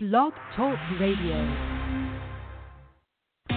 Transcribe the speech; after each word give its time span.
Blog 0.00 0.32
Talk 0.54 0.78
Radio. 1.00 1.34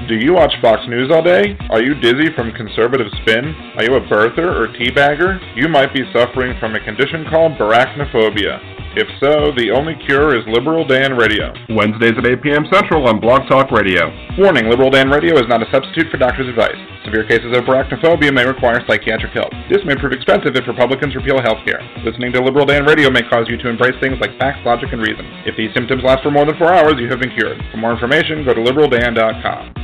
Do 0.08 0.16
you 0.16 0.34
watch 0.34 0.52
Fox 0.60 0.82
News 0.90 1.12
all 1.14 1.22
day? 1.22 1.56
Are 1.70 1.84
you 1.84 1.94
dizzy 1.94 2.34
from 2.36 2.52
conservative 2.54 3.06
spin? 3.22 3.54
Are 3.78 3.84
you 3.84 3.94
a 3.94 4.02
birther 4.10 4.50
or 4.50 4.74
teabagger? 4.74 5.38
You 5.56 5.70
might 5.70 5.94
be 5.94 6.02
suffering 6.12 6.58
from 6.60 6.74
a 6.74 6.84
condition 6.84 7.26
called 7.30 7.60
barachnophobia. 7.60 8.58
If 8.98 9.08
so, 9.20 9.54
the 9.56 9.70
only 9.70 9.94
cure 10.08 10.36
is 10.36 10.44
Liberal 10.48 10.84
Dan 10.84 11.16
Radio. 11.16 11.54
Wednesdays 11.70 12.18
at 12.18 12.26
8 12.26 12.42
p.m. 12.42 12.66
Central 12.74 13.08
on 13.08 13.20
Blog 13.20 13.48
Talk 13.48 13.70
Radio. 13.70 14.10
Warning 14.40 14.68
Liberal 14.68 14.90
Dan 14.90 15.12
Radio 15.12 15.36
is 15.36 15.46
not 15.48 15.62
a 15.62 15.70
substitute 15.72 16.10
for 16.10 16.18
doctor's 16.18 16.50
advice. 16.50 16.91
Severe 17.06 17.26
cases 17.26 17.56
of 17.58 17.66
barachnophobia 17.66 18.34
may 18.34 18.46
require 18.46 18.86
psychiatric 18.86 19.34
help. 19.34 19.50
This 19.70 19.82
may 19.86 19.96
prove 19.96 20.14
expensive 20.14 20.56
if 20.56 20.68
Republicans 20.68 21.16
repeal 21.16 21.42
health 21.42 21.66
care. 21.66 21.82
Listening 22.06 22.32
to 22.34 22.42
Liberal 22.42 22.66
Dan 22.66 22.86
Radio 22.86 23.10
may 23.10 23.24
cause 23.24 23.50
you 23.50 23.58
to 23.58 23.70
embrace 23.70 23.96
things 24.00 24.20
like 24.22 24.38
facts, 24.38 24.62
logic, 24.66 24.90
and 24.92 25.02
reason. 25.02 25.26
If 25.46 25.58
these 25.58 25.74
symptoms 25.74 26.04
last 26.04 26.22
for 26.22 26.30
more 26.30 26.46
than 26.46 26.58
four 26.58 26.72
hours, 26.72 26.96
you 27.00 27.10
have 27.10 27.20
been 27.20 27.34
cured. 27.34 27.58
For 27.72 27.78
more 27.78 27.94
information, 27.94 28.46
go 28.46 28.54
to 28.54 28.62
liberaldan.com. 28.62 29.81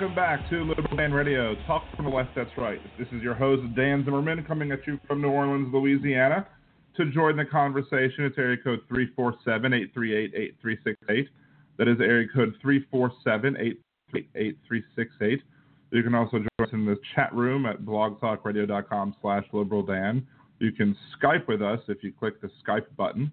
welcome 0.00 0.14
back 0.14 0.48
to 0.48 0.62
Liberal 0.62 0.96
Dan 0.96 1.12
Radio. 1.12 1.56
Talk 1.66 1.82
from 1.96 2.04
the 2.04 2.10
West, 2.12 2.30
that's 2.36 2.56
right. 2.56 2.78
This 3.00 3.08
is 3.08 3.20
your 3.20 3.34
host, 3.34 3.62
Dan 3.74 4.04
Zimmerman, 4.04 4.44
coming 4.44 4.70
at 4.70 4.86
you 4.86 5.00
from 5.08 5.20
New 5.20 5.28
Orleans, 5.28 5.74
Louisiana. 5.74 6.46
To 6.98 7.10
join 7.10 7.36
the 7.36 7.44
conversation, 7.44 8.24
it's 8.24 8.38
area 8.38 8.58
code 8.62 8.78
347 8.86 9.72
838 9.72 10.34
8368. 10.36 11.28
That 11.78 11.88
is 11.88 11.96
area 12.00 12.28
code 12.32 12.54
347 12.62 13.56
838 13.56 14.28
8368. 14.36 15.42
You 15.90 16.02
can 16.04 16.14
also 16.14 16.38
join 16.38 16.46
us 16.60 16.68
in 16.72 16.86
the 16.86 16.96
chat 17.16 17.34
room 17.34 17.66
at 17.66 17.82
blogtalkradio.com 17.82 19.16
slash 19.20 19.46
liberaldan. 19.52 20.22
You 20.60 20.70
can 20.70 20.96
Skype 21.20 21.48
with 21.48 21.60
us 21.60 21.80
if 21.88 22.04
you 22.04 22.12
click 22.12 22.40
the 22.40 22.50
Skype 22.64 22.86
button 22.96 23.32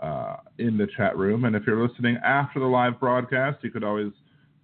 uh, 0.00 0.36
in 0.58 0.78
the 0.78 0.86
chat 0.96 1.16
room. 1.18 1.44
And 1.44 1.56
if 1.56 1.64
you're 1.66 1.84
listening 1.84 2.18
after 2.24 2.60
the 2.60 2.66
live 2.66 3.00
broadcast, 3.00 3.64
you 3.64 3.72
could 3.72 3.82
always 3.82 4.12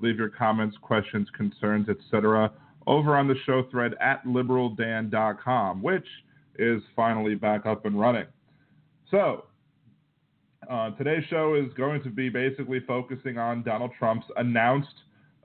leave 0.01 0.19
your 0.19 0.29
comments, 0.29 0.77
questions, 0.81 1.29
concerns, 1.37 1.89
etc. 1.89 2.53
over 2.87 3.17
on 3.17 3.29
the 3.29 3.37
show 3.47 3.65
thread 3.71 3.95
at 4.01 4.25
liberaldan.com, 4.25 5.83
which 5.83 6.07
is 6.59 6.83
finally 6.95 7.35
back 7.35 7.67
up 7.67 7.87
and 7.87 7.99
running. 7.99 8.27
So, 9.11 9.45
uh, 10.69 10.91
today's 10.91 11.25
show 11.29 11.55
is 11.55 11.73
going 11.75 12.03
to 12.03 12.11
be 12.11 12.29
basically 12.29 12.81
focusing 12.81 13.39
on 13.39 13.63
Donald 13.63 13.91
Trump's 13.99 14.27
announced 14.37 14.95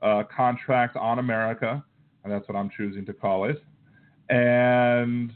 uh, 0.01 0.23
contract 0.35 0.97
on 0.97 1.19
America, 1.19 1.83
and 2.23 2.31
that's 2.31 2.47
what 2.47 2.55
I'm 2.55 2.69
choosing 2.75 3.05
to 3.05 3.13
call 3.13 3.45
it. 3.45 3.63
And 4.29 5.31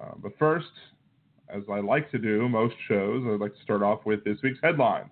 uh, 0.00 0.12
but 0.22 0.32
first, 0.38 0.66
as 1.48 1.62
I 1.70 1.80
like 1.80 2.10
to 2.10 2.18
do 2.18 2.48
most 2.48 2.74
shows, 2.86 3.24
I'd 3.26 3.40
like 3.40 3.54
to 3.54 3.62
start 3.62 3.82
off 3.82 4.04
with 4.04 4.22
this 4.24 4.38
week's 4.42 4.60
headlines. 4.62 5.10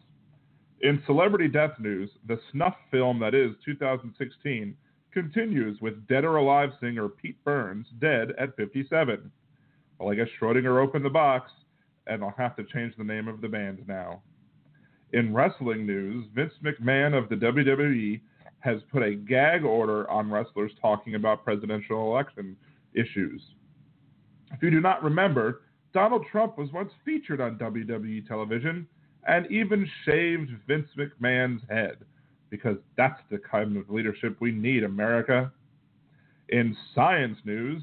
In 0.82 1.02
celebrity 1.06 1.48
death 1.48 1.78
news, 1.78 2.10
the 2.26 2.38
snuff 2.52 2.74
film 2.90 3.18
that 3.20 3.34
is 3.34 3.52
2016 3.64 4.76
continues 5.12 5.80
with 5.80 6.06
dead 6.06 6.24
or 6.24 6.36
alive 6.36 6.70
singer 6.80 7.08
Pete 7.08 7.42
Burns 7.44 7.86
dead 7.98 8.32
at 8.38 8.54
57. 8.56 9.30
Well, 9.98 10.12
I 10.12 10.14
guess 10.14 10.28
Schrodinger 10.38 10.82
opened 10.82 11.04
the 11.04 11.10
box, 11.10 11.50
and 12.06 12.22
I'll 12.22 12.34
have 12.36 12.56
to 12.56 12.64
change 12.64 12.94
the 12.98 13.04
name 13.04 13.26
of 13.26 13.40
the 13.40 13.48
band 13.48 13.82
now. 13.88 14.22
In 15.14 15.32
wrestling 15.32 15.86
news, 15.86 16.26
Vince 16.34 16.52
McMahon 16.62 17.16
of 17.16 17.30
the 17.30 17.36
WWE 17.36 18.20
has 18.60 18.80
put 18.92 19.02
a 19.02 19.14
gag 19.14 19.64
order 19.64 20.10
on 20.10 20.30
wrestlers 20.30 20.72
talking 20.82 21.14
about 21.14 21.44
presidential 21.44 22.12
election 22.12 22.54
issues. 22.92 23.40
If 24.52 24.62
you 24.62 24.70
do 24.70 24.80
not 24.80 25.02
remember, 25.02 25.62
Donald 25.94 26.26
Trump 26.30 26.58
was 26.58 26.70
once 26.72 26.92
featured 27.04 27.40
on 27.40 27.56
WWE 27.56 28.26
television 28.28 28.86
and 29.26 29.50
even 29.50 29.88
shaved 30.04 30.50
Vince 30.66 30.88
McMahon's 30.96 31.62
head 31.68 31.96
because 32.50 32.76
that's 32.96 33.20
the 33.30 33.38
kind 33.38 33.76
of 33.76 33.90
leadership 33.90 34.36
we 34.40 34.52
need, 34.52 34.84
America. 34.84 35.52
In 36.50 36.76
science 36.94 37.38
news, 37.44 37.82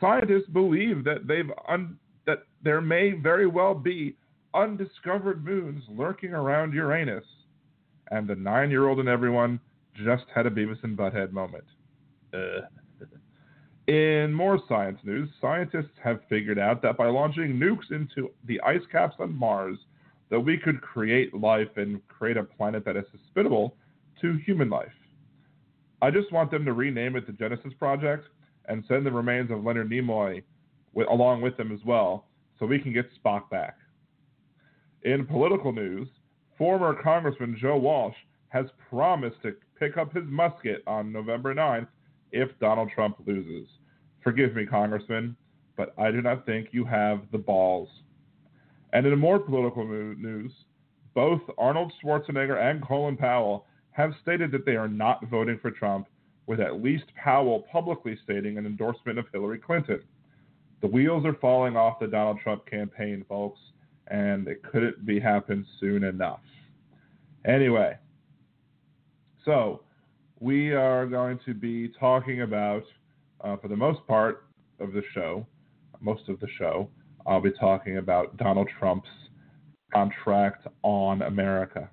scientists 0.00 0.48
believe 0.52 1.04
that 1.04 1.26
they've 1.26 1.50
un- 1.68 1.98
that 2.26 2.44
there 2.62 2.80
may 2.80 3.12
very 3.12 3.46
well 3.46 3.74
be 3.74 4.16
undiscovered 4.54 5.44
moons 5.44 5.82
lurking 5.88 6.32
around 6.32 6.72
Uranus, 6.72 7.24
and 8.10 8.28
the 8.28 8.36
nine-year-old 8.36 9.00
and 9.00 9.08
everyone 9.08 9.60
just 10.04 10.24
had 10.34 10.46
a 10.46 10.50
Beavis 10.50 10.82
and 10.84 10.96
Butthead 10.96 11.32
moment. 11.32 11.64
Uh. 12.32 12.62
In 13.86 14.32
more 14.32 14.58
science 14.66 14.98
news, 15.04 15.28
scientists 15.42 15.92
have 16.02 16.20
figured 16.30 16.58
out 16.58 16.80
that 16.80 16.96
by 16.96 17.06
launching 17.08 17.60
nukes 17.60 17.90
into 17.90 18.30
the 18.46 18.58
ice 18.62 18.80
caps 18.90 19.16
on 19.18 19.36
Mars, 19.36 19.76
that 20.34 20.40
we 20.40 20.58
could 20.58 20.80
create 20.80 21.32
life 21.32 21.76
and 21.76 22.00
create 22.08 22.36
a 22.36 22.42
planet 22.42 22.84
that 22.84 22.96
is 22.96 23.04
hospitable 23.12 23.76
to 24.20 24.36
human 24.38 24.68
life. 24.68 24.88
I 26.02 26.10
just 26.10 26.32
want 26.32 26.50
them 26.50 26.64
to 26.64 26.72
rename 26.72 27.14
it 27.14 27.28
the 27.28 27.32
Genesis 27.32 27.72
Project 27.78 28.26
and 28.66 28.82
send 28.88 29.06
the 29.06 29.12
remains 29.12 29.52
of 29.52 29.62
Leonard 29.62 29.90
Nimoy 29.90 30.42
with, 30.92 31.06
along 31.06 31.40
with 31.40 31.56
them 31.56 31.70
as 31.70 31.78
well, 31.86 32.26
so 32.58 32.66
we 32.66 32.80
can 32.80 32.92
get 32.92 33.06
Spock 33.22 33.48
back. 33.48 33.76
In 35.04 35.24
political 35.24 35.72
news, 35.72 36.08
former 36.58 37.00
Congressman 37.00 37.56
Joe 37.60 37.76
Walsh 37.76 38.16
has 38.48 38.66
promised 38.90 39.40
to 39.42 39.54
pick 39.78 39.96
up 39.96 40.12
his 40.12 40.24
musket 40.26 40.82
on 40.88 41.12
November 41.12 41.54
9th 41.54 41.86
if 42.32 42.48
Donald 42.58 42.90
Trump 42.92 43.18
loses. 43.24 43.68
Forgive 44.24 44.56
me, 44.56 44.66
Congressman, 44.66 45.36
but 45.76 45.94
I 45.96 46.10
do 46.10 46.22
not 46.22 46.44
think 46.44 46.70
you 46.72 46.84
have 46.86 47.20
the 47.30 47.38
balls. 47.38 47.88
And 48.94 49.04
in 49.06 49.18
more 49.18 49.40
political 49.40 49.84
news, 49.84 50.52
both 51.14 51.42
Arnold 51.58 51.92
Schwarzenegger 52.00 52.58
and 52.62 52.80
Colin 52.80 53.16
Powell 53.16 53.66
have 53.90 54.12
stated 54.22 54.52
that 54.52 54.64
they 54.64 54.76
are 54.76 54.88
not 54.88 55.28
voting 55.28 55.58
for 55.60 55.72
Trump, 55.72 56.06
with 56.46 56.60
at 56.60 56.82
least 56.82 57.04
Powell 57.16 57.64
publicly 57.70 58.16
stating 58.22 58.56
an 58.56 58.66
endorsement 58.66 59.18
of 59.18 59.26
Hillary 59.32 59.58
Clinton. 59.58 60.00
The 60.80 60.86
wheels 60.86 61.26
are 61.26 61.34
falling 61.34 61.76
off 61.76 61.98
the 61.98 62.06
Donald 62.06 62.38
Trump 62.40 62.66
campaign, 62.66 63.24
folks, 63.28 63.58
and 64.08 64.46
it 64.46 64.62
couldn't 64.62 65.04
be 65.04 65.18
happen 65.18 65.66
soon 65.80 66.04
enough. 66.04 66.40
Anyway, 67.44 67.96
so 69.44 69.82
we 70.38 70.72
are 70.72 71.06
going 71.06 71.40
to 71.46 71.54
be 71.54 71.88
talking 71.98 72.42
about, 72.42 72.84
uh, 73.40 73.56
for 73.56 73.66
the 73.66 73.76
most 73.76 74.06
part 74.06 74.44
of 74.78 74.92
the 74.92 75.02
show, 75.14 75.44
most 76.00 76.28
of 76.28 76.38
the 76.38 76.48
show, 76.58 76.88
I'll 77.26 77.40
be 77.40 77.52
talking 77.52 77.98
about 77.98 78.36
Donald 78.36 78.68
Trump's 78.78 79.08
contract 79.92 80.66
on 80.82 81.22
America. 81.22 81.88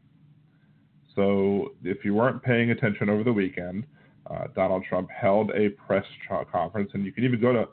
So, 1.15 1.73
if 1.83 2.05
you 2.05 2.13
weren't 2.13 2.41
paying 2.41 2.71
attention 2.71 3.09
over 3.09 3.23
the 3.23 3.33
weekend, 3.33 3.85
uh, 4.29 4.47
Donald 4.55 4.83
Trump 4.87 5.09
held 5.09 5.51
a 5.51 5.69
press 5.69 6.05
conference, 6.51 6.91
and 6.93 7.05
you 7.05 7.11
can 7.11 7.23
even 7.23 7.41
go 7.41 7.51
to 7.51 7.67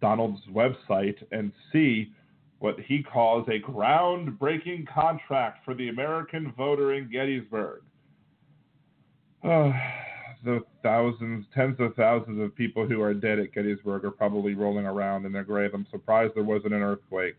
Donald's 0.00 0.40
website 0.52 1.16
and 1.32 1.52
see 1.72 2.12
what 2.60 2.78
he 2.80 3.02
calls 3.02 3.46
a 3.48 3.60
groundbreaking 3.60 4.86
contract 4.92 5.64
for 5.64 5.74
the 5.74 5.88
American 5.88 6.52
voter 6.56 6.94
in 6.94 7.10
Gettysburg. 7.10 7.82
Uh, 9.44 9.70
the 10.44 10.62
thousands, 10.82 11.46
tens 11.54 11.76
of 11.80 11.94
thousands 11.94 12.40
of 12.40 12.54
people 12.54 12.86
who 12.86 13.00
are 13.02 13.14
dead 13.14 13.38
at 13.38 13.52
Gettysburg 13.52 14.04
are 14.04 14.10
probably 14.10 14.54
rolling 14.54 14.86
around 14.86 15.26
in 15.26 15.32
their 15.32 15.44
grave. 15.44 15.70
I'm 15.74 15.86
surprised 15.90 16.34
there 16.34 16.44
wasn't 16.44 16.74
an 16.74 16.82
earthquake. 16.82 17.36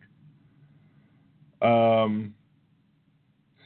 Um, 1.61 2.33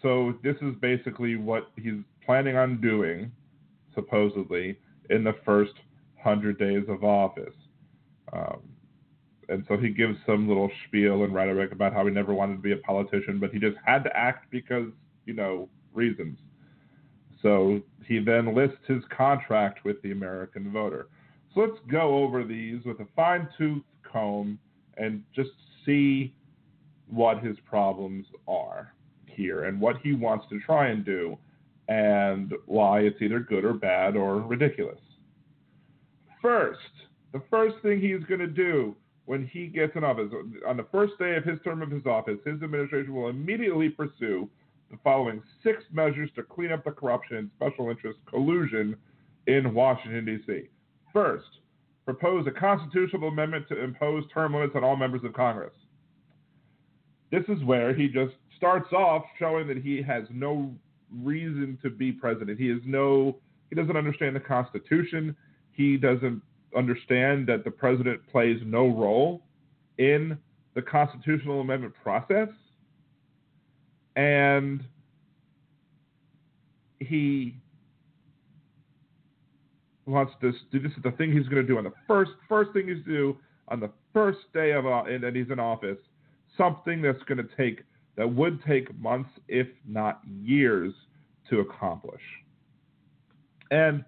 so 0.02 0.34
this 0.44 0.56
is 0.62 0.76
basically 0.82 1.36
what 1.36 1.72
he's 1.76 2.02
planning 2.26 2.58
on 2.58 2.82
doing, 2.82 3.32
supposedly, 3.96 4.78
in 5.10 5.24
the 5.24 5.36
first 5.46 5.74
hundred 6.22 6.58
days 6.58 6.84
of 6.88 7.04
office. 7.04 7.56
Um, 8.32 8.62
and 9.50 9.66
so 9.68 9.78
he 9.78 9.90
gives 9.90 10.18
some 10.26 10.48
little 10.48 10.72
spiel 10.88 11.24
and 11.24 11.34
rhetoric 11.34 11.72
about 11.72 11.94
how 11.94 12.06
he 12.06 12.12
never 12.12 12.34
wanted 12.34 12.56
to 12.56 12.62
be 12.62 12.72
a 12.72 12.78
politician, 12.78 13.40
but 13.40 13.52
he 13.52 13.60
just 13.60 13.78
had 13.86 14.04
to 14.04 14.18
act 14.18 14.50
because, 14.50 14.88
you 15.26 15.34
know, 15.34 15.70
reasons. 15.94 16.38
So 17.44 17.82
he 18.08 18.18
then 18.18 18.56
lists 18.56 18.78
his 18.88 19.04
contract 19.16 19.86
with 19.86 20.02
the 20.02 20.12
American 20.12 20.72
voter. 20.72 21.10
So 21.54 21.60
let's 21.62 21.80
go 21.92 22.24
over 22.24 22.44
these 22.44 22.84
with 22.86 23.00
a 23.00 23.08
fine 23.16 23.48
tooth 23.58 23.84
comb 24.12 24.58
and 24.98 25.22
just 25.36 25.52
see 25.86 26.34
what 27.08 27.44
his 27.44 27.58
problems 27.70 28.26
are. 28.48 28.94
here 29.36 29.66
and 29.66 29.80
what 29.80 29.98
he 30.02 30.14
wants 30.14 30.46
to 30.50 30.60
try 30.62 30.88
and 30.88 31.04
do 31.06 31.38
and 31.88 32.54
why 32.66 33.02
it's 33.02 33.22
either 33.22 33.40
good 33.40 33.66
or 33.66 33.74
bad 33.74 34.16
or 34.16 34.40
ridiculous. 34.40 35.00
First, 36.42 36.80
the 37.34 37.42
first 37.50 37.76
thing 37.82 38.00
he's 38.00 38.24
going 38.28 38.40
to 38.40 38.48
do 38.48 38.96
when 39.26 39.48
he 39.48 39.68
gets 39.68 39.96
in 39.96 40.04
office, 40.04 40.30
on 40.68 40.78
the 40.78 40.86
first 40.92 41.14
day 41.18 41.36
of 41.36 41.44
his 41.44 41.60
term 41.64 41.82
of 41.82 41.90
his 41.90 42.06
office, 42.06 42.38
his 42.46 42.62
administration 42.62 43.14
will 43.14 43.30
immediately 43.30 43.90
pursue 43.90 44.50
the 44.94 45.00
following 45.04 45.42
six 45.64 45.84
measures 45.92 46.30
to 46.36 46.44
clean 46.44 46.72
up 46.72 46.84
the 46.84 46.92
corruption 46.92 47.38
and 47.38 47.50
special 47.56 47.90
interest 47.90 48.20
collusion 48.30 48.96
in 49.48 49.74
Washington, 49.74 50.26
D.C. 50.26 50.70
First, 51.12 51.46
propose 52.06 52.46
a 52.48 52.52
constitutional 52.52 53.30
amendment 53.30 53.68
to 53.70 53.84
impose 53.84 54.24
term 54.34 54.54
limits 54.54 54.74
on 54.76 54.84
all 54.84 54.96
members 54.96 55.24
of 55.24 55.34
Congress. 55.34 55.74
This 57.32 57.44
is 57.48 57.64
where 57.64 57.94
he 57.94 58.08
just 58.08 58.34
starts 58.56 58.94
off 58.94 59.24
showing 59.40 59.68
that 59.68 59.78
he 59.78 60.02
has 60.02 60.26
no 60.30 60.72
reason 61.22 61.78
to 61.82 61.90
be 61.90 62.12
president. 62.12 62.60
He 62.60 62.68
has 62.70 62.80
no 62.86 63.38
he 63.70 63.76
doesn't 63.76 63.98
understand 63.98 64.36
the 64.36 64.40
Constitution. 64.40 65.36
He 65.72 65.98
doesn't 65.98 66.44
understand 66.78 67.48
that 67.48 67.64
the 67.64 67.72
president 67.72 68.22
plays 68.32 68.60
no 68.64 68.88
role 68.88 69.42
in 69.98 70.38
the 70.76 70.82
constitutional 70.84 71.62
amendment 71.62 71.96
process. 72.04 72.50
And 74.16 74.84
he 77.00 77.56
wants 80.06 80.34
to 80.42 80.52
do 80.72 80.80
this 80.80 80.92
is 80.92 81.04
the 81.04 81.12
thing 81.12 81.32
he's 81.32 81.48
going 81.48 81.62
to 81.62 81.68
do 81.68 81.78
on 81.78 81.84
the 81.84 81.94
first 82.08 82.32
first 82.48 82.72
thing 82.74 82.88
he's 82.88 83.04
do 83.06 83.38
on 83.70 83.80
the 83.80 83.90
first 84.14 84.40
day 84.54 84.72
of 84.72 84.86
uh, 84.86 85.04
that 85.22 85.34
he's 85.36 85.50
in 85.50 85.60
office. 85.60 85.98
Something 86.58 87.02
that's 87.02 87.24
going 87.24 87.40
to 87.40 87.56
take 87.58 87.84
that 88.16 88.32
would 88.32 88.64
take 88.64 88.96
months 89.00 89.30
if 89.48 89.68
not 89.88 90.22
years 90.26 90.94
to 91.50 91.60
accomplish. 91.62 92.22
And 93.72 94.04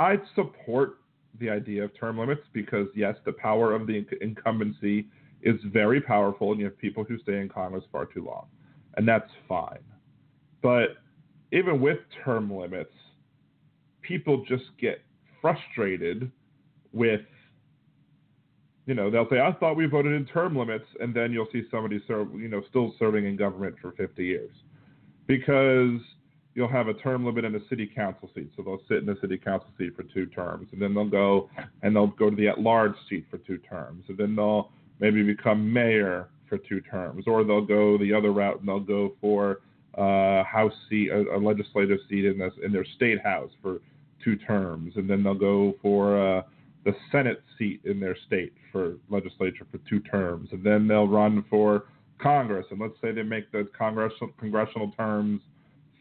i 0.00 0.16
support 0.34 0.98
the 1.38 1.48
idea 1.48 1.84
of 1.84 1.96
term 1.96 2.18
limits 2.18 2.42
because 2.52 2.88
yes 2.96 3.14
the 3.24 3.32
power 3.32 3.72
of 3.72 3.86
the 3.86 4.04
incumbency 4.20 5.06
is 5.42 5.56
very 5.66 6.00
powerful 6.00 6.50
and 6.50 6.58
you 6.58 6.64
have 6.64 6.76
people 6.78 7.04
who 7.04 7.18
stay 7.18 7.38
in 7.38 7.48
congress 7.48 7.84
far 7.92 8.06
too 8.06 8.24
long 8.24 8.46
and 8.96 9.06
that's 9.06 9.30
fine. 9.48 9.78
But 10.62 10.96
even 11.52 11.80
with 11.80 11.98
term 12.24 12.52
limits 12.52 12.92
people 14.02 14.44
just 14.48 14.64
get 14.80 15.00
frustrated 15.40 16.30
with 16.92 17.20
you 18.86 18.94
know 18.94 19.10
they'll 19.10 19.28
say 19.30 19.40
I 19.40 19.52
thought 19.52 19.76
we 19.76 19.86
voted 19.86 20.12
in 20.12 20.26
term 20.26 20.56
limits 20.56 20.86
and 20.98 21.14
then 21.14 21.32
you'll 21.32 21.46
see 21.52 21.62
somebody 21.70 22.02
serve 22.08 22.34
you 22.34 22.48
know 22.48 22.62
still 22.68 22.94
serving 22.98 23.26
in 23.26 23.36
government 23.36 23.76
for 23.80 23.92
50 23.92 24.24
years. 24.24 24.50
Because 25.26 26.00
you'll 26.54 26.68
have 26.68 26.88
a 26.88 26.94
term 26.94 27.24
limit 27.24 27.44
in 27.44 27.54
a 27.54 27.68
city 27.68 27.88
council 27.94 28.28
seat 28.34 28.50
so 28.56 28.62
they'll 28.62 28.82
sit 28.88 28.98
in 28.98 29.06
the 29.06 29.16
city 29.20 29.38
council 29.38 29.68
seat 29.78 29.94
for 29.94 30.02
two 30.02 30.26
terms 30.26 30.66
and 30.72 30.82
then 30.82 30.92
they'll 30.92 31.08
go 31.08 31.48
and 31.82 31.94
they'll 31.94 32.08
go 32.08 32.30
to 32.30 32.36
the 32.36 32.48
at 32.48 32.60
large 32.60 32.94
seat 33.08 33.24
for 33.30 33.38
two 33.38 33.58
terms 33.58 34.04
and 34.08 34.18
then 34.18 34.34
they'll 34.34 34.72
maybe 34.98 35.22
become 35.22 35.72
mayor 35.72 36.28
for 36.50 36.58
two 36.58 36.82
terms 36.82 37.24
or 37.26 37.44
they'll 37.44 37.64
go 37.64 37.96
the 37.96 38.12
other 38.12 38.32
route 38.32 38.60
and 38.60 38.68
they'll 38.68 38.80
go 38.80 39.14
for 39.22 39.60
uh, 39.96 40.44
house 40.44 40.72
seat 40.88 41.10
a, 41.10 41.36
a 41.36 41.38
legislative 41.38 41.98
seat 42.08 42.24
in 42.24 42.38
this 42.38 42.52
in 42.62 42.72
their 42.72 42.84
state 42.96 43.20
house 43.22 43.50
for 43.62 43.80
two 44.22 44.36
terms, 44.36 44.92
and 44.96 45.08
then 45.08 45.22
they'll 45.22 45.34
go 45.34 45.74
for 45.82 46.18
uh, 46.18 46.42
the 46.84 46.94
Senate 47.10 47.42
seat 47.58 47.80
in 47.84 48.00
their 48.00 48.16
state 48.26 48.52
for 48.70 48.94
legislature 49.08 49.66
for 49.70 49.78
two 49.88 50.00
terms, 50.00 50.48
and 50.52 50.64
then 50.64 50.86
they'll 50.86 51.08
run 51.08 51.44
for 51.50 51.84
Congress. 52.18 52.66
And 52.70 52.80
let's 52.80 52.94
say 53.02 53.12
they 53.12 53.22
make 53.22 53.50
the 53.52 53.68
congressional 53.76 54.32
congressional 54.38 54.92
terms 54.92 55.40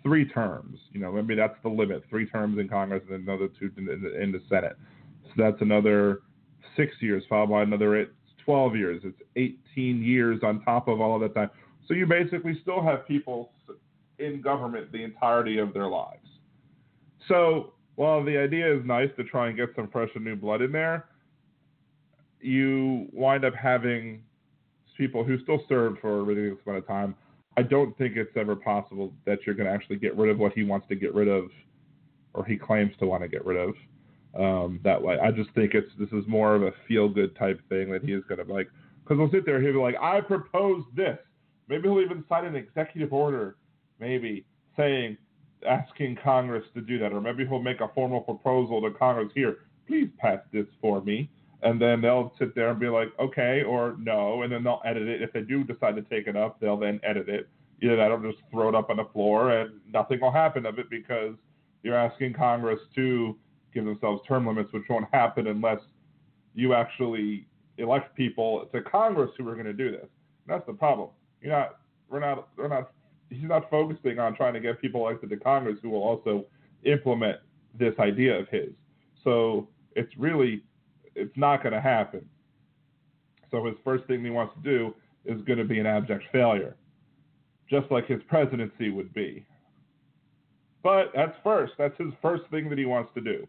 three 0.03 0.27
terms. 0.27 0.77
You 0.91 0.99
know, 0.99 1.11
maybe 1.11 1.35
that's 1.35 1.57
the 1.63 1.69
limit: 1.69 2.03
three 2.09 2.27
terms 2.27 2.59
in 2.59 2.67
Congress 2.69 3.03
and 3.09 3.27
another 3.27 3.49
two 3.59 3.71
in 3.77 3.85
the, 3.85 4.21
in 4.21 4.31
the 4.31 4.41
Senate. 4.49 4.77
So 5.25 5.31
that's 5.37 5.61
another 5.61 6.21
six 6.75 6.93
years, 6.99 7.23
followed 7.29 7.49
by 7.49 7.63
another 7.63 7.95
12 8.49 8.75
years. 8.75 9.01
It's 9.03 9.55
18 9.75 10.01
years 10.01 10.39
on 10.41 10.63
top 10.63 10.87
of 10.87 10.99
all 10.99 11.13
of 11.13 11.21
that 11.21 11.35
time. 11.39 11.51
So 11.87 11.93
you 11.93 12.07
basically 12.07 12.57
still 12.63 12.81
have 12.81 13.07
people 13.07 13.51
in 14.17 14.41
government 14.41 14.91
the 14.91 15.03
entirety 15.03 15.59
of 15.59 15.71
their 15.71 15.87
lives. 15.87 16.25
So 17.27 17.73
while 17.93 18.23
the 18.25 18.35
idea 18.35 18.75
is 18.75 18.83
nice 18.83 19.09
to 19.17 19.23
try 19.23 19.49
and 19.49 19.55
get 19.55 19.69
some 19.75 19.87
fresh 19.91 20.09
and 20.15 20.25
new 20.25 20.35
blood 20.35 20.63
in 20.63 20.71
there, 20.71 21.05
you 22.41 23.07
wind 23.13 23.45
up 23.45 23.53
having 23.53 24.23
people 24.97 25.23
who 25.23 25.39
still 25.43 25.61
serve 25.69 25.97
for 26.01 26.17
a 26.17 26.23
ridiculous 26.23 26.59
amount 26.65 26.79
of 26.79 26.87
time. 26.87 27.15
I 27.55 27.61
don't 27.61 27.95
think 27.99 28.17
it's 28.17 28.35
ever 28.35 28.55
possible 28.55 29.13
that 29.27 29.45
you're 29.45 29.53
going 29.53 29.67
to 29.67 29.71
actually 29.71 29.97
get 29.97 30.17
rid 30.17 30.31
of 30.31 30.39
what 30.39 30.53
he 30.53 30.63
wants 30.63 30.87
to 30.87 30.95
get 30.95 31.13
rid 31.13 31.27
of, 31.27 31.49
or 32.33 32.45
he 32.45 32.57
claims 32.57 32.93
to 32.97 33.05
want 33.05 33.21
to 33.21 33.29
get 33.29 33.45
rid 33.45 33.57
of. 33.57 33.75
Um, 34.37 34.79
that 34.83 35.01
way, 35.01 35.17
I 35.19 35.31
just 35.31 35.49
think 35.55 35.73
it's 35.73 35.89
this 35.97 36.09
is 36.09 36.27
more 36.27 36.55
of 36.55 36.61
a 36.61 36.71
feel 36.87 37.09
good 37.09 37.35
type 37.35 37.59
thing 37.67 37.91
that 37.91 38.03
he 38.03 38.13
is 38.13 38.23
going 38.29 38.45
to 38.45 38.51
like 38.51 38.69
because 39.03 39.17
he'll 39.17 39.31
sit 39.31 39.45
there 39.45 39.59
he'll 39.59 39.73
be 39.73 39.79
like, 39.79 39.95
I 39.99 40.21
propose 40.21 40.83
this. 40.95 41.17
Maybe 41.67 41.87
he'll 41.87 42.01
even 42.01 42.23
sign 42.29 42.45
an 42.45 42.55
executive 42.55 43.11
order, 43.11 43.55
maybe 43.99 44.45
saying 44.77 45.17
asking 45.67 46.17
Congress 46.23 46.63
to 46.73 46.81
do 46.81 46.99
that, 46.99 47.11
or 47.11 47.21
maybe 47.21 47.45
he'll 47.45 47.61
make 47.61 47.81
a 47.81 47.89
formal 47.93 48.21
proposal 48.21 48.81
to 48.81 48.91
Congress 48.91 49.31
here. 49.33 49.57
Please 49.87 50.09
pass 50.19 50.39
this 50.53 50.65
for 50.79 51.01
me, 51.01 51.29
and 51.63 51.81
then 51.81 52.01
they'll 52.01 52.33
sit 52.39 52.55
there 52.55 52.69
and 52.69 52.79
be 52.79 52.87
like, 52.87 53.09
okay, 53.19 53.63
or 53.63 53.95
no, 53.99 54.43
and 54.43 54.51
then 54.51 54.63
they'll 54.63 54.81
edit 54.85 55.07
it. 55.07 55.21
If 55.21 55.33
they 55.33 55.41
do 55.41 55.63
decide 55.63 55.95
to 55.95 56.01
take 56.03 56.27
it 56.27 56.35
up, 56.35 56.59
they'll 56.59 56.77
then 56.77 56.99
edit 57.03 57.29
it. 57.29 57.49
Either 57.81 57.95
that, 57.95 58.11
or 58.11 58.31
just 58.31 58.43
throw 58.51 58.69
it 58.69 58.75
up 58.75 58.89
on 58.89 58.97
the 58.97 59.05
floor, 59.13 59.51
and 59.51 59.71
nothing 59.91 60.19
will 60.21 60.31
happen 60.31 60.65
of 60.65 60.79
it 60.79 60.89
because 60.89 61.33
you're 61.81 61.95
asking 61.95 62.33
Congress 62.33 62.79
to 62.95 63.35
give 63.73 63.85
themselves 63.85 64.21
term 64.27 64.47
limits, 64.47 64.71
which 64.73 64.83
won't 64.89 65.05
happen 65.11 65.47
unless 65.47 65.79
you 66.55 66.73
actually 66.73 67.47
elect 67.77 68.15
people 68.15 68.67
to 68.73 68.81
Congress 68.81 69.31
who 69.37 69.47
are 69.47 69.53
going 69.53 69.65
to 69.65 69.73
do 69.73 69.91
this. 69.91 70.01
And 70.01 70.55
that's 70.55 70.65
the 70.65 70.73
problem. 70.73 71.09
You're 71.41 71.51
not. 71.51 71.79
We're 72.09 72.19
not. 72.19 72.47
We're 72.57 72.67
not 72.67 72.91
he's 73.29 73.47
not 73.47 73.69
focusing 73.69 74.19
on 74.19 74.35
trying 74.35 74.53
to 74.53 74.59
get 74.59 74.81
people 74.81 75.07
elected 75.07 75.29
to 75.29 75.37
Congress 75.37 75.77
who 75.81 75.89
will 75.89 76.03
also 76.03 76.45
implement 76.83 77.37
this 77.77 77.93
idea 77.99 78.37
of 78.37 78.47
his. 78.49 78.69
So 79.23 79.67
it's 79.95 80.11
really 80.17 80.63
it's 81.15 81.35
not 81.35 81.63
going 81.63 81.73
to 81.73 81.81
happen. 81.81 82.25
So 83.51 83.65
his 83.65 83.75
first 83.83 84.05
thing 84.05 84.23
he 84.23 84.29
wants 84.29 84.53
to 84.55 84.61
do 84.61 84.95
is 85.25 85.41
going 85.41 85.59
to 85.59 85.65
be 85.65 85.79
an 85.79 85.85
abject 85.85 86.23
failure, 86.31 86.75
just 87.69 87.91
like 87.91 88.07
his 88.07 88.21
presidency 88.27 88.89
would 88.89 89.13
be. 89.13 89.45
But 90.81 91.11
that's 91.13 91.35
first. 91.43 91.73
That's 91.77 91.97
his 91.97 92.13
first 92.21 92.43
thing 92.51 92.69
that 92.69 92.77
he 92.77 92.85
wants 92.85 93.11
to 93.15 93.21
do. 93.21 93.47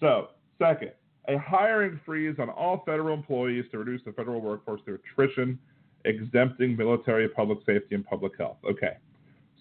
So, 0.00 0.28
second, 0.58 0.92
a 1.28 1.38
hiring 1.38 2.00
freeze 2.04 2.36
on 2.38 2.48
all 2.48 2.82
federal 2.84 3.14
employees 3.14 3.64
to 3.70 3.78
reduce 3.78 4.02
the 4.04 4.12
federal 4.12 4.40
workforce 4.40 4.80
through 4.84 4.98
attrition, 5.12 5.58
exempting 6.04 6.76
military, 6.76 7.28
public 7.28 7.58
safety, 7.66 7.94
and 7.94 8.04
public 8.04 8.32
health. 8.38 8.56
Okay. 8.68 8.96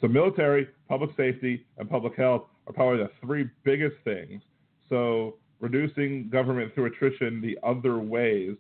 So 0.02 0.08
military, 0.08 0.68
public 0.88 1.12
safety, 1.18 1.66
and 1.78 1.90
public 1.90 2.16
health 2.16 2.44
are 2.68 2.74
probably 2.74 3.04
the 3.04 3.12
three 3.22 3.50
biggest 3.64 3.98
things. 4.06 4.42
So 4.88 5.36
reducing 5.60 6.30
government 6.30 6.74
through 6.74 6.86
attrition 6.86 7.42
the 7.42 7.58
other 7.64 8.00
ways, 8.00 8.56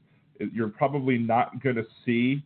you're 0.53 0.69
probably 0.69 1.17
not 1.17 1.63
going 1.63 1.77
to 1.77 1.85
see. 2.05 2.43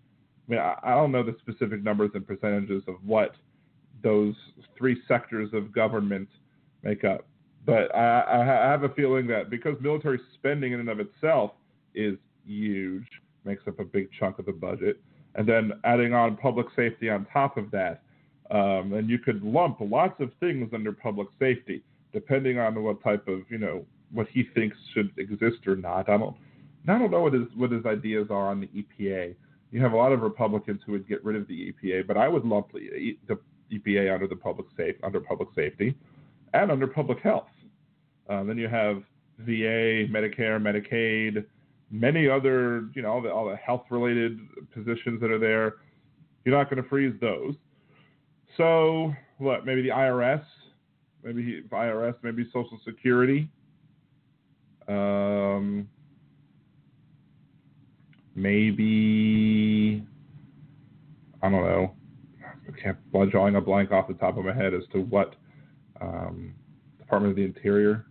I 0.48 0.52
mean, 0.52 0.60
I 0.60 0.92
don't 0.92 1.12
know 1.12 1.24
the 1.24 1.36
specific 1.40 1.84
numbers 1.84 2.12
and 2.13 2.25
percentages 2.25 2.84
of 2.88 2.96
what 3.04 3.36
those 4.04 4.36
three 4.78 5.02
sectors 5.08 5.50
of 5.54 5.74
government 5.74 6.30
make 6.84 7.04
up. 7.04 7.25
But 7.65 7.96
I, 7.96 8.24
I 8.41 8.46
have 8.46 8.84
a 8.84 8.89
feeling 8.89 9.27
that 9.27 9.50
because 9.50 9.75
military 9.79 10.20
spending 10.34 10.74
in 10.74 10.79
and 10.79 10.89
of 10.89 11.00
itself 11.00 11.51
is 11.96 12.17
huge, 12.46 13.08
makes 13.46 13.63
up 13.67 13.79
a 13.79 13.86
big 13.86 14.10
chunk 14.20 14.39
of 14.39 14.46
the 14.46 14.51
budget, 14.51 15.00
and 15.36 15.48
then 15.48 15.72
adding 15.84 16.13
on 16.13 16.38
public 16.38 16.67
safety 16.75 17.10
on 17.10 17.25
top 17.32 17.58
of 17.58 17.72
that, 17.72 18.03
um, 18.51 18.93
and 18.93 19.10
you 19.10 19.17
could 19.17 19.41
lump 19.43 19.77
lots 19.79 20.20
of 20.20 20.32
things 20.39 20.70
under 20.74 20.91
public 20.91 21.27
safety, 21.39 21.84
depending 22.12 22.60
on 22.60 22.82
what 22.84 23.01
type 23.03 23.27
of, 23.27 23.41
you 23.50 23.58
know, 23.58 23.86
what 24.12 24.27
he 24.27 24.43
thinks 24.53 24.77
should 24.93 25.12
exist 25.17 25.65
or 25.65 25.75
not. 25.75 26.10
I 26.10 26.17
don't, 26.17 26.36
I 26.88 27.00
don't 27.00 27.12
know 27.12 27.22
what 27.22 27.34
his 27.34 27.48
what 27.55 27.72
his 27.72 27.86
ideas 27.86 28.27
are 28.29 28.50
on 28.50 28.60
the 28.60 28.67
EPA. 28.67 29.36
You 29.72 29.82
have 29.82 29.93
a 29.93 29.98
lot 29.98 30.12
of 30.12 30.22
Republicans 30.22 30.82
who 30.86 30.91
would 30.91 31.08
get 31.08 31.24
rid 31.24 31.36
of 31.36 31.48
the 31.48 31.74
EPA, 31.74 32.05
but 32.05 32.17
I 32.17 32.27
would 32.27 32.46
lump 32.46 32.72
the, 32.74 33.17
the 33.27 33.39
EPA 33.74 34.13
under 34.13 34.27
the 34.27 34.36
public 34.36 34.67
safe 34.77 34.96
under 35.03 35.20
public 35.20 35.50
safety 35.55 35.96
and 36.53 36.72
under 36.72 36.86
public 36.86 37.20
health. 37.20 37.48
Uh, 38.30 38.44
then 38.44 38.58
you 38.58 38.68
have 38.68 39.03
VA, 39.39 40.08
Medicare, 40.08 40.60
Medicaid, 40.62 41.46
many 41.92 42.27
other, 42.27 42.89
you 42.96 43.01
know, 43.01 43.12
all 43.12 43.22
the, 43.22 43.32
all 43.32 43.48
the 43.48 43.56
health 43.56 43.84
related 43.89 44.39
positions 44.74 45.20
that 45.22 45.32
are 45.32 45.39
there. 45.39 45.75
You're 46.46 46.58
not 46.58 46.70
going 46.70 46.82
to 46.82 46.89
freeze 46.89 47.13
those. 47.22 47.56
So 48.58 49.13
what? 49.38 49.65
Maybe 49.65 49.82
the 49.82 49.89
IRS, 49.89 50.44
maybe 51.24 51.63
IRS, 51.72 52.15
maybe 52.22 52.50
Social 52.53 52.80
Security. 52.86 53.50
Um, 54.88 55.88
maybe 58.36 60.03
I 61.42 61.50
don't 61.50 61.63
know. 61.63 61.94
I 62.42 62.82
can't 62.82 62.98
drawing 63.32 63.56
a 63.56 63.62
blank 63.62 63.92
off 63.92 64.08
the 64.08 64.13
top 64.13 64.38
of 64.38 64.46
my 64.46 64.53
head 64.53 64.74
as 64.74 64.84
to 64.94 65.00
what 65.00 65.36
um, 66.01 66.53
Department 66.98 67.32
of 67.32 67.36
the 67.36 67.44
Interior. 67.44 68.06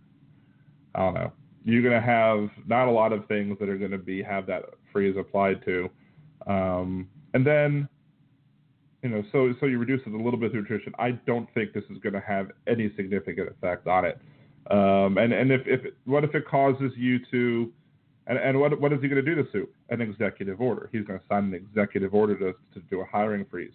I 0.95 0.99
don't 0.99 1.13
know. 1.13 1.31
You're 1.65 1.81
going 1.81 1.99
to 1.99 2.05
have 2.05 2.49
not 2.67 2.87
a 2.87 2.91
lot 2.91 3.13
of 3.13 3.25
things 3.27 3.57
that 3.59 3.69
are 3.69 3.77
going 3.77 3.91
to 3.91 3.97
be 3.97 4.21
have 4.21 4.45
that 4.47 4.63
freeze 4.91 5.15
applied 5.17 5.63
to, 5.65 5.89
um, 6.45 7.07
and 7.33 7.45
then 7.45 7.87
you 9.01 9.09
know, 9.09 9.23
so 9.31 9.53
so 9.59 9.65
you 9.65 9.77
reduce 9.77 10.01
it 10.05 10.13
a 10.13 10.17
little 10.17 10.39
bit 10.39 10.51
through 10.51 10.63
attrition. 10.63 10.93
I 10.97 11.11
don't 11.11 11.47
think 11.53 11.73
this 11.73 11.83
is 11.89 11.97
going 11.99 12.13
to 12.13 12.21
have 12.21 12.51
any 12.67 12.91
significant 12.95 13.49
effect 13.49 13.85
on 13.87 14.05
it. 14.05 14.19
Um, 14.71 15.17
and 15.17 15.33
and 15.33 15.51
if, 15.51 15.61
if 15.65 15.81
what 16.05 16.23
if 16.23 16.33
it 16.35 16.47
causes 16.47 16.93
you 16.95 17.19
to, 17.31 17.71
and, 18.27 18.37
and 18.37 18.59
what 18.59 18.79
what 18.79 18.93
is 18.93 19.01
he 19.01 19.09
going 19.09 19.23
to 19.23 19.35
do 19.35 19.41
to 19.41 19.49
Sue? 19.51 19.67
An 19.89 19.99
executive 19.99 20.61
order. 20.61 20.89
He's 20.93 21.05
going 21.05 21.19
to 21.19 21.25
sign 21.27 21.45
an 21.45 21.53
executive 21.53 22.13
order 22.13 22.37
to 22.39 22.53
to 22.73 22.79
do 22.89 23.01
a 23.01 23.05
hiring 23.05 23.45
freeze. 23.51 23.73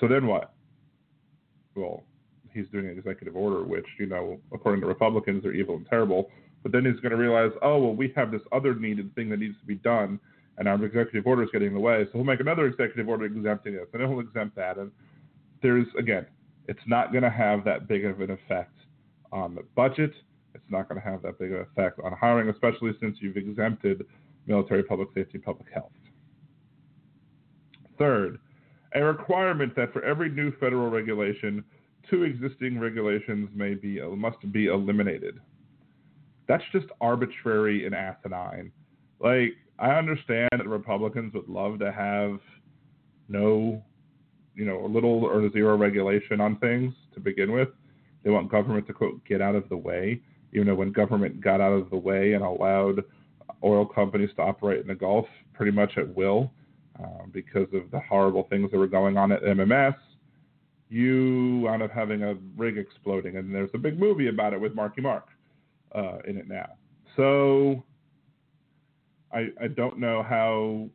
So 0.00 0.06
then 0.06 0.26
what? 0.26 0.52
Well, 1.74 2.02
he's 2.54 2.66
doing 2.72 2.86
an 2.86 2.98
executive 2.98 3.36
order, 3.36 3.62
which 3.62 3.86
you 3.98 4.06
know, 4.06 4.38
according 4.52 4.80
to 4.82 4.86
Republicans, 4.86 5.44
are 5.44 5.52
evil 5.52 5.76
and 5.76 5.86
terrible. 5.88 6.30
But 6.62 6.72
then 6.72 6.84
he's 6.84 7.00
going 7.00 7.10
to 7.10 7.16
realize, 7.16 7.50
oh 7.62 7.78
well, 7.78 7.94
we 7.94 8.12
have 8.14 8.30
this 8.30 8.42
other 8.52 8.74
needed 8.74 9.14
thing 9.14 9.28
that 9.30 9.38
needs 9.38 9.58
to 9.60 9.66
be 9.66 9.76
done 9.76 10.20
and 10.58 10.68
our 10.68 10.84
executive 10.84 11.26
order 11.26 11.42
is 11.42 11.50
getting 11.52 11.68
in 11.68 11.74
the 11.74 11.80
way. 11.80 12.04
So 12.06 12.10
he'll 12.14 12.24
make 12.24 12.40
another 12.40 12.66
executive 12.66 13.08
order 13.08 13.24
exempting 13.24 13.74
this, 13.74 13.86
and 13.92 14.02
he'll 14.02 14.20
exempt 14.20 14.56
that. 14.56 14.78
And 14.78 14.90
there's 15.62 15.86
again, 15.98 16.26
it's 16.68 16.80
not 16.86 17.12
going 17.12 17.24
to 17.24 17.30
have 17.30 17.64
that 17.64 17.88
big 17.88 18.04
of 18.04 18.20
an 18.20 18.30
effect 18.30 18.76
on 19.32 19.54
the 19.54 19.62
budget. 19.74 20.12
It's 20.54 20.64
not 20.68 20.88
going 20.88 21.00
to 21.00 21.08
have 21.08 21.22
that 21.22 21.38
big 21.38 21.52
of 21.52 21.60
an 21.60 21.66
effect 21.72 22.00
on 22.04 22.12
hiring, 22.12 22.48
especially 22.50 22.92
since 23.00 23.16
you've 23.20 23.36
exempted 23.36 24.04
military, 24.46 24.82
public 24.82 25.08
safety, 25.14 25.38
public 25.38 25.68
health. 25.72 25.92
Third, 27.98 28.38
a 28.94 29.02
requirement 29.02 29.74
that 29.76 29.92
for 29.92 30.02
every 30.04 30.28
new 30.28 30.52
federal 30.58 30.90
regulation, 30.90 31.64
two 32.08 32.24
existing 32.24 32.78
regulations 32.78 33.48
may 33.54 33.74
be 33.74 34.00
must 34.16 34.52
be 34.52 34.66
eliminated. 34.66 35.40
That's 36.48 36.64
just 36.72 36.86
arbitrary 37.00 37.86
and 37.86 37.94
asinine. 37.94 38.72
Like 39.20 39.54
I 39.78 39.90
understand 39.90 40.50
that 40.52 40.66
Republicans 40.68 41.32
would 41.34 41.48
love 41.48 41.78
to 41.80 41.92
have 41.92 42.38
no, 43.28 43.82
you 44.54 44.64
know, 44.64 44.84
little 44.86 45.24
or 45.24 45.50
zero 45.52 45.76
regulation 45.76 46.40
on 46.40 46.58
things 46.58 46.92
to 47.14 47.20
begin 47.20 47.52
with. 47.52 47.68
They 48.24 48.30
want 48.30 48.50
government 48.50 48.86
to 48.88 48.92
quote 48.92 49.24
get 49.24 49.40
out 49.40 49.54
of 49.54 49.68
the 49.68 49.76
way. 49.76 50.20
Even 50.52 50.66
though 50.66 50.74
when 50.74 50.92
government 50.92 51.40
got 51.40 51.60
out 51.60 51.72
of 51.72 51.88
the 51.90 51.96
way 51.96 52.34
and 52.34 52.44
allowed 52.44 53.02
oil 53.64 53.86
companies 53.86 54.30
to 54.36 54.42
operate 54.42 54.80
in 54.80 54.86
the 54.86 54.94
Gulf 54.94 55.26
pretty 55.54 55.72
much 55.72 55.96
at 55.96 56.14
will 56.14 56.52
uh, 57.02 57.24
because 57.32 57.68
of 57.72 57.90
the 57.90 58.00
horrible 58.00 58.46
things 58.50 58.70
that 58.70 58.78
were 58.78 58.86
going 58.86 59.16
on 59.16 59.32
at 59.32 59.42
MMS, 59.42 59.94
you 60.92 61.60
wound 61.64 61.82
up 61.82 61.90
having 61.90 62.22
a 62.22 62.34
rig 62.56 62.76
exploding, 62.76 63.38
and 63.38 63.54
there's 63.54 63.70
a 63.72 63.78
big 63.78 63.98
movie 63.98 64.28
about 64.28 64.52
it 64.52 64.60
with 64.60 64.74
Marky 64.74 65.00
Mark 65.00 65.28
uh, 65.94 66.18
in 66.28 66.36
it 66.36 66.46
now. 66.46 66.68
So 67.16 67.82
I, 69.32 69.48
I 69.60 69.68
don't 69.68 69.98
know 69.98 70.22
how. 70.22 70.90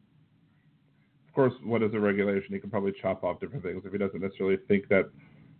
Of 1.27 1.33
course, 1.33 1.53
what 1.63 1.81
is 1.83 1.93
a 1.93 1.99
regulation? 1.99 2.53
He 2.53 2.59
can 2.59 2.69
probably 2.69 2.93
chop 3.01 3.23
off 3.23 3.39
different 3.39 3.63
things 3.63 3.83
if 3.85 3.91
he 3.91 3.97
doesn't 3.97 4.21
necessarily 4.21 4.57
think 4.67 4.87
that, 4.89 5.09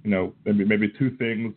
you 0.03 0.09
know, 0.09 0.33
maybe 0.45 0.65
maybe 0.65 0.91
two 0.97 1.15
things. 1.17 1.53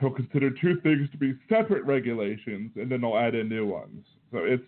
He'll 0.00 0.10
consider 0.10 0.50
two 0.50 0.80
things 0.80 1.08
to 1.12 1.18
be 1.18 1.34
separate 1.48 1.84
regulations, 1.84 2.72
and 2.76 2.90
then 2.90 3.00
he'll 3.00 3.18
add 3.18 3.34
in 3.34 3.48
new 3.48 3.66
ones. 3.66 4.04
So 4.32 4.38
it's 4.38 4.64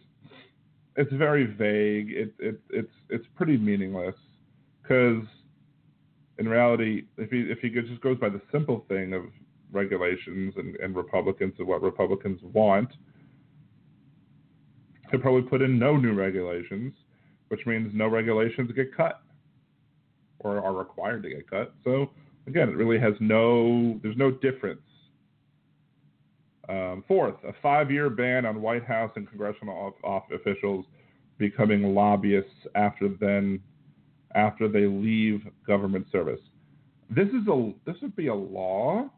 it's 0.97 1.13
very 1.13 1.47
vague. 1.47 2.11
It, 2.13 2.35
it 2.39 2.61
it's 2.71 2.93
it's 3.11 3.27
pretty 3.37 3.57
meaningless 3.57 4.15
because 4.83 5.25
in 6.43 6.49
reality, 6.49 7.05
if 7.19 7.31
he 7.31 7.43
if 7.43 7.61
he 7.61 7.71
just 7.71 8.01
goes 8.01 8.19
by 8.19 8.29
the 8.29 8.41
simple 8.51 8.85
thing 8.89 9.15
of 9.15 9.23
regulations 9.71 10.53
and, 10.57 10.75
and 10.77 10.97
Republicans 10.97 11.55
and 11.61 11.69
what 11.69 11.81
Republicans 11.83 12.41
want, 12.43 12.89
they 15.13 15.19
probably 15.19 15.43
put 15.43 15.63
in 15.63 15.79
no 15.79 15.97
new 15.97 16.15
regulations, 16.15 16.95
which 17.47 17.65
means 17.65 17.93
no 17.95 18.09
regulations 18.09 18.73
get 18.75 18.93
cut 18.97 19.23
or 20.41 20.61
are 20.61 20.75
required 20.75 21.23
to 21.23 21.29
get 21.29 21.49
cut. 21.49 21.75
So 21.85 22.11
again, 22.49 22.69
it 22.71 22.77
really 22.77 22.99
has 22.99 23.15
no, 23.21 24.01
there's 24.03 24.17
no 24.17 24.33
difference. 24.33 24.81
Um, 26.69 27.05
fourth, 27.07 27.37
a 27.47 27.53
five-year 27.63 28.11
ban 28.11 28.47
on 28.47 28.61
White 28.61 28.85
House 28.85 29.13
and 29.15 29.29
congressional 29.29 29.95
off 30.03 30.25
officials 30.33 30.87
becoming 31.39 31.95
lobbyists 31.95 32.67
after 32.75 33.11
then, 33.21 33.61
after 34.35 34.69
they 34.69 34.87
leave 34.87 35.47
government 35.67 36.07
service. 36.11 36.41
This 37.11 37.29
is 37.29 37.47
a 37.49 37.73
this 37.85 37.97
would 38.03 38.17
be 38.17 38.29
a 38.29 38.35
law, 38.35 39.11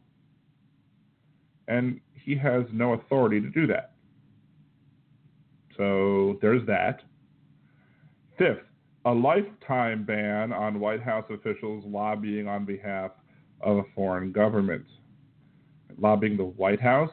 and 1.69 2.01
he 2.15 2.35
has 2.37 2.65
no 2.73 2.95
authority 2.95 3.41
to 3.41 3.49
do 3.51 3.67
that. 3.69 3.93
So 5.77 6.39
there's 6.41 6.67
that. 6.67 7.03
Fifth, 8.39 8.63
a 9.05 9.13
lifetime 9.13 10.05
ban 10.05 10.53
on 10.53 10.81
White 10.81 11.03
House 11.03 11.25
officials 11.31 11.85
lobbying 11.87 12.49
on 12.49 12.65
behalf 12.65 13.13
of 13.61 13.79
a 13.79 13.83
foreign 13.95 14.33
government. 14.33 14.85
Lobbying 15.99 16.37
the 16.37 16.45
White 16.45 16.81
House? 16.81 17.11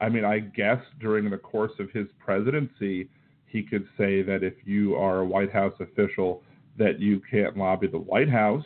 I 0.00 0.08
mean, 0.08 0.24
I 0.24 0.40
guess 0.40 0.78
during 1.00 1.28
the 1.28 1.38
course 1.38 1.72
of 1.78 1.90
his 1.90 2.06
presidency, 2.18 3.08
he 3.46 3.62
could 3.62 3.86
say 3.96 4.22
that 4.22 4.42
if 4.42 4.54
you 4.64 4.94
are 4.94 5.20
a 5.20 5.24
White 5.24 5.52
House 5.52 5.72
official, 5.80 6.42
that 6.78 7.00
you 7.00 7.20
can't 7.30 7.56
lobby 7.56 7.88
the 7.88 7.98
White 7.98 8.30
House. 8.30 8.64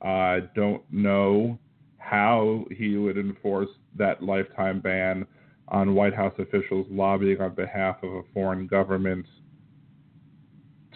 I 0.00 0.40
don't 0.54 0.82
know 0.90 1.58
how 1.98 2.64
he 2.70 2.96
would 2.96 3.16
enforce 3.16 3.70
that 3.96 4.22
lifetime 4.22 4.80
ban 4.80 5.26
on 5.68 5.94
White 5.94 6.14
House 6.14 6.34
officials 6.38 6.86
lobbying 6.90 7.40
on 7.40 7.54
behalf 7.54 7.96
of 8.02 8.12
a 8.12 8.22
foreign 8.32 8.66
government 8.66 9.26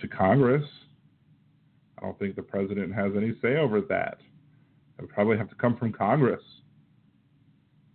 to 0.01 0.09
Congress. 0.09 0.65
I 1.99 2.03
don't 2.03 2.19
think 2.19 2.37
the 2.37 2.43
president 2.43 2.95
has 2.95 3.13
any 3.17 3.35
say 3.43 3.57
over 3.57 3.81
that. 3.83 4.19
It 4.99 5.03
would 5.03 5.11
probably 5.11 5.39
have 5.39 5.49
to 5.49 5.57
come 5.57 5.77
from 5.77 5.93
Congress. 5.93 6.43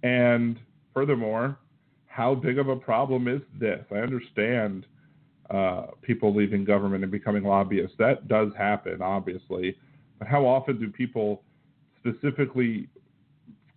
And 0.01 0.59
furthermore, 0.93 1.57
how 2.07 2.35
big 2.35 2.57
of 2.57 2.67
a 2.67 2.75
problem 2.75 3.27
is 3.27 3.41
this? 3.59 3.85
I 3.91 3.95
understand 3.95 4.85
uh, 5.50 5.88
people 6.01 6.33
leaving 6.35 6.63
government 6.63 7.03
and 7.03 7.12
becoming 7.12 7.43
lobbyists. 7.43 7.95
That 8.00 8.27
does 8.27 8.51
happen, 8.57 9.01
obviously. 9.01 9.75
But 10.19 10.27
how 10.27 10.45
often 10.45 10.79
do 10.79 10.89
people 10.89 11.43
specifically 12.00 12.88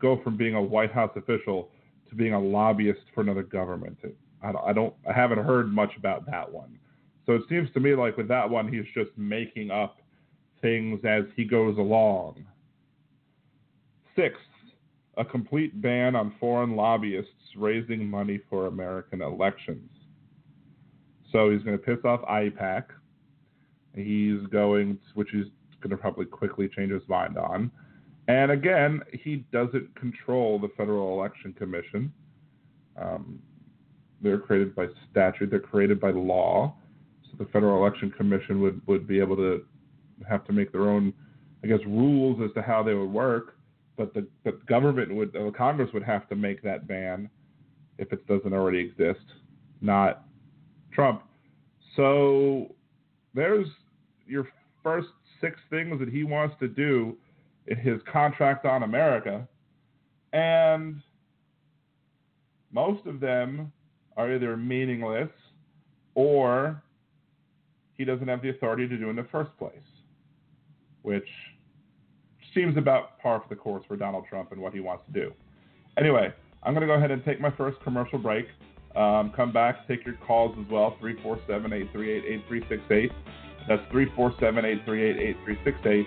go 0.00 0.20
from 0.22 0.36
being 0.36 0.54
a 0.54 0.62
White 0.62 0.92
House 0.92 1.10
official 1.16 1.70
to 2.08 2.14
being 2.14 2.34
a 2.34 2.40
lobbyist 2.40 3.00
for 3.14 3.20
another 3.22 3.42
government. 3.42 3.98
I 4.42 4.52
don't, 4.52 4.64
I 4.64 4.72
don't, 4.72 4.94
I 5.08 5.12
haven't 5.12 5.44
heard 5.44 5.72
much 5.72 5.90
about 5.96 6.26
that 6.26 6.50
one. 6.50 6.78
So 7.24 7.32
it 7.32 7.42
seems 7.48 7.68
to 7.74 7.80
me 7.80 7.94
like 7.94 8.16
with 8.16 8.28
that 8.28 8.48
one, 8.48 8.72
he's 8.72 8.84
just 8.94 9.10
making 9.16 9.70
up 9.70 9.96
things 10.62 11.00
as 11.04 11.24
he 11.34 11.44
goes 11.44 11.76
along. 11.78 12.44
Sixth, 14.14 14.40
a 15.16 15.24
complete 15.24 15.80
ban 15.80 16.14
on 16.14 16.34
foreign 16.38 16.76
lobbyists 16.76 17.30
raising 17.56 18.08
money 18.08 18.40
for 18.48 18.66
American 18.66 19.22
elections. 19.22 19.90
So 21.32 21.50
he's 21.50 21.62
going 21.62 21.78
to 21.78 21.82
piss 21.82 22.04
off 22.04 22.20
AIPAC. 22.22 22.84
He's 23.94 24.46
going, 24.50 24.98
which 25.14 25.28
he's 25.32 25.46
going 25.80 25.90
to 25.90 25.96
probably 25.96 26.26
quickly 26.26 26.68
change 26.74 26.92
his 26.92 27.02
mind 27.08 27.38
on. 27.38 27.70
And 28.28 28.50
again, 28.50 29.00
he 29.12 29.44
doesn't 29.52 29.94
control 29.94 30.58
the 30.58 30.68
Federal 30.76 31.18
Election 31.18 31.52
Commission. 31.52 32.12
Um, 33.00 33.38
they're 34.20 34.38
created 34.38 34.74
by 34.74 34.86
statute, 35.10 35.50
they're 35.50 35.60
created 35.60 36.00
by 36.00 36.10
law. 36.10 36.74
So 37.24 37.44
the 37.44 37.50
Federal 37.50 37.78
Election 37.78 38.10
Commission 38.10 38.60
would, 38.62 38.80
would 38.86 39.06
be 39.06 39.20
able 39.20 39.36
to 39.36 39.64
have 40.28 40.44
to 40.46 40.52
make 40.52 40.72
their 40.72 40.88
own, 40.88 41.12
I 41.62 41.66
guess, 41.66 41.80
rules 41.86 42.40
as 42.42 42.52
to 42.54 42.62
how 42.62 42.82
they 42.82 42.94
would 42.94 43.10
work. 43.10 43.56
But 43.96 44.12
the 44.12 44.26
but 44.44 44.64
government 44.66 45.14
would, 45.14 45.34
uh, 45.36 45.50
Congress 45.56 45.90
would 45.94 46.02
have 46.02 46.28
to 46.28 46.36
make 46.36 46.62
that 46.62 46.86
ban 46.86 47.30
if 47.98 48.12
it 48.12 48.26
doesn't 48.26 48.52
already 48.52 48.78
exist, 48.78 49.24
not 49.80 50.25
Trump. 50.96 51.22
So 51.94 52.74
there's 53.34 53.66
your 54.26 54.48
first 54.82 55.08
six 55.40 55.56
things 55.70 56.00
that 56.00 56.08
he 56.08 56.24
wants 56.24 56.56
to 56.58 56.66
do 56.66 57.16
in 57.66 57.76
his 57.76 58.00
contract 58.10 58.64
on 58.64 58.82
America, 58.82 59.46
and 60.32 61.02
most 62.72 63.06
of 63.06 63.20
them 63.20 63.70
are 64.16 64.34
either 64.34 64.56
meaningless 64.56 65.28
or 66.14 66.82
he 67.94 68.04
doesn't 68.04 68.28
have 68.28 68.42
the 68.42 68.48
authority 68.48 68.88
to 68.88 68.96
do 68.96 69.10
in 69.10 69.16
the 69.16 69.26
first 69.30 69.50
place, 69.58 69.74
which 71.02 71.28
seems 72.54 72.76
about 72.76 73.18
par 73.18 73.42
for 73.42 73.48
the 73.54 73.60
course 73.60 73.84
for 73.86 73.96
Donald 73.96 74.24
Trump 74.28 74.52
and 74.52 74.60
what 74.60 74.72
he 74.72 74.80
wants 74.80 75.04
to 75.06 75.12
do. 75.12 75.32
Anyway, 75.98 76.32
I'm 76.62 76.72
going 76.72 76.82
to 76.82 76.86
go 76.86 76.94
ahead 76.94 77.10
and 77.10 77.22
take 77.24 77.40
my 77.40 77.50
first 77.50 77.78
commercial 77.82 78.18
break. 78.18 78.46
Um, 78.96 79.32
come 79.36 79.52
back, 79.52 79.86
take 79.86 80.06
your 80.06 80.16
calls 80.26 80.56
as 80.58 80.70
well 80.70 80.96
347 81.00 81.72
838 81.72 82.24
8368. 82.24 83.12
That's 83.68 83.82
347 83.92 84.64
838 84.64 85.16
8368. 85.44 86.06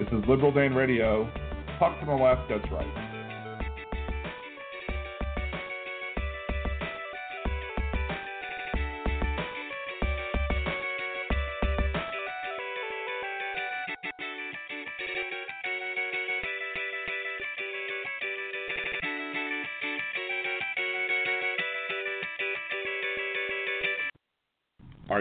This 0.00 0.08
is 0.08 0.28
Liberal 0.28 0.52
Dan 0.52 0.74
Radio. 0.74 1.30
Talk 1.78 1.98
from 1.98 2.08
the 2.08 2.24
left, 2.24 2.48
that's 2.48 2.64
right. 2.72 3.13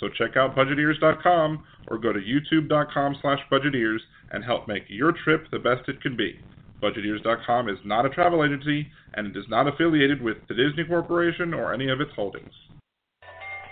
So 0.00 0.08
check 0.08 0.36
out 0.36 0.54
budgeteers.com 0.56 1.64
or 1.88 1.98
go 1.98 2.12
to 2.12 2.20
youtube.com 2.20 3.16
slash 3.20 3.40
budgeteers 3.50 3.98
and 4.30 4.44
help 4.44 4.68
make 4.68 4.84
your 4.88 5.12
trip 5.24 5.46
the 5.50 5.58
best 5.58 5.88
it 5.88 6.00
can 6.00 6.16
be. 6.16 6.38
Budgeteers.com 6.82 7.68
is 7.68 7.78
not 7.84 8.06
a 8.06 8.10
travel 8.10 8.44
agency 8.44 8.86
and 9.14 9.26
it 9.26 9.36
is 9.36 9.46
not 9.48 9.66
affiliated 9.66 10.22
with 10.22 10.36
the 10.48 10.54
Disney 10.54 10.84
Corporation 10.84 11.52
or 11.52 11.74
any 11.74 11.88
of 11.88 12.00
its 12.00 12.12
holdings. 12.14 12.52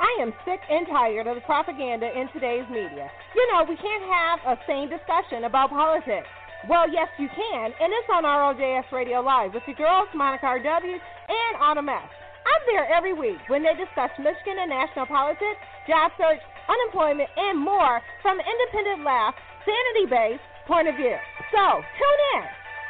I 0.00 0.22
am 0.22 0.32
sick 0.44 0.60
and 0.68 0.86
tired 0.86 1.26
of 1.26 1.36
the 1.36 1.40
propaganda 1.42 2.06
in 2.06 2.28
today's 2.32 2.68
media. 2.68 3.08
You 3.34 3.52
know, 3.52 3.64
we 3.68 3.76
can't 3.76 4.04
have 4.04 4.38
a 4.44 4.60
sane 4.66 4.90
discussion 4.90 5.44
about 5.44 5.70
politics. 5.70 6.28
Well, 6.68 6.90
yes, 6.90 7.08
you 7.18 7.28
can, 7.28 7.70
and 7.80 7.92
it's 7.92 8.08
on 8.12 8.24
ROJS 8.24 8.90
Radio 8.92 9.20
Live 9.20 9.54
with 9.54 9.62
your 9.66 9.76
girls, 9.76 10.08
Monica 10.14 10.46
R.W. 10.46 10.92
and 10.92 11.56
Autumn 11.60 11.88
S. 11.88 12.10
I'm 12.46 12.62
there 12.70 12.86
every 12.86 13.12
week 13.12 13.42
when 13.50 13.66
they 13.66 13.74
discuss 13.74 14.14
Michigan 14.22 14.62
and 14.62 14.70
national 14.70 15.10
politics, 15.10 15.58
job 15.90 16.14
search, 16.14 16.40
unemployment, 16.70 17.28
and 17.36 17.58
more 17.58 17.98
from 18.22 18.38
an 18.38 18.46
independent 18.46 19.02
laugh, 19.02 19.34
sanity 19.66 20.06
based 20.06 20.46
point 20.66 20.86
of 20.86 20.94
view. 20.94 21.18
So, 21.50 21.82
tune 21.82 22.22
in. 22.38 22.44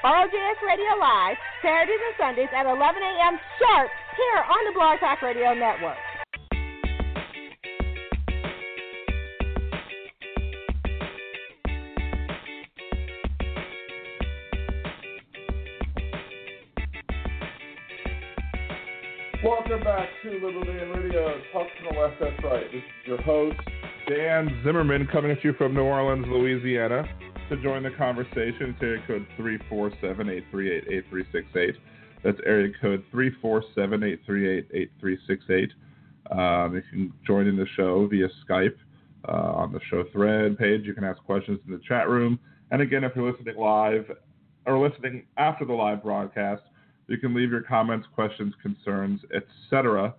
ROJS 0.04 0.60
Radio 0.62 0.92
Live, 1.00 1.36
Saturdays 1.64 1.98
and 1.98 2.16
Sundays 2.20 2.52
at 2.54 2.68
11 2.68 2.78
a.m. 2.78 3.40
sharp 3.58 3.90
here 4.14 4.40
on 4.44 4.60
the 4.68 4.72
Blog 4.76 5.00
Talk 5.00 5.20
Radio 5.22 5.52
Network. 5.56 5.98
Welcome 19.46 19.84
back 19.84 20.08
to 20.24 20.30
Liberty 20.44 20.72
Radio. 20.72 21.40
The 21.54 21.96
left, 21.96 22.16
that's 22.18 22.42
right. 22.42 22.64
This 22.72 22.82
is 22.82 23.06
your 23.06 23.22
host, 23.22 23.56
Dan 24.08 24.60
Zimmerman, 24.64 25.06
coming 25.12 25.30
at 25.30 25.44
you 25.44 25.52
from 25.52 25.72
New 25.72 25.84
Orleans, 25.84 26.26
Louisiana. 26.28 27.04
To 27.50 27.56
join 27.62 27.84
the 27.84 27.92
conversation, 27.96 28.74
it's 28.74 28.82
area 28.82 29.00
code 29.06 29.24
347 29.36 30.30
838 30.30 30.84
8368. 30.88 31.76
That's 32.24 32.38
area 32.44 32.72
code 32.80 33.04
347 33.12 34.02
838 34.02 34.66
8368. 34.74 35.72
Um, 36.32 36.74
you 36.74 36.82
can 36.90 37.12
join 37.24 37.46
in 37.46 37.56
the 37.56 37.66
show 37.76 38.09
via 38.09 38.26
Skype 38.44 38.74
uh, 39.28 39.30
on 39.30 39.72
the 39.72 39.78
show 39.88 40.02
thread 40.12 40.59
page. 40.59 40.80
You 40.85 40.94
can 40.94 41.04
ask 41.04 41.22
questions 41.22 41.61
in 41.68 41.72
the 41.72 41.80
chat 41.87 42.09
room. 42.09 42.40
And 42.72 42.82
again, 42.82 43.04
if 43.04 43.12
you're 43.14 43.30
listening 43.30 43.56
live 43.56 44.11
or 44.66 44.76
listening 44.76 45.26
after 45.37 45.64
the 45.64 45.72
live 45.72 46.02
broadcast, 46.02 46.62
you 47.09 47.19
can 47.19 47.35
leave 47.35 47.51
your 47.51 47.62
comments, 47.62 48.07
questions, 48.14 48.55
concerns, 48.62 49.21
etc. 49.35 50.14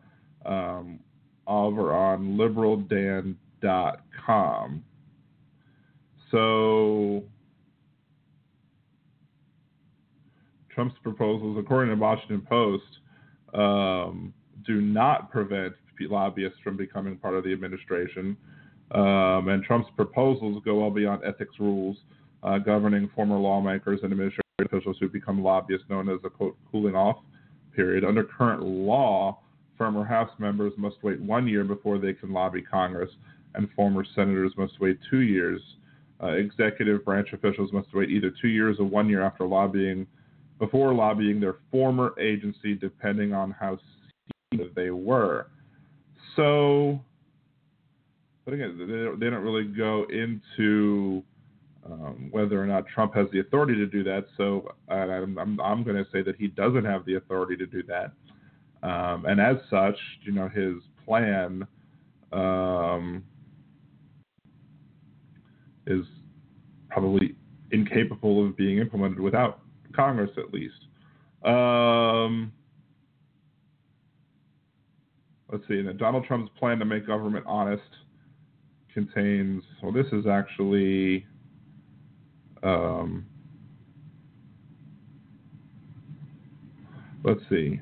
Um, 0.45 0.99
over 1.45 1.93
on 1.93 2.37
liberaldan.com. 2.37 4.83
So, 6.31 7.23
Trump's 10.73 10.95
proposals, 11.01 11.57
according 11.57 11.89
to 11.89 11.95
the 11.95 12.01
Washington 12.01 12.45
Post, 12.47 12.83
um, 13.53 14.33
do 14.65 14.81
not 14.81 15.31
prevent 15.31 15.73
lobbyists 15.99 16.59
from 16.63 16.77
becoming 16.77 17.17
part 17.17 17.33
of 17.33 17.43
the 17.43 17.51
administration. 17.51 18.37
Um, 18.91 19.47
and 19.49 19.63
Trump's 19.63 19.89
proposals 19.95 20.61
go 20.63 20.81
well 20.81 20.91
beyond 20.91 21.23
ethics 21.25 21.55
rules 21.59 21.97
uh, 22.43 22.59
governing 22.59 23.09
former 23.15 23.37
lawmakers 23.37 23.99
and 24.03 24.11
administrators 24.11 24.43
officials 24.67 24.97
who 24.99 25.09
become 25.09 25.43
lobbyists, 25.43 25.87
known 25.89 26.09
as 26.09 26.19
a 26.23 26.29
quote 26.29 26.57
cooling 26.71 26.95
off 26.95 27.17
period. 27.75 28.03
Under 28.03 28.23
current 28.23 28.63
law, 28.63 29.39
former 29.77 30.03
House 30.03 30.31
members 30.39 30.73
must 30.77 30.97
wait 31.03 31.21
one 31.21 31.47
year 31.47 31.63
before 31.63 31.97
they 31.97 32.13
can 32.13 32.33
lobby 32.33 32.61
Congress, 32.61 33.09
and 33.55 33.69
former 33.75 34.03
senators 34.15 34.51
must 34.57 34.79
wait 34.79 34.97
two 35.09 35.19
years. 35.19 35.61
Uh, 36.21 36.27
executive 36.29 37.05
branch 37.05 37.29
officials 37.33 37.71
must 37.71 37.87
wait 37.93 38.09
either 38.09 38.31
two 38.41 38.47
years 38.47 38.77
or 38.79 38.85
one 38.85 39.07
year 39.07 39.21
after 39.21 39.45
lobbying, 39.45 40.07
before 40.59 40.93
lobbying 40.93 41.39
their 41.39 41.57
former 41.71 42.19
agency, 42.19 42.73
depending 42.73 43.33
on 43.33 43.51
how 43.51 43.77
senior 44.51 44.67
they 44.75 44.89
were. 44.89 45.47
So, 46.35 46.99
but 48.45 48.55
again, 48.55 48.77
they 48.79 48.85
don't, 48.85 49.19
they 49.19 49.29
don't 49.29 49.43
really 49.43 49.65
go 49.65 50.05
into 50.09 51.23
um, 51.89 52.29
whether 52.31 52.61
or 52.61 52.65
not 52.65 52.85
Trump 52.87 53.15
has 53.15 53.27
the 53.31 53.39
authority 53.39 53.75
to 53.75 53.85
do 53.85 54.03
that. 54.03 54.25
So 54.35 54.73
I'm, 54.89 55.37
I'm, 55.37 55.59
I'm 55.59 55.83
going 55.83 55.95
to 55.95 56.09
say 56.11 56.21
that 56.23 56.35
he 56.35 56.47
doesn't 56.47 56.85
have 56.85 57.05
the 57.05 57.15
authority 57.15 57.55
to 57.57 57.65
do 57.65 57.83
that. 57.83 58.11
Um, 58.83 59.25
and 59.25 59.39
as 59.39 59.57
such, 59.69 59.97
you 60.23 60.31
know, 60.31 60.49
his 60.49 60.75
plan 61.05 61.65
um, 62.31 63.23
is 65.85 66.05
probably 66.89 67.35
incapable 67.71 68.45
of 68.45 68.55
being 68.55 68.77
implemented 68.77 69.19
without 69.19 69.61
Congress, 69.95 70.31
at 70.37 70.53
least. 70.53 70.85
Um, 71.43 72.51
let's 75.51 75.67
see. 75.67 75.81
Donald 75.97 76.25
Trump's 76.25 76.51
plan 76.59 76.79
to 76.79 76.85
make 76.85 77.07
government 77.07 77.45
honest 77.47 77.81
contains. 78.93 79.63
Well, 79.81 79.91
this 79.91 80.07
is 80.11 80.25
actually 80.27 81.25
um, 82.63 83.25
let's 87.23 87.41
see. 87.49 87.79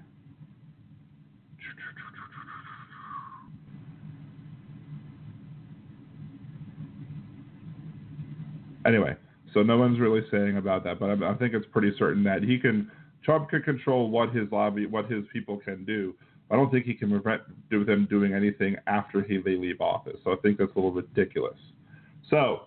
Anyway, 8.86 9.16
so 9.54 9.64
no 9.64 9.78
one's 9.78 10.00
really 10.00 10.22
saying 10.30 10.58
about 10.58 10.84
that, 10.84 11.00
but 11.00 11.10
I, 11.10 11.32
I 11.32 11.34
think 11.36 11.54
it's 11.54 11.66
pretty 11.72 11.92
certain 11.98 12.24
that 12.24 12.44
he 12.44 12.60
can. 12.60 12.92
Trump 13.24 13.50
can 13.50 13.64
control 13.64 14.12
what 14.12 14.36
his 14.36 14.48
lobby, 14.52 14.86
what 14.86 15.10
his 15.10 15.24
people 15.34 15.58
can 15.58 15.84
do. 15.84 16.14
I 16.52 16.56
don't 16.56 16.70
think 16.70 16.86
he 16.86 16.94
can 16.94 17.10
prevent 17.10 17.42
them 17.72 18.08
doing 18.08 18.34
anything 18.34 18.76
after 18.86 19.24
he 19.24 19.40
they 19.40 19.56
leave 19.56 19.82
office. 19.82 20.18
So 20.24 20.32
I 20.32 20.36
think 20.44 20.60
that's 20.60 20.72
a 20.74 20.76
little 20.76 20.92
ridiculous. 20.92 21.58
So 22.30 22.66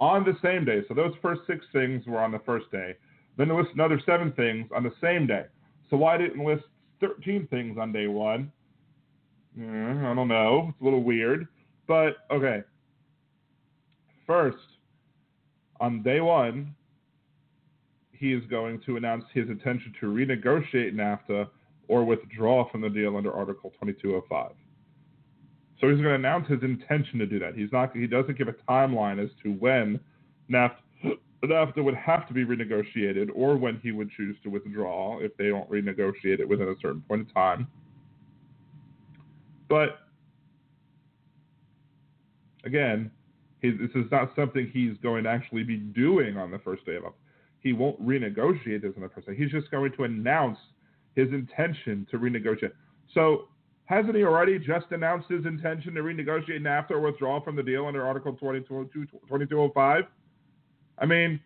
on 0.00 0.24
the 0.24 0.36
same 0.42 0.64
day. 0.64 0.82
So 0.88 0.94
those 0.94 1.12
first 1.22 1.42
six 1.46 1.64
things 1.72 2.04
were 2.06 2.18
on 2.18 2.32
the 2.32 2.40
first 2.40 2.70
day. 2.72 2.96
Then 3.36 3.48
they 3.48 3.54
listed 3.54 3.74
another 3.74 4.00
seven 4.04 4.32
things 4.32 4.68
on 4.74 4.82
the 4.82 4.92
same 5.00 5.26
day. 5.26 5.44
So 5.90 5.96
why 5.96 6.16
didn't 6.16 6.44
list 6.44 6.64
13 7.00 7.46
things 7.48 7.78
on 7.78 7.92
day 7.92 8.06
one? 8.06 8.50
Mm, 9.58 10.04
I 10.04 10.14
don't 10.14 10.28
know. 10.28 10.68
It's 10.70 10.80
a 10.80 10.84
little 10.84 11.02
weird. 11.02 11.46
But 11.86 12.18
okay. 12.30 12.62
First, 14.26 14.58
on 15.80 16.02
day 16.02 16.20
one, 16.20 16.74
he 18.12 18.32
is 18.32 18.44
going 18.50 18.80
to 18.86 18.96
announce 18.96 19.24
his 19.32 19.48
intention 19.48 19.94
to 20.00 20.06
renegotiate 20.06 20.94
NAFTA 20.94 21.48
or 21.88 22.04
withdraw 22.04 22.70
from 22.70 22.82
the 22.82 22.88
deal 22.88 23.16
under 23.16 23.32
Article 23.32 23.70
2205. 23.70 24.52
So 25.80 25.88
he's 25.88 25.96
going 25.96 26.10
to 26.10 26.14
announce 26.14 26.46
his 26.48 26.62
intention 26.62 27.18
to 27.20 27.26
do 27.26 27.38
that. 27.38 27.54
He's 27.54 27.72
not. 27.72 27.96
He 27.96 28.06
doesn't 28.06 28.36
give 28.36 28.48
a 28.48 28.52
timeline 28.68 29.22
as 29.22 29.30
to 29.42 29.52
when 29.52 29.98
NAFTA, 30.50 31.16
NAFTA 31.44 31.82
would 31.82 31.94
have 31.94 32.28
to 32.28 32.34
be 32.34 32.44
renegotiated 32.44 33.28
or 33.34 33.56
when 33.56 33.80
he 33.82 33.92
would 33.92 34.10
choose 34.10 34.36
to 34.42 34.50
withdraw 34.50 35.18
if 35.20 35.34
they 35.38 35.48
don't 35.48 35.70
renegotiate 35.70 36.38
it 36.40 36.48
within 36.48 36.68
a 36.68 36.74
certain 36.82 37.00
point 37.08 37.22
of 37.22 37.32
time. 37.32 37.66
But 39.68 40.00
again, 42.64 43.10
He, 43.62 43.70
this 43.70 43.90
is 43.94 44.10
not 44.10 44.32
something 44.36 44.70
he's 44.72 44.96
going 45.02 45.24
to 45.24 45.30
actually 45.30 45.62
be 45.64 45.76
doing 45.76 46.36
on 46.36 46.50
the 46.50 46.58
first 46.58 46.84
day 46.84 46.96
of 46.96 47.04
office. 47.04 47.18
He 47.60 47.72
won't 47.72 48.00
renegotiate 48.02 48.82
this 48.82 48.92
on 48.96 49.02
the 49.02 49.10
first 49.10 49.26
day. 49.26 49.36
He's 49.36 49.50
just 49.50 49.70
going 49.70 49.92
to 49.92 50.04
announce 50.04 50.58
his 51.14 51.28
intention 51.28 52.06
to 52.10 52.18
renegotiate. 52.18 52.72
So, 53.12 53.48
hasn't 53.90 54.14
he 54.14 54.22
already 54.22 54.56
just 54.56 54.86
announced 54.92 55.28
his 55.28 55.44
intention 55.44 55.94
to 55.94 56.00
renegotiate 56.00 56.60
NAFTA 56.60 56.92
or 56.92 57.00
withdraw 57.00 57.42
from 57.42 57.56
the 57.56 57.62
deal 57.62 57.86
under 57.86 58.06
Article 58.06 58.32
2202, 58.34 59.18
2205? 59.26 60.04
I 60.96 61.06
mean, 61.06 61.40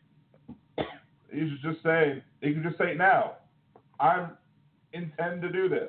he 1.32 1.48
should 1.48 1.62
just 1.62 1.82
say, 1.82 2.22
he 2.42 2.52
can 2.52 2.62
just 2.62 2.76
say 2.76 2.94
now, 2.94 3.36
I 3.98 4.26
intend 4.92 5.40
to 5.40 5.50
do 5.50 5.70
this. 5.70 5.88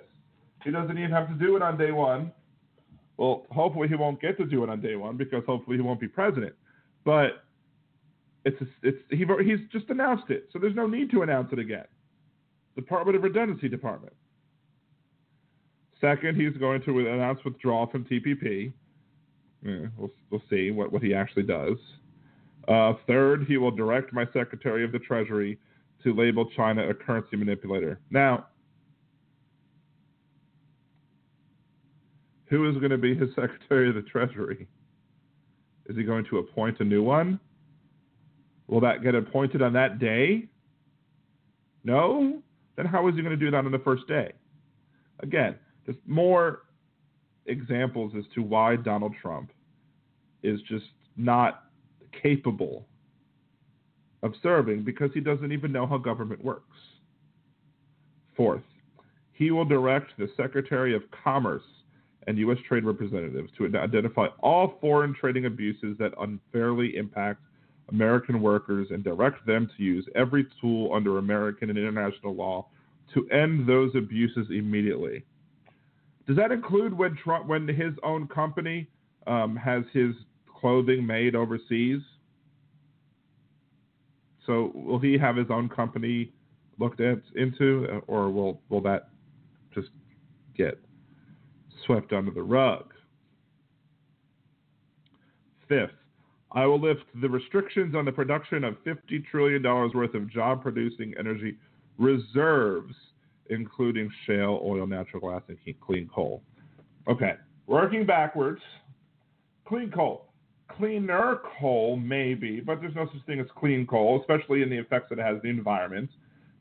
He 0.64 0.72
doesn't 0.72 0.98
even 0.98 1.12
have 1.12 1.28
to 1.28 1.34
do 1.34 1.58
it 1.58 1.62
on 1.62 1.78
day 1.78 1.92
one. 1.92 2.32
Well, 3.18 3.46
hopefully 3.52 3.90
he 3.90 3.96
won't 3.96 4.22
get 4.22 4.38
to 4.38 4.46
do 4.46 4.64
it 4.64 4.70
on 4.70 4.80
day 4.80 4.96
one 4.96 5.18
because 5.18 5.44
hopefully 5.46 5.76
he 5.76 5.82
won't 5.82 6.00
be 6.00 6.08
president. 6.08 6.56
But 7.04 7.44
it's 8.46 8.62
it's 8.82 8.98
he, 9.10 9.26
he's 9.44 9.60
just 9.74 9.90
announced 9.90 10.30
it, 10.30 10.48
so 10.54 10.60
there's 10.60 10.76
no 10.76 10.88
need 10.88 11.12
to 11.12 11.22
announce 11.22 11.52
it 11.52 11.60
again. 11.60 11.86
Department 12.76 13.18
of 13.18 13.24
Redundancy 13.24 13.68
Department. 13.68 14.14
Second, 16.02 16.40
he's 16.40 16.56
going 16.58 16.82
to 16.84 17.00
announce 17.00 17.40
withdrawal 17.44 17.88
from 17.88 18.06
TPP. 18.06 18.74
Yeah, 19.64 19.88
we'll, 19.98 20.12
we'll 20.30 20.44
see 20.50 20.72
what, 20.72 20.92
what 20.92 21.02
he 21.02 21.14
actually 21.14 21.44
does. 21.44 21.78
Uh, 22.68 22.94
third, 23.08 23.46
he 23.48 23.58
will 23.58 23.72
direct 23.72 24.14
my 24.14 24.26
Secretary 24.34 24.84
of 24.84 24.92
the 24.92 25.00
Treasury 25.00 25.58
to 26.04 26.14
label 26.14 26.50
China 26.56 26.88
a 26.88 26.94
currency 26.94 27.36
manipulator. 27.36 28.00
Now, 28.12 28.48
who 32.46 32.70
is 32.70 32.78
going 32.78 32.92
to 32.92 32.98
be 32.98 33.16
his 33.16 33.30
Secretary 33.36 33.90
of 33.90 33.96
the 33.96 34.02
Treasury? 34.04 34.68
Is 35.88 35.96
he 35.96 36.04
going 36.04 36.26
to 36.26 36.40
appoint 36.40 36.80
a 36.80 36.84
new 36.84 37.04
one? 37.04 37.40
Will 38.68 38.80
that 38.82 39.04
get 39.04 39.14
appointed 39.14 39.62
on 39.62 39.74
that 39.74 40.00
day? 40.00 40.48
No? 41.84 42.42
Then 42.76 42.86
how 42.86 43.08
is 43.08 43.16
he 43.16 43.22
going 43.22 43.38
to 43.38 43.46
do 43.46 43.52
that 43.52 43.66
on 43.66 43.72
the 43.72 43.80
first 43.80 44.08
day? 44.08 44.34
Again, 45.20 45.56
there's 45.86 45.98
more 46.06 46.64
examples 47.46 48.14
as 48.18 48.24
to 48.34 48.42
why 48.42 48.76
Donald 48.76 49.14
Trump 49.22 49.52
is 50.44 50.60
just 50.68 50.86
not 51.18 51.64
capable 52.22 52.88
of 54.24 54.34
serving 54.42 54.84
because 54.84 55.12
he 55.14 55.20
doesn't 55.20 55.52
even 55.52 55.72
know 55.72 55.86
how 55.86 55.98
government 55.98 56.44
works. 56.44 56.78
Fourth, 58.36 58.64
he 59.34 59.52
will 59.52 59.66
direct 59.66 60.12
the 60.18 60.30
Secretary 60.36 60.96
of 60.96 61.04
Commerce 61.24 61.64
and 62.28 62.38
U.S. 62.40 62.58
trade 62.68 62.84
representatives 62.84 63.52
to 63.58 63.66
identify 63.78 64.28
all 64.40 64.78
foreign 64.82 65.14
trading 65.14 65.46
abuses 65.46 65.96
that 66.00 66.12
unfairly 66.20 66.96
impact 66.98 67.42
American 67.90 68.42
workers 68.42 68.88
and 68.90 69.04
direct 69.04 69.46
them 69.46 69.70
to 69.78 69.84
use 69.84 70.06
every 70.16 70.48
tool 70.60 70.92
under 70.94 71.20
American 71.20 71.70
and 71.70 71.78
international 71.78 72.34
law 72.34 72.68
to 73.14 73.30
end 73.30 73.68
those 73.70 73.92
abuses 73.96 74.48
immediately. 74.50 75.24
Does 76.28 76.36
that 76.38 76.52
include 76.52 76.94
when 76.94 77.16
Trump, 77.16 77.48
when 77.48 77.68
his 77.68 77.94
own 78.04 78.28
company 78.28 78.88
um, 79.28 79.56
has 79.56 79.84
his 79.94 80.16
clothing 80.60 81.06
made 81.06 81.36
overseas? 81.36 82.02
So 84.46 84.72
will 84.74 85.00
he 85.00 85.18
have 85.18 85.36
his 85.36 85.48
own 85.50 85.70
company 85.70 86.32
looked 86.80 87.00
at 87.00 87.20
into, 87.36 88.02
or 88.08 88.30
will 88.30 88.62
will 88.70 88.82
that 88.82 89.10
just 89.74 89.90
get 90.56 90.80
swept 91.86 92.14
under 92.14 92.32
the 92.32 92.44
rug? 92.44 92.94
Fifth, 95.68 95.92
I 96.52 96.66
will 96.66 96.80
lift 96.80 97.04
the 97.22 97.30
restrictions 97.30 97.96
on 97.96 98.06
the 98.06 98.12
production 98.12 98.64
of 98.64 98.76
$50 98.86 99.26
trillion 99.30 99.64
worth 99.64 100.14
of 100.14 100.32
job 100.32 100.62
producing 100.62 101.14
energy 101.20 101.58
reserves, 101.98 102.94
including 103.50 104.10
shale, 104.26 104.60
oil, 104.64 104.88
natural 104.88 105.30
gas, 105.30 105.42
and 105.48 105.58
clean 105.82 106.10
coal. 106.14 106.42
Okay, 107.08 107.34
working 107.68 108.06
backwards. 108.06 108.62
Clean 109.68 109.92
coal. 109.92 110.32
Cleaner 110.78 111.42
coal, 111.60 111.96
maybe, 111.96 112.60
but 112.60 112.82
there's 112.82 112.96
no 112.96 113.06
such 113.06 113.26
thing 113.26 113.40
as 113.40 113.48
clean 113.56 113.86
coal, 113.86 114.20
especially 114.20 114.62
in 114.62 114.70
the 114.70 114.78
effects 114.78 115.08
that 115.10 115.20
it 115.20 115.22
has 115.22 115.36
on 115.36 115.42
the 115.44 115.50
environment. 115.50 116.10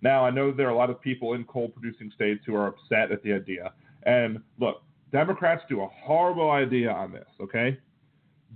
Now, 0.03 0.25
I 0.27 0.31
know 0.31 0.53
there 0.53 0.67
are 0.67 0.73
a 0.73 0.77
lot 0.77 0.91
of 0.91 1.01
people 1.01 1.33
in 1.33 1.45
coal 1.45 1.69
producing 1.69 2.13
states 2.15 2.43
who 2.47 2.55
are 2.55 2.67
upset 2.67 3.11
at 3.11 3.23
the 3.23 3.33
idea. 3.33 3.73
And 4.05 4.39
look, 4.59 4.83
Democrats 5.11 5.63
do 5.69 5.81
a 5.81 5.89
horrible 5.89 6.51
idea 6.51 6.91
on 6.91 7.13
this, 7.13 7.29
okay? 7.41 7.79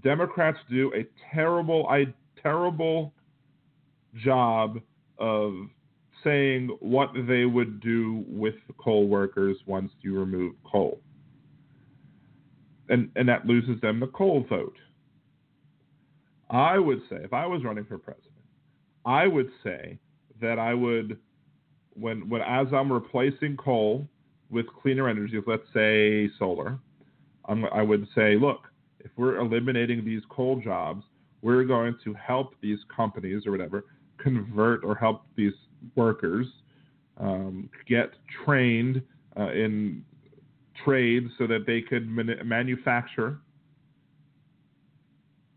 Democrats 0.02 0.58
do 0.70 0.92
a 0.94 1.06
terrible, 1.32 1.88
a 1.90 2.04
terrible 2.42 3.14
job 4.22 4.80
of 5.18 5.54
saying 6.24 6.76
what 6.80 7.10
they 7.26 7.44
would 7.44 7.80
do 7.80 8.24
with 8.28 8.54
coal 8.78 9.08
workers 9.08 9.56
once 9.66 9.90
you 10.00 10.18
remove 10.18 10.54
coal. 10.70 11.00
And, 12.88 13.10
and 13.16 13.28
that 13.28 13.46
loses 13.46 13.80
them 13.80 14.00
the 14.00 14.06
coal 14.08 14.44
vote. 14.48 14.76
I 16.50 16.78
would 16.78 17.00
say, 17.10 17.16
if 17.16 17.32
I 17.32 17.46
was 17.46 17.62
running 17.64 17.84
for 17.84 17.98
president, 17.98 18.32
I 19.04 19.26
would 19.26 19.50
say 19.62 19.98
that 20.40 20.58
I 20.58 20.72
would, 20.74 21.18
when, 21.94 22.28
when 22.28 22.40
as 22.42 22.68
I'm 22.72 22.90
replacing 22.90 23.56
coal 23.56 24.08
with 24.50 24.66
cleaner 24.80 25.08
energies, 25.08 25.42
let's 25.46 25.62
say 25.74 26.30
solar, 26.38 26.78
I'm, 27.46 27.66
I 27.66 27.82
would 27.82 28.06
say, 28.14 28.36
look, 28.36 28.68
if 29.00 29.10
we're 29.16 29.36
eliminating 29.36 30.04
these 30.04 30.22
coal 30.30 30.60
jobs, 30.62 31.04
we're 31.42 31.64
going 31.64 31.96
to 32.04 32.14
help 32.14 32.54
these 32.60 32.78
companies 32.94 33.46
or 33.46 33.52
whatever 33.52 33.84
convert 34.18 34.82
or 34.84 34.94
help 34.94 35.22
these 35.36 35.52
workers 35.94 36.46
um, 37.18 37.68
get 37.86 38.10
trained 38.44 39.02
uh, 39.38 39.50
in 39.52 40.04
trades 40.84 41.28
so 41.38 41.46
that 41.46 41.64
they 41.66 41.80
could 41.80 42.08
man- 42.08 42.40
manufacture 42.44 43.38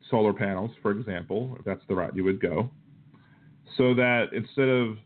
solar 0.10 0.34
panels, 0.34 0.71
for 0.81 0.91
example, 0.91 1.55
if 1.60 1.65
that's 1.65 1.81
the 1.88 1.95
route 1.95 2.15
you 2.15 2.23
would 2.23 2.41
go, 2.41 2.69
so 3.77 3.93
that 3.93 4.25
instead 4.34 4.67
of 4.67 4.97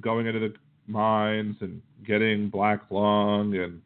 going 0.00 0.26
into 0.26 0.40
the 0.40 0.52
mines 0.86 1.56
and 1.60 1.80
getting 2.04 2.48
black 2.48 2.82
lung 2.90 3.54
and 3.56 3.80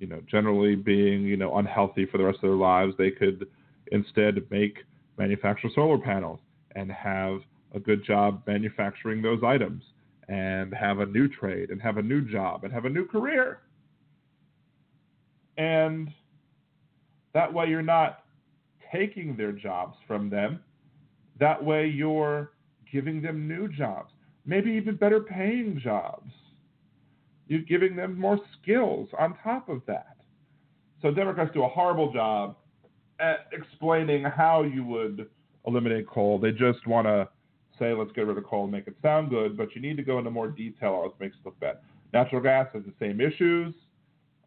you 0.00 0.06
know, 0.06 0.20
generally 0.28 0.74
being, 0.74 1.22
you 1.22 1.36
know, 1.36 1.58
unhealthy 1.58 2.06
for 2.06 2.18
the 2.18 2.24
rest 2.24 2.36
of 2.36 2.42
their 2.42 2.52
lives, 2.52 2.94
they 2.98 3.10
could 3.10 3.46
instead 3.92 4.42
make 4.50 4.78
manufacture 5.18 5.68
solar 5.74 5.98
panels 5.98 6.40
and 6.74 6.90
have 6.90 7.40
a 7.74 7.78
good 7.78 8.04
job 8.04 8.42
manufacturing 8.46 9.20
those 9.20 9.40
items 9.44 9.82
and 10.30 10.72
have 10.72 11.00
a 11.00 11.06
new 11.06 11.28
trade 11.28 11.70
and 11.70 11.82
have 11.82 11.96
a 11.96 12.02
new 12.02 12.20
job 12.22 12.62
and 12.62 12.72
have 12.72 12.84
a 12.84 12.88
new 12.88 13.04
career. 13.04 13.58
And 15.58 16.08
that 17.34 17.52
way 17.52 17.66
you're 17.66 17.82
not 17.82 18.24
taking 18.92 19.36
their 19.36 19.50
jobs 19.50 19.96
from 20.06 20.30
them. 20.30 20.60
That 21.40 21.62
way 21.62 21.88
you're 21.88 22.52
giving 22.90 23.20
them 23.20 23.48
new 23.48 23.66
jobs, 23.68 24.12
maybe 24.46 24.70
even 24.70 24.94
better 24.94 25.20
paying 25.20 25.80
jobs. 25.82 26.30
You're 27.48 27.62
giving 27.62 27.96
them 27.96 28.18
more 28.18 28.38
skills 28.62 29.08
on 29.18 29.36
top 29.42 29.68
of 29.68 29.82
that. 29.86 30.16
So 31.02 31.10
Democrats 31.10 31.50
do 31.52 31.64
a 31.64 31.68
horrible 31.68 32.12
job 32.12 32.56
at 33.18 33.48
explaining 33.52 34.22
how 34.22 34.62
you 34.62 34.84
would 34.84 35.28
eliminate 35.66 36.08
coal. 36.08 36.38
They 36.38 36.52
just 36.52 36.86
want 36.86 37.08
to 37.08 37.28
say, 37.80 37.92
let's 37.92 38.12
get 38.12 38.26
rid 38.26 38.38
of 38.38 38.44
coal 38.44 38.64
and 38.64 38.72
make 38.72 38.86
it 38.86 38.94
sound 39.02 39.30
good, 39.30 39.56
but 39.56 39.74
you 39.74 39.80
need 39.80 39.96
to 39.96 40.04
go 40.04 40.18
into 40.18 40.30
more 40.30 40.48
detail 40.48 40.90
or 40.90 41.06
it 41.06 41.12
makes 41.18 41.34
it 41.36 41.44
look 41.44 41.58
bad. 41.58 41.78
Natural 42.12 42.40
gas 42.40 42.68
has 42.72 42.84
the 42.84 42.92
same 43.00 43.20
issues, 43.20 43.74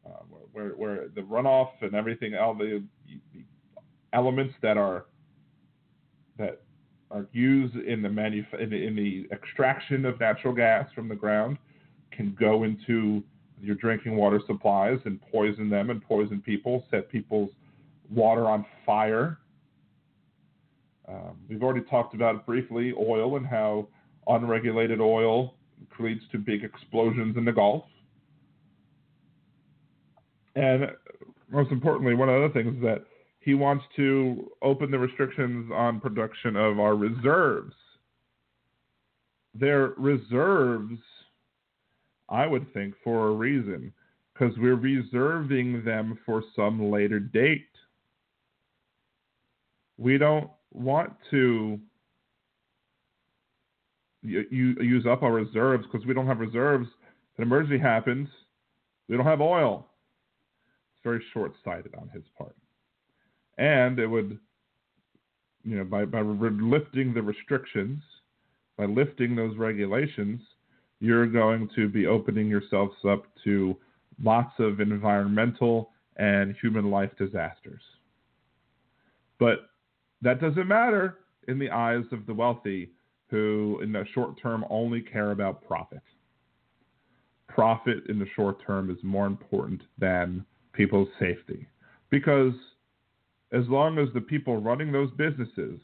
uh, 0.05 0.21
where, 0.53 0.69
where 0.69 1.09
the 1.15 1.21
runoff 1.21 1.71
and 1.81 1.93
everything, 1.93 2.35
all 2.35 2.53
the, 2.53 2.81
the 3.33 3.41
elements 4.13 4.53
that 4.61 4.77
are 4.77 5.05
that 6.37 6.61
are 7.11 7.27
used 7.31 7.75
in 7.75 8.01
the, 8.01 8.09
manuf- 8.09 8.59
in 8.59 8.69
the 8.69 8.87
in 8.87 8.95
the 8.95 9.27
extraction 9.31 10.05
of 10.05 10.19
natural 10.19 10.53
gas 10.53 10.87
from 10.95 11.07
the 11.07 11.15
ground 11.15 11.57
can 12.11 12.35
go 12.39 12.63
into 12.63 13.23
your 13.61 13.75
drinking 13.75 14.15
water 14.15 14.41
supplies 14.45 14.99
and 15.05 15.19
poison 15.31 15.69
them 15.69 15.89
and 15.89 16.01
poison 16.03 16.41
people, 16.41 16.85
set 16.91 17.09
people's 17.09 17.49
water 18.09 18.47
on 18.47 18.65
fire. 18.85 19.39
Um, 21.07 21.37
we've 21.49 21.63
already 21.63 21.85
talked 21.89 22.15
about 22.15 22.45
briefly 22.45 22.93
oil 22.97 23.37
and 23.37 23.45
how 23.45 23.87
unregulated 24.27 25.01
oil 25.01 25.55
leads 25.99 26.21
to 26.31 26.37
big 26.37 26.63
explosions 26.63 27.35
in 27.37 27.45
the 27.45 27.51
Gulf. 27.51 27.83
And 30.55 30.87
most 31.51 31.71
importantly, 31.71 32.13
one 32.13 32.29
of 32.29 32.35
the 32.35 32.45
other 32.45 32.53
things 32.53 32.77
is 32.77 32.83
that 32.83 33.03
he 33.39 33.53
wants 33.53 33.83
to 33.97 34.49
open 34.61 34.91
the 34.91 34.99
restrictions 34.99 35.69
on 35.73 35.99
production 35.99 36.55
of 36.55 36.79
our 36.79 36.95
reserves. 36.95 37.73
Their 39.53 39.93
reserves 39.97 40.99
I 42.29 42.47
would 42.47 42.73
think, 42.73 42.95
for 43.03 43.27
a 43.27 43.31
reason, 43.31 43.93
because 44.33 44.57
we're 44.57 44.75
reserving 44.75 45.83
them 45.83 46.17
for 46.25 46.43
some 46.55 46.89
later 46.89 47.19
date. 47.19 47.67
We 49.97 50.17
don't 50.17 50.49
want 50.73 51.13
to 51.31 51.79
you, 54.21 54.45
you 54.49 54.75
use 54.81 55.05
up 55.05 55.23
our 55.23 55.33
reserves 55.33 55.85
because 55.91 56.05
we 56.07 56.13
don't 56.13 56.27
have 56.27 56.39
reserves. 56.39 56.87
An 57.37 57.43
emergency 57.43 57.79
happens, 57.79 58.27
we 59.07 59.17
don't 59.17 59.25
have 59.25 59.41
oil. 59.41 59.87
It's 60.93 61.03
very 61.03 61.23
short-sighted 61.33 61.93
on 61.95 62.09
his 62.13 62.23
part, 62.37 62.55
and 63.57 63.99
it 63.99 64.07
would, 64.07 64.39
you 65.63 65.77
know, 65.77 65.83
by 65.83 66.05
by 66.05 66.21
lifting 66.21 67.13
the 67.13 67.21
restrictions, 67.21 68.01
by 68.77 68.85
lifting 68.85 69.35
those 69.35 69.57
regulations, 69.57 70.41
you're 70.99 71.27
going 71.27 71.69
to 71.75 71.89
be 71.89 72.07
opening 72.07 72.47
yourselves 72.47 72.95
up 73.07 73.25
to 73.43 73.75
lots 74.23 74.53
of 74.59 74.79
environmental 74.79 75.89
and 76.17 76.55
human 76.61 76.91
life 76.91 77.11
disasters. 77.17 77.81
But 79.39 79.69
that 80.23 80.41
doesn't 80.41 80.67
matter 80.67 81.19
in 81.47 81.59
the 81.59 81.69
eyes 81.69 82.05
of 82.11 82.25
the 82.25 82.33
wealthy 82.33 82.89
who, 83.29 83.79
in 83.83 83.91
the 83.91 84.05
short 84.13 84.41
term, 84.41 84.65
only 84.69 85.01
care 85.01 85.31
about 85.31 85.63
profit. 85.63 86.01
Profit 87.47 87.97
in 88.09 88.19
the 88.19 88.27
short 88.35 88.57
term 88.65 88.89
is 88.89 88.97
more 89.03 89.27
important 89.27 89.81
than 89.97 90.45
people's 90.73 91.09
safety. 91.19 91.67
Because 92.09 92.53
as 93.51 93.67
long 93.67 93.99
as 93.99 94.07
the 94.13 94.21
people 94.21 94.61
running 94.61 94.91
those 94.91 95.11
businesses 95.11 95.79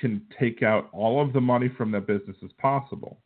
can 0.00 0.22
take 0.38 0.62
out 0.62 0.88
all 0.92 1.20
of 1.20 1.32
the 1.32 1.40
money 1.40 1.68
from 1.76 1.90
that 1.92 2.06
business 2.06 2.36
as 2.44 2.50
possible, 2.58 3.18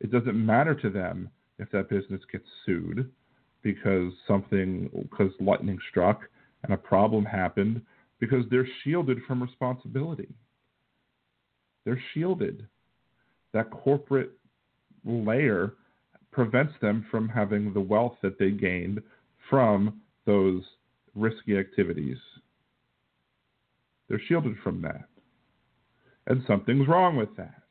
it 0.00 0.10
doesn't 0.10 0.34
matter 0.34 0.74
to 0.74 0.90
them 0.90 1.30
if 1.58 1.70
that 1.70 1.88
business 1.88 2.20
gets 2.32 2.46
sued 2.64 3.10
because 3.62 4.12
something, 4.26 4.88
because 5.10 5.32
lightning 5.40 5.78
struck 5.90 6.22
and 6.64 6.72
a 6.72 6.76
problem 6.76 7.24
happened, 7.24 7.82
because 8.20 8.44
they're 8.50 8.68
shielded 8.84 9.18
from 9.26 9.42
responsibility. 9.42 10.28
They're 11.84 12.02
shielded. 12.14 12.66
That 13.52 13.70
corporate 13.70 14.32
layer 15.04 15.74
prevents 16.30 16.74
them 16.80 17.06
from 17.10 17.28
having 17.28 17.72
the 17.72 17.80
wealth 17.80 18.16
that 18.22 18.38
they 18.38 18.50
gained 18.50 19.02
from 19.48 20.00
those 20.26 20.62
risky 21.16 21.58
activities. 21.58 22.18
They're 24.08 24.20
shielded 24.28 24.56
from 24.62 24.82
that. 24.82 25.08
And 26.26 26.42
something's 26.46 26.86
wrong 26.86 27.16
with 27.16 27.34
that. 27.36 27.62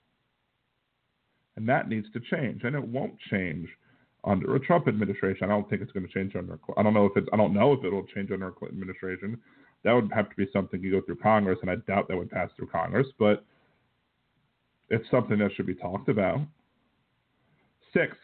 And 1.56 1.70
that 1.70 1.88
needs 1.88 2.08
to 2.14 2.20
change. 2.20 2.64
And 2.64 2.76
it 2.76 2.84
won't 2.84 3.14
change 3.32 3.70
under 4.24 4.56
a 4.56 4.60
Trump 4.60 4.88
administration. 4.88 5.46
I 5.46 5.48
don't 5.48 5.70
think 5.70 5.82
it's 5.82 5.92
going 5.92 6.06
to 6.06 6.14
change 6.14 6.36
under. 6.36 6.60
I 6.78 6.84
don't 6.84 6.94
know 6.94 7.06
if 7.06 7.16
it's. 7.16 7.28
I 7.34 7.38
don't 7.38 7.54
know 7.54 7.74
if 7.74 7.84
it'll 7.84 8.06
change 8.08 8.32
under 8.32 8.48
a 8.48 8.52
Clinton 8.52 8.80
administration. 8.80 9.38
That 9.84 9.94
would 9.94 10.12
have 10.14 10.30
to 10.30 10.36
be 10.36 10.48
something 10.52 10.82
you 10.82 10.92
go 10.92 11.02
through 11.06 11.18
Congress, 11.18 11.60
and 11.62 11.72
I 11.72 11.76
doubt 11.88 12.08
that 12.10 12.18
would 12.18 12.30
pass 12.30 12.50
through 12.56 12.68
Congress. 12.68 13.08
But 13.18 13.46
it's 14.90 15.10
something 15.10 15.38
that 15.40 15.52
should 15.56 15.68
be 15.68 15.76
talked 15.76 16.10
about. 16.10 16.40
Sixth, 17.94 18.18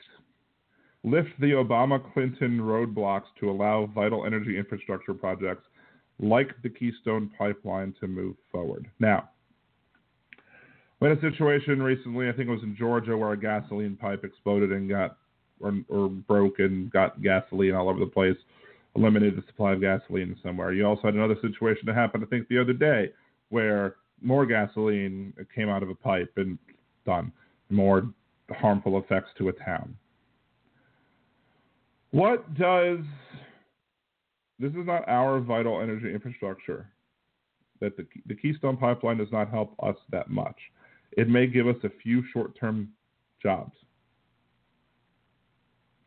lift 1.04 1.30
the 1.40 1.52
Obama 1.52 2.02
Clinton 2.14 2.60
roadblocks 2.60 3.26
to 3.40 3.50
allow 3.50 3.86
vital 3.86 4.26
energy 4.26 4.58
infrastructure 4.58 5.14
projects 5.14 5.64
like 6.20 6.50
the 6.64 6.70
Keystone 6.70 7.32
Pipeline 7.38 7.94
to 8.00 8.08
move 8.08 8.36
forward. 8.52 8.90
Now, 9.00 9.30
we 11.00 11.10
had 11.10 11.18
a 11.18 11.22
situation 11.22 11.82
recently, 11.82 12.30
I 12.30 12.32
think 12.32 12.48
it 12.48 12.52
was 12.52 12.64
in 12.64 12.76
Georgia, 12.76 13.18
where 13.18 13.34
a 13.34 13.40
gasoline 13.40 13.98
pipe 13.98 14.24
exploded 14.24 14.72
and 14.72 14.90
got 14.90 15.18
or, 15.60 15.74
or 15.90 16.10
broke 16.10 16.60
and 16.60 16.92
got 16.92 17.22
gasoline 17.22 17.74
all 17.74 17.90
over 17.90 18.00
the 18.00 18.06
place, 18.06 18.38
eliminated 18.96 19.38
the 19.38 19.44
supply 19.48 19.74
of 19.74 19.82
gasoline 19.82 20.36
somewhere. 20.44 20.74
You 20.74 20.86
also 20.86 21.04
had 21.04 21.16
another 21.16 21.38
situation 21.42 21.84
that 21.86 21.96
happened, 21.96 22.24
I 22.24 22.28
think, 22.28 22.48
the 22.48 22.60
other 22.60 22.74
day, 22.74 23.12
where 23.50 23.96
more 24.22 24.46
gasoline 24.46 25.34
came 25.54 25.70
out 25.70 25.84
of 25.84 25.90
a 25.90 25.96
pipe 25.96 26.32
and 26.38 26.58
done 27.06 27.32
more 27.70 28.10
harmful 28.52 28.98
effects 28.98 29.30
to 29.38 29.50
a 29.50 29.54
town. 29.54 29.96
What 32.12 32.54
does 32.56 33.00
this 34.60 34.72
is 34.72 34.86
not 34.86 35.08
our 35.08 35.40
vital 35.40 35.82
energy 35.82 36.14
infrastructure. 36.14 36.88
That 37.82 37.98
the, 37.98 38.06
the 38.26 38.36
Keystone 38.36 38.78
Pipeline 38.78 39.18
does 39.18 39.32
not 39.32 39.50
help 39.50 39.76
us 39.84 39.98
that 40.12 40.30
much. 40.30 40.56
It 41.12 41.28
may 41.28 41.46
give 41.46 41.68
us 41.68 41.76
a 41.84 41.90
few 42.02 42.24
short 42.32 42.58
term 42.58 42.90
jobs 43.42 43.76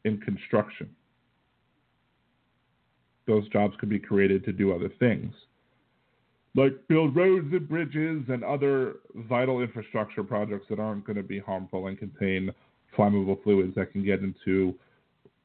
in 0.08 0.18
construction. 0.18 0.88
Those 3.26 3.48
jobs 3.50 3.74
could 3.78 3.90
be 3.90 3.98
created 3.98 4.44
to 4.44 4.52
do 4.52 4.74
other 4.74 4.90
things, 4.98 5.32
like 6.56 6.72
build 6.88 7.14
roads 7.14 7.46
and 7.52 7.68
bridges 7.68 8.24
and 8.28 8.42
other 8.42 8.94
vital 9.28 9.60
infrastructure 9.60 10.24
projects 10.24 10.66
that 10.70 10.80
aren't 10.80 11.04
going 11.04 11.16
to 11.16 11.22
be 11.22 11.38
harmful 11.38 11.86
and 11.86 11.98
contain 11.98 12.50
flammable 12.96 13.40
fluids 13.44 13.74
that 13.76 13.92
can 13.92 14.04
get 14.04 14.20
into 14.20 14.74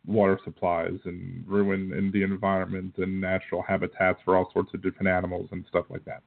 water 0.06 0.40
supplies 0.44 0.98
and 1.06 1.46
ruin 1.48 1.94
in 1.94 2.12
the 2.12 2.24
environment 2.24 2.94
and 2.98 3.22
natural 3.22 3.62
habitats 3.62 4.20
for 4.26 4.36
all 4.36 4.50
sorts 4.54 4.74
of 4.74 4.82
different 4.82 5.08
animals 5.08 5.48
and 5.52 5.64
stuff 5.70 5.86
like 5.90 6.04
that. 6.06 6.22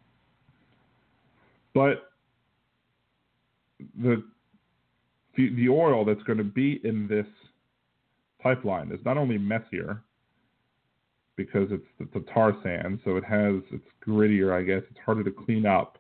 But 1.75 2.11
the 4.01 4.23
the, 5.37 5.55
the 5.55 5.69
oil 5.69 6.05
that's 6.05 6.23
going 6.23 6.39
to 6.39 6.45
be 6.45 6.81
in 6.85 7.07
this 7.09 7.27
pipeline 8.41 8.93
is 8.93 9.01
not 9.05 9.17
only 9.17 9.39
messier 9.39 10.03
because 11.37 11.69
it's, 11.71 12.15
a 12.15 12.33
tar 12.33 12.57
sand, 12.63 12.99
so 13.05 13.17
it 13.17 13.25
has 13.25 13.57
it's 13.71 13.85
grittier, 14.07 14.53
I 14.53 14.63
guess. 14.63 14.83
It's 14.91 15.01
harder 15.05 15.23
to 15.25 15.31
clean 15.31 15.67
up. 15.67 15.99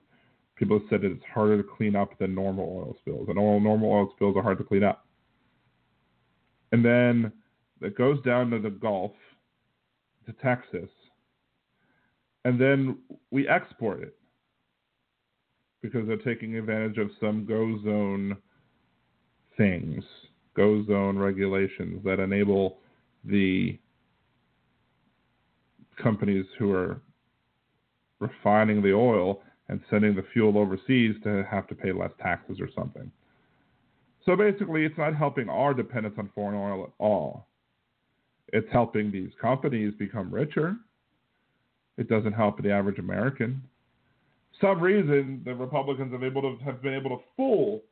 People 0.56 0.78
have 0.78 0.88
said 0.88 1.02
that 1.02 1.12
it's 1.12 1.24
harder 1.32 1.62
to 1.62 1.68
clean 1.76 1.94
up 1.94 2.18
than 2.18 2.34
normal 2.34 2.64
oil 2.64 2.96
spills, 3.00 3.28
and 3.28 3.38
all 3.38 3.60
normal 3.60 3.90
oil 3.90 4.10
spills 4.16 4.36
are 4.36 4.42
hard 4.42 4.58
to 4.58 4.64
clean 4.64 4.82
up. 4.82 5.06
And 6.72 6.82
then 6.84 7.32
it 7.82 7.96
goes 7.96 8.20
down 8.22 8.50
to 8.50 8.58
the 8.58 8.70
Gulf, 8.70 9.12
to 10.24 10.32
Texas, 10.32 10.88
and 12.46 12.60
then 12.60 12.98
we 13.30 13.46
export 13.48 14.02
it 14.02 14.16
because 15.82 16.06
they're 16.06 16.16
taking 16.16 16.56
advantage 16.56 16.96
of 16.96 17.10
some 17.20 17.44
go 17.44 17.78
zone 17.84 18.36
things, 19.56 20.04
go 20.56 20.84
zone 20.86 21.18
regulations 21.18 22.02
that 22.04 22.18
enable 22.18 22.78
the 23.24 23.78
companies 26.02 26.46
who 26.58 26.72
are 26.72 27.00
refining 28.18 28.82
the 28.82 28.92
oil 28.92 29.42
and 29.68 29.80
sending 29.90 30.14
the 30.14 30.24
fuel 30.32 30.58
overseas 30.58 31.14
to 31.22 31.46
have 31.50 31.66
to 31.68 31.74
pay 31.74 31.92
less 31.92 32.10
taxes 32.20 32.58
or 32.60 32.68
something. 32.74 33.10
So 34.24 34.36
basically, 34.36 34.84
it's 34.84 34.98
not 34.98 35.14
helping 35.14 35.48
our 35.48 35.74
dependence 35.74 36.16
on 36.18 36.30
foreign 36.34 36.56
oil 36.56 36.84
at 36.84 36.90
all. 36.98 37.46
It's 38.52 38.66
helping 38.72 39.10
these 39.10 39.30
companies 39.40 39.92
become 39.98 40.32
richer. 40.32 40.76
It 41.96 42.08
doesn't 42.08 42.32
help 42.32 42.62
the 42.62 42.70
average 42.70 42.98
American. 42.98 43.62
some 44.60 44.80
reason, 44.80 45.42
the 45.44 45.54
Republicans 45.54 46.12
have 46.12 46.22
able 46.22 46.42
to 46.42 46.64
have 46.64 46.82
been 46.82 46.94
able 46.94 47.10
to 47.10 47.22
fool 47.36 47.82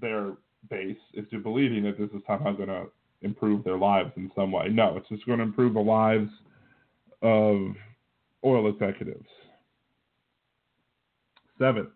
their 0.00 0.32
base 0.70 0.98
is 1.14 1.24
to 1.30 1.38
believing 1.38 1.84
that 1.84 1.98
this 1.98 2.10
is 2.10 2.22
somehow 2.26 2.52
going 2.52 2.68
to 2.68 2.86
improve 3.22 3.64
their 3.64 3.78
lives 3.78 4.12
in 4.16 4.30
some 4.34 4.52
way. 4.52 4.68
No, 4.68 4.96
it's 4.96 5.08
just 5.08 5.26
going 5.26 5.38
to 5.38 5.44
improve 5.44 5.74
the 5.74 5.80
lives 5.80 6.30
of 7.22 7.74
oil 8.44 8.68
executives. 8.68 9.26
Seven, 11.58 11.88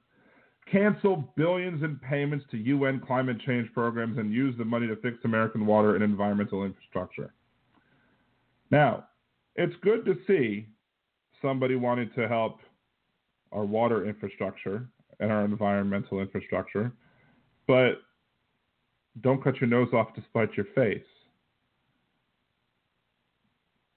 cancel 0.71 1.33
billions 1.37 1.83
in 1.85 1.97
payments 1.97 2.45
to 2.51 2.57
UN 2.57 3.01
climate 3.01 3.39
change 3.47 3.73
programs 3.73 4.19
and 4.19 4.33
use 4.33 4.57
the 4.59 4.65
money 4.65 4.89
to 4.89 4.97
fix 4.97 5.19
American 5.25 5.67
water 5.67 5.95
and 5.95 6.03
environmental 6.03 6.65
infrastructure. 6.65 7.33
Now, 8.71 9.05
it's 9.55 9.75
good 9.83 10.05
to 10.07 10.17
see 10.27 10.67
somebody 11.41 11.77
wanting 11.77 12.11
to 12.17 12.27
help 12.27 12.59
our 13.53 13.65
water 13.65 14.07
infrastructure 14.07 14.89
and 15.21 15.31
our 15.31 15.45
environmental 15.45 16.21
infrastructure, 16.21 16.93
but 17.69 18.01
don't 19.21 19.43
cut 19.43 19.61
your 19.61 19.69
nose 19.69 19.89
off 19.93 20.15
to 20.15 20.23
spite 20.29 20.57
your 20.57 20.67
face. 20.75 21.05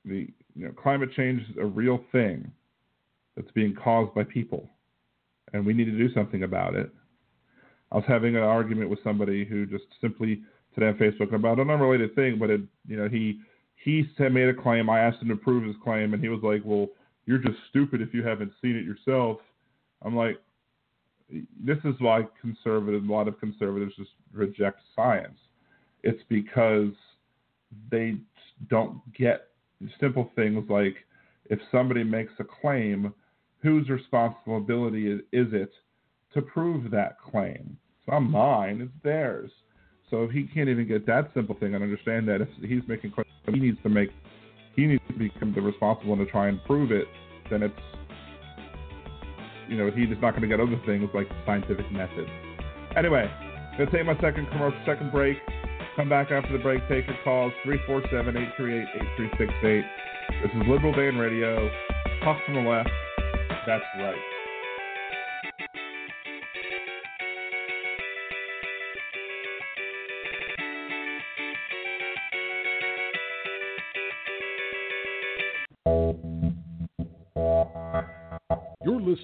The 0.04 0.28
you 0.56 0.66
know, 0.66 0.72
climate 0.72 1.10
change 1.16 1.42
is 1.42 1.56
a 1.60 1.66
real 1.66 2.00
thing 2.12 2.52
that's 3.36 3.52
being 3.52 3.74
caused 3.76 4.14
by 4.14 4.24
people, 4.24 4.70
and 5.54 5.66
we 5.66 5.74
need 5.74 5.86
to 5.86 5.98
do 5.98 6.14
something 6.14 6.44
about 6.44 6.76
it. 6.76 6.92
I 7.92 7.96
was 7.96 8.06
having 8.08 8.36
an 8.36 8.44
argument 8.44 8.90
with 8.90 9.00
somebody 9.04 9.46
who 9.46 9.66
just 9.66 9.86
simply 10.02 10.42
today 10.74 10.88
on 10.88 10.96
Facebook 10.96 11.34
about 11.34 11.60
an 11.60 11.70
unrelated 11.70 12.14
thing, 12.16 12.38
but 12.40 12.50
it, 12.50 12.62
you 12.88 12.98
know, 12.98 13.08
he 13.08 13.40
he 13.76 14.08
made 14.20 14.50
a 14.50 14.54
claim. 14.54 14.90
I 14.90 15.00
asked 15.00 15.22
him 15.22 15.30
to 15.30 15.36
prove 15.36 15.64
his 15.64 15.76
claim, 15.84 16.14
and 16.14 16.22
he 16.22 16.30
was 16.30 16.42
like, 16.44 16.62
"Well, 16.66 16.88
you're 17.26 17.40
just 17.40 17.58
stupid 17.70 18.02
if 18.02 18.14
you 18.14 18.24
haven't 18.24 18.52
seen 18.62 18.76
it 18.76 18.86
yourself." 18.86 19.40
I'm 20.02 20.16
like, 20.16 20.40
this 21.30 21.78
is 21.84 21.96
why 22.00 22.26
conservatives, 22.40 23.08
a 23.08 23.12
lot 23.12 23.28
of 23.28 23.40
conservatives, 23.40 23.94
just 23.98 24.12
reject 24.32 24.80
science. 24.96 25.38
It's 26.04 26.22
because 26.30 26.92
they 27.92 28.16
don't 28.70 29.02
get 29.14 29.48
simple 30.00 30.32
things 30.36 30.64
like 30.70 30.96
if 31.50 31.60
somebody 31.72 32.04
makes 32.04 32.34
a 32.40 32.44
claim, 32.44 33.14
whose 33.62 33.90
responsibility 33.90 35.12
is, 35.12 35.22
it 35.32 35.72
to 36.34 36.42
prove 36.42 36.92
that 36.92 37.18
claim? 37.20 37.78
It's 38.00 38.08
not 38.08 38.20
mine, 38.20 38.82
it's 38.82 39.04
theirs. 39.04 39.52
So 40.10 40.24
if 40.24 40.32
he 40.32 40.44
can't 40.44 40.70
even 40.70 40.88
get 40.88 41.08
that 41.08 41.32
simple 41.34 41.56
thing 41.60 41.74
and 41.74 41.84
understand 41.84 42.28
that 42.28 42.42
if 42.42 42.50
he's 42.62 42.84
making 42.88 43.14
he 43.48 43.60
needs 43.60 43.78
to 43.84 43.90
make, 43.90 44.10
he 44.76 44.86
needs 44.86 45.02
to 45.08 45.14
become 45.14 45.54
the 45.54 45.62
responsible 45.62 46.16
one 46.16 46.20
to 46.20 46.32
try 46.32 46.48
and 46.48 46.64
prove 46.66 46.92
it, 46.92 47.08
then 47.50 47.64
it's, 47.64 47.74
you 49.68 49.78
know, 49.78 49.90
he's 49.92 50.10
just 50.10 50.22
not 50.22 50.32
going 50.32 50.42
to 50.42 50.48
get 50.48 50.60
other 50.60 50.80
things 50.86 51.10
like 51.14 51.28
scientific 51.46 51.90
method. 51.92 52.28
Anyway, 52.96 53.30
going 53.78 53.90
to 53.90 53.98
take 53.98 54.06
my 54.06 54.16
second 54.22 54.48
commercial, 54.52 54.80
second 54.86 55.12
break. 55.12 55.38
Come 55.96 56.10
back 56.10 56.32
after 56.32 56.52
the 56.52 56.62
break. 56.62 56.82
Take 56.90 57.08
your 57.08 57.18
calls 57.24 57.54
347 57.64 58.36
838 58.60 58.88
8368. 59.32 59.86
This 60.44 60.52
is 60.52 60.68
Liberal 60.68 60.94
Dan 60.94 61.18
Radio. 61.18 61.70
Talk 62.24 62.38
from 62.46 62.56
the 62.56 62.70
left. 62.70 62.90
That's 63.66 63.84
right. 64.00 64.35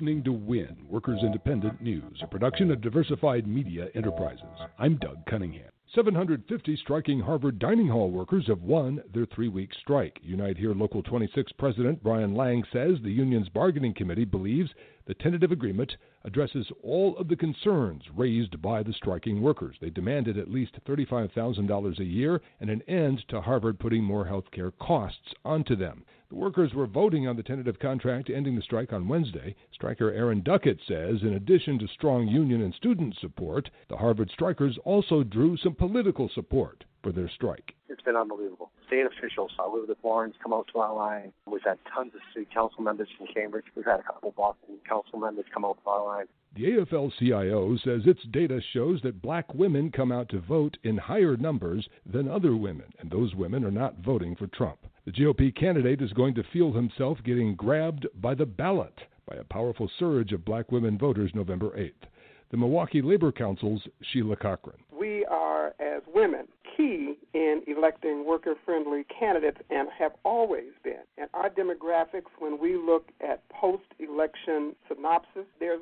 Listening 0.02 0.24
to 0.24 0.34
WIN, 0.34 0.76
Workers 0.90 1.20
Independent 1.22 1.80
News, 1.80 2.18
a 2.24 2.28
production 2.28 2.72
of 2.72 2.82
Diversified 2.82 3.46
Media 3.46 3.90
Enterprises. 3.94 4.42
I'm 4.80 4.98
Doug 4.98 5.24
Cunningham. 5.30 5.70
750 5.94 6.76
striking 6.78 7.20
Harvard 7.20 7.60
dining 7.60 7.88
hall 7.88 8.10
workers 8.10 8.48
have 8.48 8.64
won 8.64 9.04
their 9.14 9.28
three 9.28 9.48
week 9.48 9.70
strike. 9.80 10.18
Unite 10.24 10.58
Here 10.58 10.74
Local 10.74 11.04
26 11.04 11.52
President 11.60 12.02
Brian 12.02 12.34
Lang 12.34 12.64
says 12.74 12.98
the 13.04 13.12
union's 13.12 13.50
bargaining 13.50 13.94
committee 13.94 14.26
believes 14.26 14.72
the 15.06 15.14
tentative 15.14 15.52
agreement 15.52 15.92
addresses 16.24 16.66
all 16.82 17.16
of 17.18 17.28
the 17.28 17.36
concerns 17.36 18.02
raised 18.16 18.60
by 18.60 18.82
the 18.82 18.94
striking 18.94 19.40
workers. 19.40 19.76
They 19.82 19.92
demanded 19.92 20.36
at 20.36 20.50
least 20.50 20.80
$35,000 20.88 22.00
a 22.00 22.04
year 22.04 22.42
and 22.60 22.72
an 22.72 22.82
end 22.88 23.24
to 23.28 23.40
Harvard 23.40 23.80
putting 23.80 24.04
more 24.04 24.26
health 24.26 24.50
care 24.52 24.72
costs 24.72 25.36
onto 25.46 25.76
them. 25.76 26.06
The 26.32 26.38
workers 26.38 26.74
were 26.74 26.88
voting 26.88 27.28
on 27.28 27.36
the 27.36 27.44
tentative 27.44 27.78
contract 27.78 28.30
ending 28.30 28.56
the 28.56 28.62
strike 28.62 28.94
on 28.94 29.10
Wednesday. 29.10 29.54
Striker 29.74 30.14
Aaron 30.14 30.42
Duckett 30.42 30.80
says, 30.88 31.24
in 31.24 31.34
addition 31.34 31.78
to 31.80 31.90
strong 31.90 32.26
union 32.26 32.62
and 32.62 32.74
student 32.74 33.18
support, 33.20 33.70
the 33.90 33.98
Harvard 33.98 34.30
strikers 34.32 34.80
also 34.86 35.24
drew 35.24 35.58
some 35.58 35.76
political 35.76 36.30
support 36.30 36.86
for 37.04 37.12
their 37.12 37.28
strike. 37.28 37.76
It's 37.90 38.02
been 38.02 38.16
unbelievable. 38.16 38.72
State 38.88 39.06
officials, 39.06 39.52
Elizabeth 39.60 39.98
Warren's 40.04 40.36
come 40.42 40.54
out 40.54 40.70
to 40.72 40.80
our 40.80 40.96
line. 40.96 41.34
We've 41.48 41.62
had 41.66 41.80
tons 41.94 42.16
of 42.16 42.22
city 42.34 42.48
council 42.54 42.82
members 42.82 43.10
from 43.18 43.28
Cambridge. 43.28 43.66
We've 43.76 43.84
had 43.84 44.00
a 44.00 44.04
couple 44.04 44.30
of 44.30 44.36
Boston 44.38 44.78
council 44.88 45.20
members 45.20 45.44
come 45.54 45.66
out 45.66 45.80
to 45.84 45.90
our 45.90 46.06
line. 46.06 46.28
The 46.54 46.64
AFL 46.66 47.14
CIO 47.18 47.78
says 47.78 48.02
its 48.06 48.24
data 48.32 48.60
shows 48.74 49.02
that 49.04 49.22
black 49.22 49.54
women 49.54 49.90
come 49.90 50.12
out 50.12 50.28
to 50.30 50.40
vote 50.42 50.78
in 50.84 50.98
higher 50.98 51.38
numbers 51.38 51.88
than 52.06 52.28
other 52.28 52.58
women, 52.58 52.92
and 53.00 53.10
those 53.10 53.34
women 53.36 53.64
are 53.64 53.72
not 53.72 54.00
voting 54.00 54.36
for 54.36 54.48
Trump. 54.48 54.80
The 55.06 55.14
GOP 55.14 55.56
candidate 55.56 56.02
is 56.02 56.12
going 56.12 56.36
to 56.36 56.44
feel 56.52 56.74
himself 56.74 57.20
getting 57.24 57.56
grabbed 57.56 58.06
by 58.22 58.36
the 58.36 58.46
ballot 58.46 59.00
by 59.26 59.38
a 59.38 59.46
powerful 59.46 59.90
surge 59.98 60.34
of 60.34 60.44
black 60.44 60.74
women 60.74 60.98
voters 60.98 61.32
November 61.34 61.70
8th. 61.70 62.08
The 62.52 62.58
Milwaukee 62.58 63.02
Labor 63.02 63.32
Council's 63.32 63.82
Sheila 64.12 64.36
Cochran. 64.36 64.76
We 64.92 65.26
are, 65.28 65.68
as 65.80 66.02
women, 66.14 66.48
key 66.76 67.16
in 67.34 67.62
electing 67.68 68.26
worker 68.26 68.56
friendly 68.66 69.06
candidates 69.06 69.60
and 69.70 69.88
have 69.98 70.12
always 70.24 70.72
been. 70.84 71.04
And 71.18 71.30
our 71.34 71.50
demographics, 71.50 72.30
when 72.40 72.60
we 72.60 72.76
look 72.76 73.10
at 73.22 73.48
post 73.50 73.84
election 74.00 74.76
synopsis, 74.88 75.46
there's 75.60 75.81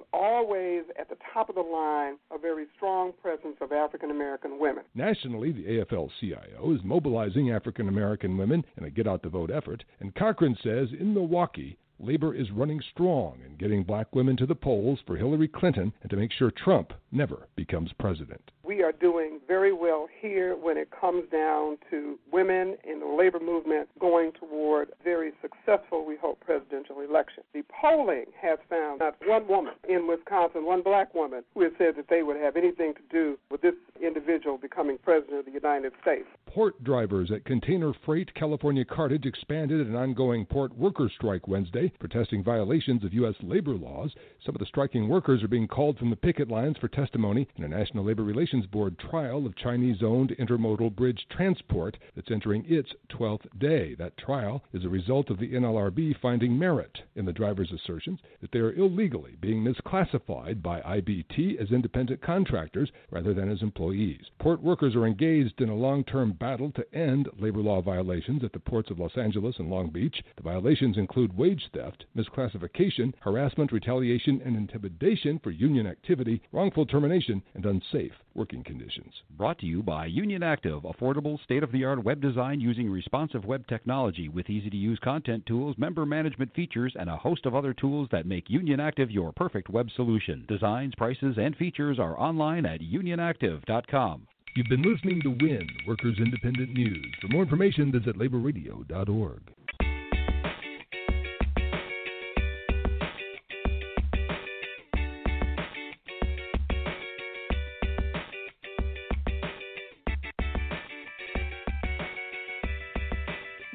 of 1.50 1.56
the 1.56 1.62
line 1.62 2.18
a 2.32 2.38
very 2.38 2.66
strong 2.76 3.12
presence 3.22 3.58
of 3.60 3.72
African 3.72 4.12
American 4.12 4.60
women. 4.60 4.84
Nationally, 4.96 5.52
the 5.52 5.66
AFL 5.66 6.10
CIO 6.20 6.74
is 6.74 6.80
mobilizing 6.84 7.52
African 7.52 7.90
American 7.90 8.38
women 8.38 8.64
in 8.78 8.86
a 8.86 8.90
get 8.90 9.08
out 9.08 9.24
the 9.24 9.30
vote 9.30 9.52
effort, 9.52 9.84
and 10.00 10.16
Cochran 10.16 10.56
says 10.64 10.90
in 10.98 11.14
Milwaukee, 11.14 11.78
Labor 12.02 12.34
is 12.34 12.50
running 12.52 12.82
strong 12.94 13.40
in 13.46 13.58
getting 13.58 13.84
black 13.84 14.16
women 14.16 14.38
to 14.38 14.46
the 14.46 14.56
polls 14.56 15.00
for 15.06 15.18
Hillary 15.18 15.50
Clinton 15.50 15.92
and 16.02 16.10
to 16.10 16.16
make 16.16 16.32
sure 16.32 16.50
Trump 16.50 16.94
never 17.12 17.50
becomes 17.58 17.92
president. 18.00 18.52
We 18.64 18.84
are 18.84 18.94
doing 18.94 19.42
very 19.48 19.74
well 19.74 20.08
here 20.30 20.56
when 20.56 20.78
it 20.78 20.90
comes 20.92 21.24
down 21.32 21.78
to 21.90 22.20
women 22.32 22.78
in 22.84 23.00
the 23.00 23.06
labor 23.08 23.40
movement 23.40 23.90
going 24.00 24.32
toward 24.34 24.90
very 25.04 25.32
successful, 25.42 26.06
we 26.06 26.16
hope, 26.16 26.40
presidential 26.46 27.02
election. 27.02 27.44
The 27.54 27.64
polling 27.82 28.26
has 28.40 28.60
found 28.70 29.00
not 29.00 29.16
one 29.26 29.48
woman 29.48 29.74
in 29.90 30.08
Wisconsin, 30.08 30.66
one 30.66 30.84
black 30.84 31.16
woman, 31.16 31.44
who 31.56 31.64
has 31.64 31.72
said 31.80 31.96
that 31.98 32.10
they 32.10 32.22
would 32.22 32.38
have 32.38 32.56
anything 32.56 32.94
to 32.94 33.02
do 33.10 33.40
with 33.50 33.62
this 33.62 33.74
individual 34.02 34.60
becoming 34.60 35.00
president 35.04 35.40
of 35.40 35.46
the 35.46 35.52
United 35.52 35.94
States. 36.02 36.28
Port 36.54 36.84
drivers 36.84 37.30
at 37.30 37.46
Container 37.46 37.94
Freight 38.04 38.34
California 38.34 38.84
Cartage 38.84 39.28
expanded 39.28 39.86
an 39.86 39.96
ongoing 39.96 40.48
port 40.48 40.76
worker 40.76 41.08
strike 41.14 41.48
Wednesday, 41.48 41.94
protesting 42.00 42.44
violations 42.44 43.04
of 43.04 43.14
U.S. 43.14 43.36
labor 43.44 43.76
laws. 43.76 44.16
Some 44.44 44.56
of 44.56 44.60
the 44.60 44.66
striking 44.66 45.08
workers 45.08 45.44
are 45.44 45.48
being 45.48 45.68
called 45.68 46.00
from 46.00 46.10
the 46.10 46.16
picket 46.16 46.50
lines 46.50 46.76
for 46.82 46.88
testimony 46.88 47.48
in 47.58 47.66
a 47.66 47.68
National 47.68 48.04
Labor 48.04 48.24
Relations 48.24 48.66
Board 48.66 48.98
trial 48.98 49.46
of 49.46 49.56
Chinese 49.58 50.02
owned 50.02 50.36
intermodal 50.40 50.96
bridge 50.96 51.24
transport 51.30 51.98
that's 52.16 52.32
entering 52.32 52.66
its 52.68 52.90
12th 53.12 53.46
day. 53.60 53.94
That 53.94 54.18
trial 54.18 54.64
is 54.74 54.84
a 54.84 54.90
result 54.90 55.30
of 55.30 55.38
the 55.38 55.54
NLRB 55.54 56.20
finding 56.20 56.58
merit 56.58 56.98
in 57.16 57.26
the 57.26 57.32
drivers' 57.32 57.72
assertions 57.72 58.22
that 58.42 58.52
they 58.52 58.60
are 58.60 58.74
illegally 58.74 59.36
being 59.40 59.64
misclassified 59.64 60.64
by 60.64 60.82
IBT 60.82 61.62
as 61.62 61.70
independent 61.70 62.24
contractors 62.24 62.90
rather 63.12 63.36
than 63.36 63.52
as 63.52 63.62
employees. 63.62 64.22
Port 64.40 64.64
workers 64.64 64.96
are 64.96 65.06
engaged 65.06 65.62
in 65.62 65.70
a 65.70 65.76
long 65.76 66.04
term 66.04 66.36
battle 66.40 66.72
to 66.72 66.96
end 66.96 67.28
labor 67.38 67.60
law 67.60 67.82
violations 67.82 68.44
at 68.44 68.54
the 68.54 68.60
ports 68.60 68.90
of 68.90 69.00
Los 69.00 69.18
Angeles 69.18 69.56
and 69.60 69.70
Long 69.70 69.90
Beach. 69.90 70.24
The 70.38 70.44
violations 70.44 70.98
include 70.98 71.38
wage 71.38 71.70
theft, 71.74 72.06
misclassification, 72.16 73.14
harassment, 73.20 73.72
retaliation, 73.72 74.42
and 74.44 74.56
intimidation 74.56 75.40
for 75.44 75.52
union 75.52 75.86
activity, 75.86 76.42
wrongful 76.52 76.86
termination, 76.86 77.44
and 77.54 77.66
unsafe 77.66 78.14
working 78.36 78.64
conditions. 78.64 79.14
Brought 79.38 79.60
to 79.60 79.66
you 79.66 79.84
by 79.84 80.06
Union 80.06 80.44
Active, 80.44 80.84
affordable, 80.84 81.42
state 81.44 81.62
of 81.62 81.72
the 81.72 81.84
art 81.84 82.04
web 82.04 82.22
design 82.22 82.62
using 82.62 82.90
responsive 82.90 83.44
web 83.44 83.68
technology 83.68 84.30
with 84.30 84.50
easy 84.50 84.70
to 84.70 84.78
use 84.78 84.98
content 85.04 85.46
tools, 85.46 85.76
member 85.78 86.06
management 86.06 86.54
features, 86.56 86.94
and 86.98 87.10
a 87.10 87.18
host 87.18 87.46
of 87.46 87.54
other 87.54 87.74
tools 87.74 88.08
that 88.12 88.26
make 88.26 88.50
Union 88.50 88.80
Active 88.80 89.12
your 89.12 89.34
perfect 89.34 89.70
web 89.70 89.90
solution. 89.96 90.46
Designs, 90.48 90.94
prices, 90.96 91.36
and 91.38 91.56
features 91.58 92.00
are 92.00 92.20
online 92.20 92.66
at 92.66 92.80
unionactive.com. 92.80 94.28
You've 94.56 94.68
been 94.68 94.82
listening 94.82 95.22
to 95.22 95.30
WIN, 95.30 95.68
Workers 95.88 96.18
Independent 96.18 96.74
News. 96.74 97.06
For 97.22 97.28
more 97.28 97.44
information, 97.44 97.92
visit 97.92 98.18
laborradio.org. 98.18 99.42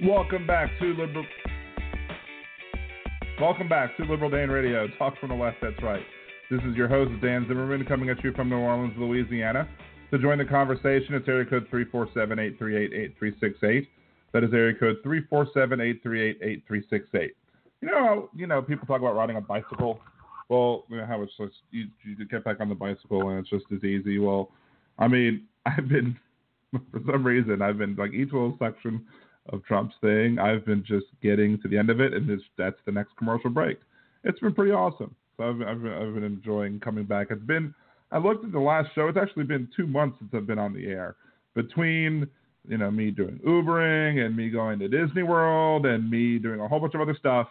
Welcome 0.02 0.46
back 0.46 0.70
to 0.80 0.86
Liberal. 0.86 1.24
Welcome 3.40 3.68
back 3.68 3.96
to 3.96 4.04
Liberal 4.04 4.28
Dan 4.28 4.50
Radio. 4.50 4.88
Talk 4.98 5.18
from 5.18 5.30
the 5.30 5.36
left. 5.36 5.58
That's 5.62 5.80
right. 5.82 6.02
This 6.50 6.60
is 6.68 6.76
your 6.76 6.88
host 6.88 7.12
Dan 7.22 7.46
Zimmerman 7.48 7.86
coming 7.86 8.10
at 8.10 8.22
you 8.22 8.32
from 8.32 8.50
New 8.50 8.58
Orleans, 8.58 8.92
Louisiana. 8.98 9.68
To 10.14 10.20
join 10.20 10.38
the 10.38 10.44
conversation, 10.44 11.16
it's 11.16 11.26
area 11.26 11.44
code 11.44 11.68
347-838-8368. 11.72 13.88
That 14.30 14.44
is 14.44 14.54
area 14.54 14.72
code 14.72 14.98
347-838-8368. 15.04 17.30
You 17.80 17.88
know, 17.88 18.30
you 18.32 18.46
know, 18.46 18.62
people 18.62 18.86
talk 18.86 19.00
about 19.00 19.16
riding 19.16 19.34
a 19.34 19.40
bicycle. 19.40 19.98
Well, 20.48 20.84
you 20.88 20.98
know 20.98 21.06
how 21.06 21.20
it's 21.22 21.32
you, 21.72 21.88
you 22.04 22.24
get 22.26 22.44
back 22.44 22.60
on 22.60 22.68
the 22.68 22.76
bicycle 22.76 23.30
and 23.30 23.40
it's 23.40 23.50
just 23.50 23.64
as 23.74 23.82
easy. 23.82 24.20
Well, 24.20 24.52
I 25.00 25.08
mean, 25.08 25.48
I've 25.66 25.88
been 25.88 26.16
for 26.70 27.00
some 27.10 27.26
reason 27.26 27.60
I've 27.60 27.78
been 27.78 27.96
like 27.96 28.12
each 28.12 28.32
little 28.32 28.56
section 28.60 29.04
of 29.48 29.64
Trump's 29.64 29.96
thing. 30.00 30.38
I've 30.38 30.64
been 30.64 30.84
just 30.86 31.06
getting 31.24 31.60
to 31.62 31.66
the 31.66 31.76
end 31.76 31.90
of 31.90 32.00
it, 32.00 32.14
and 32.14 32.40
that's 32.56 32.78
the 32.86 32.92
next 32.92 33.16
commercial 33.16 33.50
break. 33.50 33.80
It's 34.22 34.38
been 34.38 34.54
pretty 34.54 34.70
awesome. 34.70 35.16
So 35.38 35.42
I've, 35.42 35.60
I've, 35.60 35.84
I've 35.84 36.14
been 36.14 36.22
enjoying 36.22 36.78
coming 36.78 37.04
back. 37.04 37.30
It's 37.30 37.42
been 37.42 37.74
I 38.14 38.18
looked 38.18 38.44
at 38.44 38.52
the 38.52 38.60
last 38.60 38.90
show. 38.94 39.08
It's 39.08 39.18
actually 39.18 39.42
been 39.44 39.68
two 39.76 39.88
months 39.88 40.16
since 40.20 40.30
I've 40.32 40.46
been 40.46 40.58
on 40.58 40.72
the 40.72 40.86
air. 40.86 41.16
Between 41.54 42.28
you 42.66 42.78
know 42.78 42.90
me 42.90 43.10
doing 43.10 43.40
Ubering 43.44 44.24
and 44.24 44.36
me 44.36 44.50
going 44.50 44.78
to 44.78 44.88
Disney 44.88 45.24
World 45.24 45.84
and 45.84 46.08
me 46.08 46.38
doing 46.38 46.60
a 46.60 46.68
whole 46.68 46.78
bunch 46.78 46.94
of 46.94 47.00
other 47.00 47.16
stuff, 47.18 47.48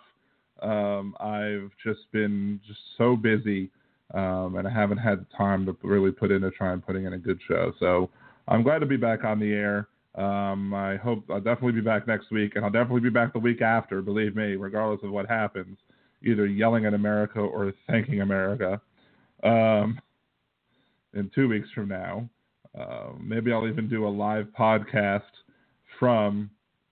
um, 0.61 1.15
I've 1.19 1.69
just 1.83 2.09
been 2.13 2.61
just 2.65 2.79
so 2.97 3.17
busy, 3.17 3.69
um, 4.13 4.55
and 4.55 4.65
I 4.65 4.71
haven't 4.71 4.99
had 4.99 5.19
the 5.19 5.27
time 5.37 5.65
to 5.65 5.75
really 5.83 6.11
put 6.11 6.31
into 6.31 6.49
trying 6.51 6.79
putting 6.79 7.03
in 7.05 7.13
a 7.13 7.17
good 7.17 7.39
show. 7.45 7.73
So 7.79 8.09
I'm 8.47 8.63
glad 8.63 8.79
to 8.79 8.85
be 8.85 8.97
back 8.97 9.25
on 9.25 9.39
the 9.41 9.51
air. 9.51 9.89
Um, 10.15 10.73
I 10.73 10.95
hope 10.95 11.25
I'll 11.29 11.41
definitely 11.41 11.73
be 11.73 11.81
back 11.81 12.07
next 12.07 12.31
week, 12.31 12.55
and 12.55 12.63
I'll 12.63 12.71
definitely 12.71 13.01
be 13.01 13.09
back 13.09 13.33
the 13.33 13.39
week 13.39 13.61
after. 13.61 14.01
Believe 14.01 14.33
me, 14.35 14.55
regardless 14.55 15.03
of 15.03 15.11
what 15.11 15.27
happens. 15.27 15.77
either 16.25 16.45
yelling 16.45 16.85
at 16.85 16.93
America 16.93 17.39
or 17.39 17.73
thanking 17.87 18.21
America. 18.21 18.79
Um, 19.43 19.99
in 21.13 21.29
two 21.33 21.47
weeks 21.47 21.67
from 21.73 21.89
now, 21.89 22.29
uh, 22.79 23.09
maybe 23.21 23.51
I'll 23.51 23.67
even 23.67 23.87
do 23.87 24.07
a 24.07 24.09
live 24.09 24.47
podcast 24.57 25.21
from 25.99 26.49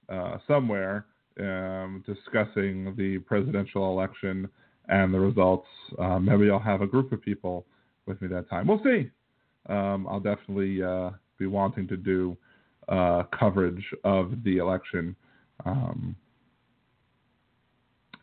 uh, 0.09 0.37
somewhere 0.47 1.05
um, 1.39 2.03
discussing 2.05 2.93
the 2.97 3.19
presidential 3.19 3.89
election 3.91 4.47
and 4.89 5.13
the 5.13 5.19
results. 5.19 5.67
Uh, 5.97 6.19
maybe 6.19 6.49
I'll 6.49 6.59
have 6.59 6.81
a 6.81 6.87
group 6.87 7.11
of 7.11 7.21
people 7.21 7.65
with 8.05 8.21
me 8.21 8.27
that 8.29 8.49
time. 8.49 8.67
We'll 8.67 8.83
see. 8.83 9.09
Um, 9.69 10.07
I'll 10.07 10.19
definitely 10.19 10.83
uh, 10.83 11.11
be 11.37 11.47
wanting 11.47 11.87
to 11.87 11.97
do 11.97 12.37
uh, 12.89 13.23
coverage 13.37 13.83
of 14.03 14.43
the 14.43 14.57
election 14.57 15.15
um, 15.65 16.15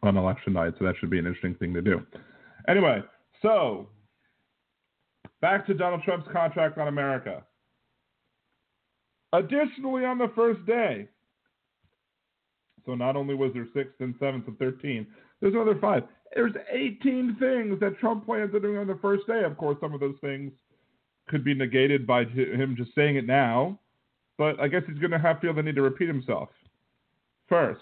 on 0.03 0.17
election 0.17 0.53
night, 0.53 0.75
so 0.79 0.85
that 0.85 0.95
should 0.99 1.11
be 1.11 1.19
an 1.19 1.27
interesting 1.27 1.55
thing 1.55 1.73
to 1.75 1.83
do. 1.83 2.05
Anyway, 2.69 3.03
so 3.43 3.89
back 5.41 5.67
to 5.67 5.75
Donald 5.75 6.03
Trump's 6.03 6.29
contract 6.33 6.79
on 6.79 6.89
America. 6.89 7.43
Additionally, 9.33 10.05
on 10.05 10.19
the 10.19 10.33
first 10.35 10.65
day, 10.67 11.09
so 12.87 12.95
not 12.95 13.17
only 13.17 13.35
was 13.35 13.53
there 13.53 13.69
sixth 13.75 14.01
and 14.01 14.15
seventh 14.19 14.49
and 14.49 14.59
13, 14.59 15.07
there's 15.41 15.55
another 15.55 15.79
five. 15.81 16.05
There's 16.35 16.55
18 16.71 17.37
things 17.39 17.81
that 17.81 17.99
Trump 17.99 18.25
plans 18.25 18.55
on 18.55 18.63
doing 18.63 18.79
on 18.79 18.87
the 18.87 18.99
first 19.01 19.27
day. 19.27 19.45
Of 19.45 19.57
course, 19.57 19.77
some 19.81 19.93
of 19.93 20.01
those 20.01 20.17
things 20.21 20.53
could 21.29 21.45
be 21.45 21.55
negated 21.55 22.07
by 22.07 22.25
him 22.25 22.75
just 22.77 22.95
saying 22.95 23.17
it 23.17 23.27
now, 23.27 23.79
but 24.39 24.59
I 24.61 24.69
guess 24.69 24.83
he's 24.87 24.99
going 24.99 25.11
to 25.11 25.19
have 25.19 25.41
feel 25.41 25.53
the 25.53 25.63
need 25.63 25.77
to 25.77 25.83
repeat 25.83 26.09
himself. 26.09 26.49
First, 27.49 27.81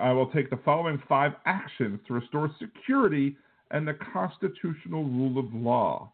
I 0.00 0.12
will 0.12 0.30
take 0.30 0.50
the 0.50 0.58
following 0.64 1.02
five 1.08 1.32
actions 1.46 2.00
to 2.06 2.14
restore 2.14 2.50
security 2.58 3.36
and 3.70 3.86
the 3.86 3.96
constitutional 4.12 5.04
rule 5.04 5.38
of 5.38 5.52
law. 5.54 6.12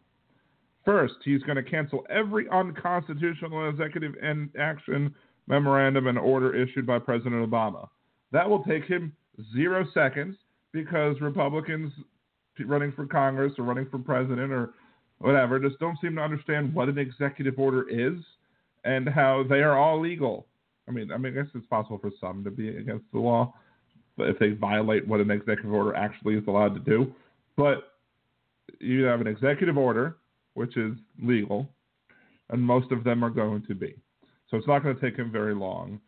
First, 0.84 1.14
he's 1.24 1.42
going 1.42 1.56
to 1.56 1.62
cancel 1.62 2.06
every 2.08 2.48
unconstitutional 2.48 3.68
executive 3.68 4.14
action, 4.58 5.14
memorandum, 5.46 6.06
and 6.06 6.18
order 6.18 6.54
issued 6.54 6.86
by 6.86 6.98
President 6.98 7.48
Obama. 7.48 7.88
That 8.32 8.48
will 8.48 8.64
take 8.64 8.84
him 8.84 9.12
zero 9.54 9.86
seconds 9.92 10.36
because 10.72 11.20
Republicans 11.20 11.92
running 12.66 12.92
for 12.92 13.06
Congress 13.06 13.52
or 13.58 13.64
running 13.64 13.86
for 13.90 13.98
president 13.98 14.52
or 14.52 14.70
whatever 15.18 15.58
just 15.58 15.78
don't 15.78 15.98
seem 16.00 16.16
to 16.16 16.20
understand 16.20 16.74
what 16.74 16.88
an 16.88 16.98
executive 16.98 17.58
order 17.58 17.88
is 17.88 18.18
and 18.84 19.08
how 19.08 19.44
they 19.48 19.60
are 19.60 19.78
all 19.78 20.00
legal. 20.00 20.46
I 20.88 20.92
mean, 20.92 21.12
I 21.12 21.18
mean, 21.18 21.32
I 21.36 21.42
guess 21.42 21.50
it's 21.54 21.66
possible 21.66 21.98
for 21.98 22.10
some 22.20 22.42
to 22.44 22.50
be 22.50 22.68
against 22.68 23.04
the 23.12 23.18
law, 23.18 23.54
but 24.16 24.28
if 24.28 24.38
they 24.38 24.50
violate 24.50 25.06
what 25.06 25.20
an 25.20 25.30
executive 25.30 25.72
order 25.72 25.94
actually 25.94 26.34
is 26.34 26.44
allowed 26.46 26.74
to 26.74 26.80
do. 26.80 27.14
But 27.60 27.92
you 28.80 29.02
have 29.02 29.20
an 29.20 29.26
executive 29.26 29.76
order, 29.76 30.16
which 30.54 30.78
is 30.78 30.94
legal, 31.22 31.68
and 32.48 32.62
most 32.62 32.90
of 32.90 33.04
them 33.04 33.22
are 33.22 33.28
going 33.28 33.62
to 33.68 33.74
be. 33.74 33.94
So 34.50 34.56
it's 34.56 34.66
not 34.66 34.82
going 34.82 34.96
to 34.96 35.00
take 35.00 35.18
him 35.18 35.30
very 35.30 35.54
long 35.54 36.00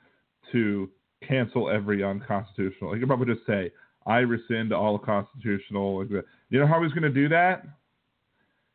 to 0.53 0.89
cancel 1.29 1.69
every 1.69 2.03
unconstitutional. 2.03 2.95
He 2.95 3.01
could 3.01 3.09
probably 3.09 3.35
just 3.35 3.47
say, 3.47 3.71
I 4.07 4.21
rescind 4.21 4.73
all 4.73 4.99
constitutional. 4.99 6.07
You 6.49 6.59
know 6.59 6.67
how 6.67 6.83
he's 6.83 6.93
going 6.93 7.03
to 7.03 7.11
do 7.11 7.29
that? 7.29 7.65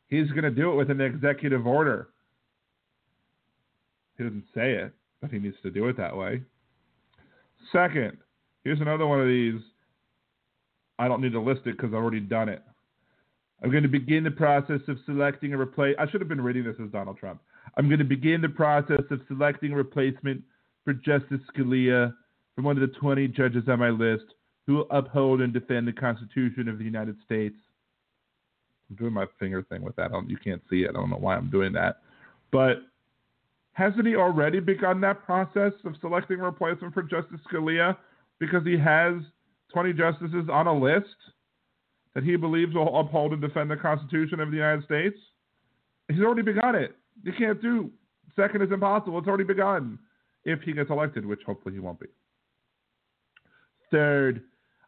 He's 0.09 0.29
going 0.29 0.43
to 0.43 0.51
do 0.51 0.71
it 0.71 0.75
with 0.75 0.91
an 0.91 1.01
executive 1.01 1.65
order. 1.65 2.09
He 4.19 4.23
doesn't 4.23 4.45
say 4.53 4.73
it, 4.73 4.93
but 5.19 5.31
he 5.31 5.39
needs 5.39 5.57
to 5.63 5.71
do 5.71 5.87
it 5.87 5.97
that 5.97 6.15
way. 6.15 6.43
Second, 7.71 8.17
here's 8.63 8.81
another 8.81 9.07
one 9.07 9.19
of 9.19 9.27
these. 9.27 9.59
I 10.99 11.07
don't 11.07 11.21
need 11.21 11.33
to 11.33 11.41
list 11.41 11.61
it 11.65 11.77
because 11.77 11.89
I've 11.89 11.95
already 11.95 12.19
done 12.19 12.49
it. 12.49 12.63
I'm 13.63 13.71
going 13.71 13.83
to 13.83 13.89
begin 13.89 14.23
the 14.23 14.31
process 14.31 14.81
of 14.87 14.97
selecting 15.05 15.53
a 15.53 15.57
replace. 15.57 15.95
I 15.97 16.09
should 16.09 16.21
have 16.21 16.27
been 16.27 16.41
reading 16.41 16.63
this 16.63 16.75
as 16.83 16.91
Donald 16.91 17.17
Trump. 17.17 17.41
I'm 17.75 17.87
going 17.87 17.99
to 17.99 18.05
begin 18.05 18.41
the 18.41 18.49
process 18.49 19.01
of 19.09 19.19
selecting 19.27 19.73
a 19.73 19.75
replacement 19.75 20.43
for 20.85 20.93
Justice 20.93 21.41
Scalia 21.53 22.13
from 22.55 22.65
one 22.65 22.81
of 22.81 22.89
the 22.89 22.95
20 22.97 23.27
judges 23.29 23.63
on 23.67 23.79
my 23.79 23.89
list 23.89 24.25
who 24.65 24.75
will 24.75 24.87
uphold 24.91 25.41
and 25.41 25.53
defend 25.53 25.87
the 25.87 25.93
Constitution 25.93 26.67
of 26.67 26.77
the 26.77 26.83
United 26.83 27.15
States. 27.25 27.55
I'm 28.89 28.95
doing 28.95 29.13
my 29.13 29.25
finger 29.39 29.63
thing 29.63 29.81
with 29.81 29.95
that. 29.95 30.11
you 30.27 30.37
can't 30.37 30.61
see 30.69 30.83
it. 30.83 30.89
I 30.89 30.93
don't 30.93 31.09
know 31.09 31.17
why 31.17 31.35
I'm 31.35 31.49
doing 31.49 31.73
that. 31.73 31.97
But 32.51 32.77
hasn't 33.73 34.07
he 34.07 34.15
already 34.15 34.59
begun 34.59 35.01
that 35.01 35.25
process 35.25 35.73
of 35.83 35.95
selecting 35.99 36.39
a 36.39 36.43
replacement 36.43 36.93
for 36.93 37.03
Justice 37.03 37.39
Scalia 37.51 37.97
because 38.39 38.65
he 38.65 38.77
has 38.77 39.15
20 39.73 39.93
justices 39.93 40.47
on 40.51 40.67
a 40.67 40.73
list 40.73 41.15
that 42.15 42.23
he 42.23 42.35
believes 42.35 42.73
will 42.73 42.99
uphold 42.99 43.33
and 43.33 43.41
defend 43.41 43.69
the 43.69 43.75
Constitution 43.75 44.39
of 44.39 44.49
the 44.51 44.57
United 44.57 44.83
States? 44.85 45.17
He's 46.09 46.21
already 46.21 46.41
begun 46.41 46.75
it. 46.75 46.95
You 47.23 47.33
can't 47.37 47.61
do 47.61 47.91
second 48.35 48.61
is 48.61 48.71
impossible. 48.71 49.17
It's 49.17 49.27
already 49.27 49.43
begun 49.43 49.99
if 50.45 50.61
he 50.61 50.73
gets 50.73 50.89
elected, 50.89 51.25
which 51.25 51.41
hopefully 51.45 51.73
he 51.73 51.79
won't 51.79 51.99
be. 51.99 52.07
Third, 53.91 54.43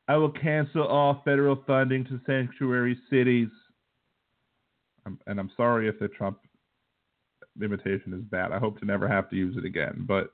I 0.08 0.16
will 0.16 0.32
cancel 0.32 0.88
all 0.88 1.22
federal 1.26 1.62
funding 1.68 2.06
to 2.06 2.20
sanctuary 2.26 2.98
cities. 3.10 3.50
and 5.06 5.40
I'm 5.40 5.52
sorry 5.58 5.88
if 5.88 6.00
the 6.00 6.08
Trump 6.08 6.40
imitation 7.62 8.14
is 8.14 8.22
bad. 8.24 8.52
I 8.52 8.60
hope 8.60 8.80
to 8.80 8.86
never 8.86 9.08
have 9.08 9.30
to 9.30 9.36
use 9.36 9.58
it 9.58 9.66
again. 9.66 10.06
But 10.08 10.32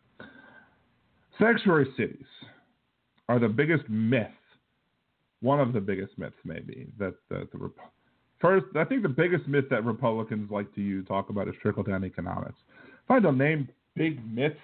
sanctuary 1.40 1.88
cities 1.98 2.26
are 3.28 3.40
the 3.40 3.48
biggest 3.48 3.90
myth, 3.90 4.28
one 5.46 5.60
of 5.60 5.74
the 5.74 5.80
biggest 5.80 6.18
myths, 6.18 6.36
maybe, 6.44 6.88
that 6.98 7.14
the, 7.30 7.48
the 7.54 7.72
first, 8.40 8.66
I 8.76 8.84
think 8.84 9.04
the 9.04 9.10
biggest 9.10 9.48
myth 9.48 9.66
that 9.70 9.86
Republicans 9.86 10.50
like 10.50 10.74
to 10.74 10.82
use, 10.82 11.08
talk 11.08 11.30
about 11.30 11.48
is 11.48 11.54
trickle 11.62 11.84
down 11.84 12.04
economics. 12.04 12.58
If 13.04 13.12
I 13.12 13.20
don't 13.20 13.38
name 13.38 13.70
big 13.96 14.20
myths, 14.30 14.56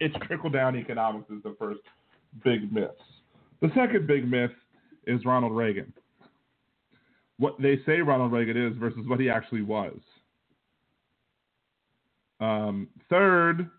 it's 0.00 0.14
trickle 0.26 0.50
down 0.50 0.76
economics 0.76 1.30
is 1.30 1.42
the 1.44 1.54
first 1.58 1.80
big 2.44 2.72
myth. 2.72 2.90
The 3.62 3.70
second 3.74 4.08
big 4.08 4.28
myth 4.28 4.50
is 5.06 5.24
Ronald 5.24 5.56
Reagan. 5.56 5.92
What 7.38 7.54
they 7.60 7.78
say 7.86 8.00
Ronald 8.00 8.32
Reagan 8.32 8.56
is 8.56 8.76
versus 8.76 9.06
what 9.06 9.20
he 9.20 9.30
actually 9.30 9.62
was. 9.62 9.96
Um, 12.40 12.88
third, 13.08 13.70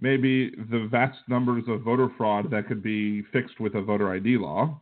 maybe 0.00 0.50
the 0.50 0.88
vast 0.90 1.18
numbers 1.28 1.64
of 1.68 1.82
voter 1.82 2.08
fraud 2.16 2.50
that 2.50 2.66
could 2.66 2.82
be 2.82 3.22
fixed 3.32 3.60
with 3.60 3.76
a 3.76 3.80
voter 3.80 4.12
ID 4.12 4.36
law. 4.36 4.80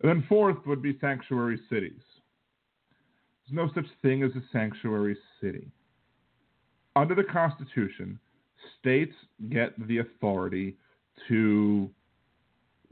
And 0.00 0.08
then 0.08 0.24
fourth 0.28 0.58
would 0.66 0.82
be 0.82 0.96
sanctuary 1.00 1.58
cities. 1.68 2.00
There's 3.48 3.56
no 3.56 3.70
such 3.74 3.86
thing 4.02 4.22
as 4.22 4.30
a 4.32 4.42
sanctuary 4.52 5.16
city. 5.40 5.70
Under 6.94 7.14
the 7.14 7.24
Constitution, 7.24 8.18
states 8.78 9.14
get 9.50 9.72
the 9.88 9.98
authority 9.98 10.76
to 11.28 11.90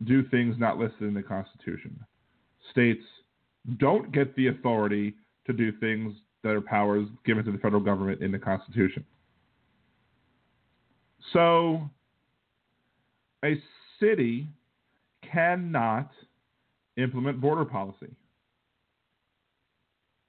do 0.04 0.24
things 0.28 0.56
not 0.58 0.78
listed 0.78 1.02
in 1.02 1.14
the 1.14 1.22
Constitution. 1.22 1.98
States 2.70 3.02
don't 3.78 4.12
get 4.12 4.34
the 4.36 4.48
authority 4.48 5.14
to 5.46 5.52
do 5.52 5.72
things 5.72 6.14
that 6.42 6.50
are 6.50 6.60
powers 6.60 7.06
given 7.24 7.44
to 7.44 7.52
the 7.52 7.58
federal 7.58 7.82
government 7.82 8.20
in 8.22 8.30
the 8.30 8.38
Constitution. 8.38 9.04
So, 11.32 11.90
a 13.44 13.60
city 14.00 14.46
cannot 15.32 16.10
implement 16.96 17.40
border 17.40 17.64
policy. 17.64 18.14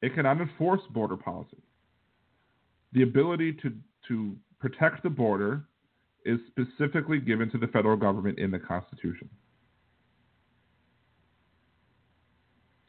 It 0.01 0.13
cannot 0.13 0.39
enforce 0.39 0.81
border 0.91 1.17
policy. 1.17 1.57
The 2.93 3.03
ability 3.03 3.53
to, 3.63 3.73
to 4.07 4.35
protect 4.59 5.03
the 5.03 5.09
border 5.09 5.63
is 6.25 6.39
specifically 6.47 7.19
given 7.19 7.49
to 7.51 7.57
the 7.57 7.67
federal 7.67 7.97
government 7.97 8.37
in 8.37 8.51
the 8.51 8.59
Constitution. 8.59 9.29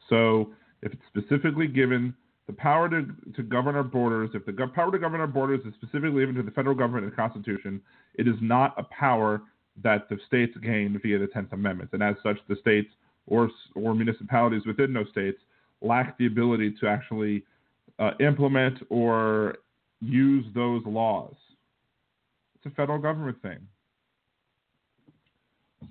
So 0.09 0.51
if 0.81 0.91
it's 0.91 1.01
specifically 1.07 1.67
given 1.67 2.13
the 2.47 2.53
power 2.53 2.89
to, 2.89 3.05
to 3.35 3.43
govern 3.43 3.75
our 3.75 3.83
borders, 3.83 4.31
if 4.33 4.45
the 4.45 4.51
go- 4.51 4.67
power 4.67 4.91
to 4.91 4.97
govern 4.97 5.21
our 5.21 5.27
borders 5.27 5.61
is 5.65 5.73
specifically 5.75 6.21
given 6.21 6.35
to 6.35 6.43
the 6.43 6.51
federal 6.51 6.75
government 6.75 7.05
in 7.05 7.11
the 7.11 7.15
Constitution, 7.15 7.81
it 8.15 8.27
is 8.27 8.35
not 8.41 8.73
a 8.77 8.83
power 8.83 9.41
that 9.83 10.09
the 10.09 10.17
states 10.27 10.57
gain 10.61 10.99
via 11.01 11.19
the 11.19 11.27
Tenth 11.27 11.53
Amendment. 11.53 11.91
And 11.93 12.03
as 12.03 12.15
such, 12.23 12.37
the 12.47 12.55
states 12.59 12.89
or, 13.29 13.49
or 13.75 13.95
municipalities 13.95 14.63
within 14.65 14.93
those 14.93 15.07
states 15.11 15.37
lack 15.81 16.17
the 16.17 16.25
ability 16.25 16.75
to 16.81 16.87
actually 16.87 17.43
uh, 17.99 18.11
implement 18.19 18.79
or 18.89 19.57
use 20.01 20.45
those 20.53 20.81
laws. 20.85 21.35
It's 22.55 22.71
a 22.71 22.75
federal 22.75 22.99
government 22.99 23.41
thing. 23.41 23.59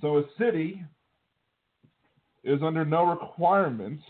So 0.00 0.18
a 0.18 0.24
city 0.38 0.84
is 2.44 2.60
under 2.62 2.84
no 2.84 3.04
requirement 3.04 4.00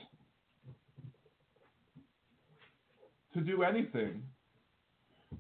to 3.35 3.41
do 3.41 3.63
anything 3.63 4.23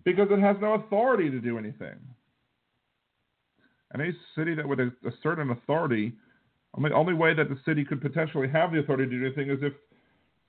because 0.04 0.28
it 0.30 0.38
has 0.38 0.56
no 0.60 0.74
authority 0.74 1.30
to 1.30 1.40
do 1.40 1.58
anything. 1.58 1.96
And 3.92 4.02
a 4.02 4.10
city 4.36 4.54
that 4.54 4.68
would 4.68 4.80
assert 4.80 5.38
an 5.38 5.50
authority 5.50 6.12
The 6.82 6.92
only 6.92 7.14
way 7.14 7.34
that 7.34 7.48
the 7.48 7.58
city 7.64 7.84
could 7.84 8.00
potentially 8.00 8.48
have 8.48 8.72
the 8.72 8.80
authority 8.80 9.04
to 9.04 9.10
do 9.10 9.26
anything 9.26 9.50
is 9.50 9.58
if 9.62 9.72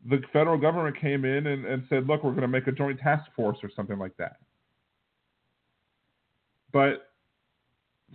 the 0.08 0.22
federal 0.32 0.58
government 0.58 1.00
came 1.00 1.26
in 1.26 1.48
and, 1.48 1.66
and 1.66 1.84
said, 1.90 2.08
look, 2.08 2.24
we're 2.24 2.32
going 2.32 2.42
to 2.42 2.48
make 2.48 2.68
a 2.68 2.72
joint 2.72 3.00
task 3.00 3.24
force 3.36 3.58
or 3.64 3.70
something 3.76 4.00
like 4.00 4.16
that. 4.18 4.38
But, 6.72 7.12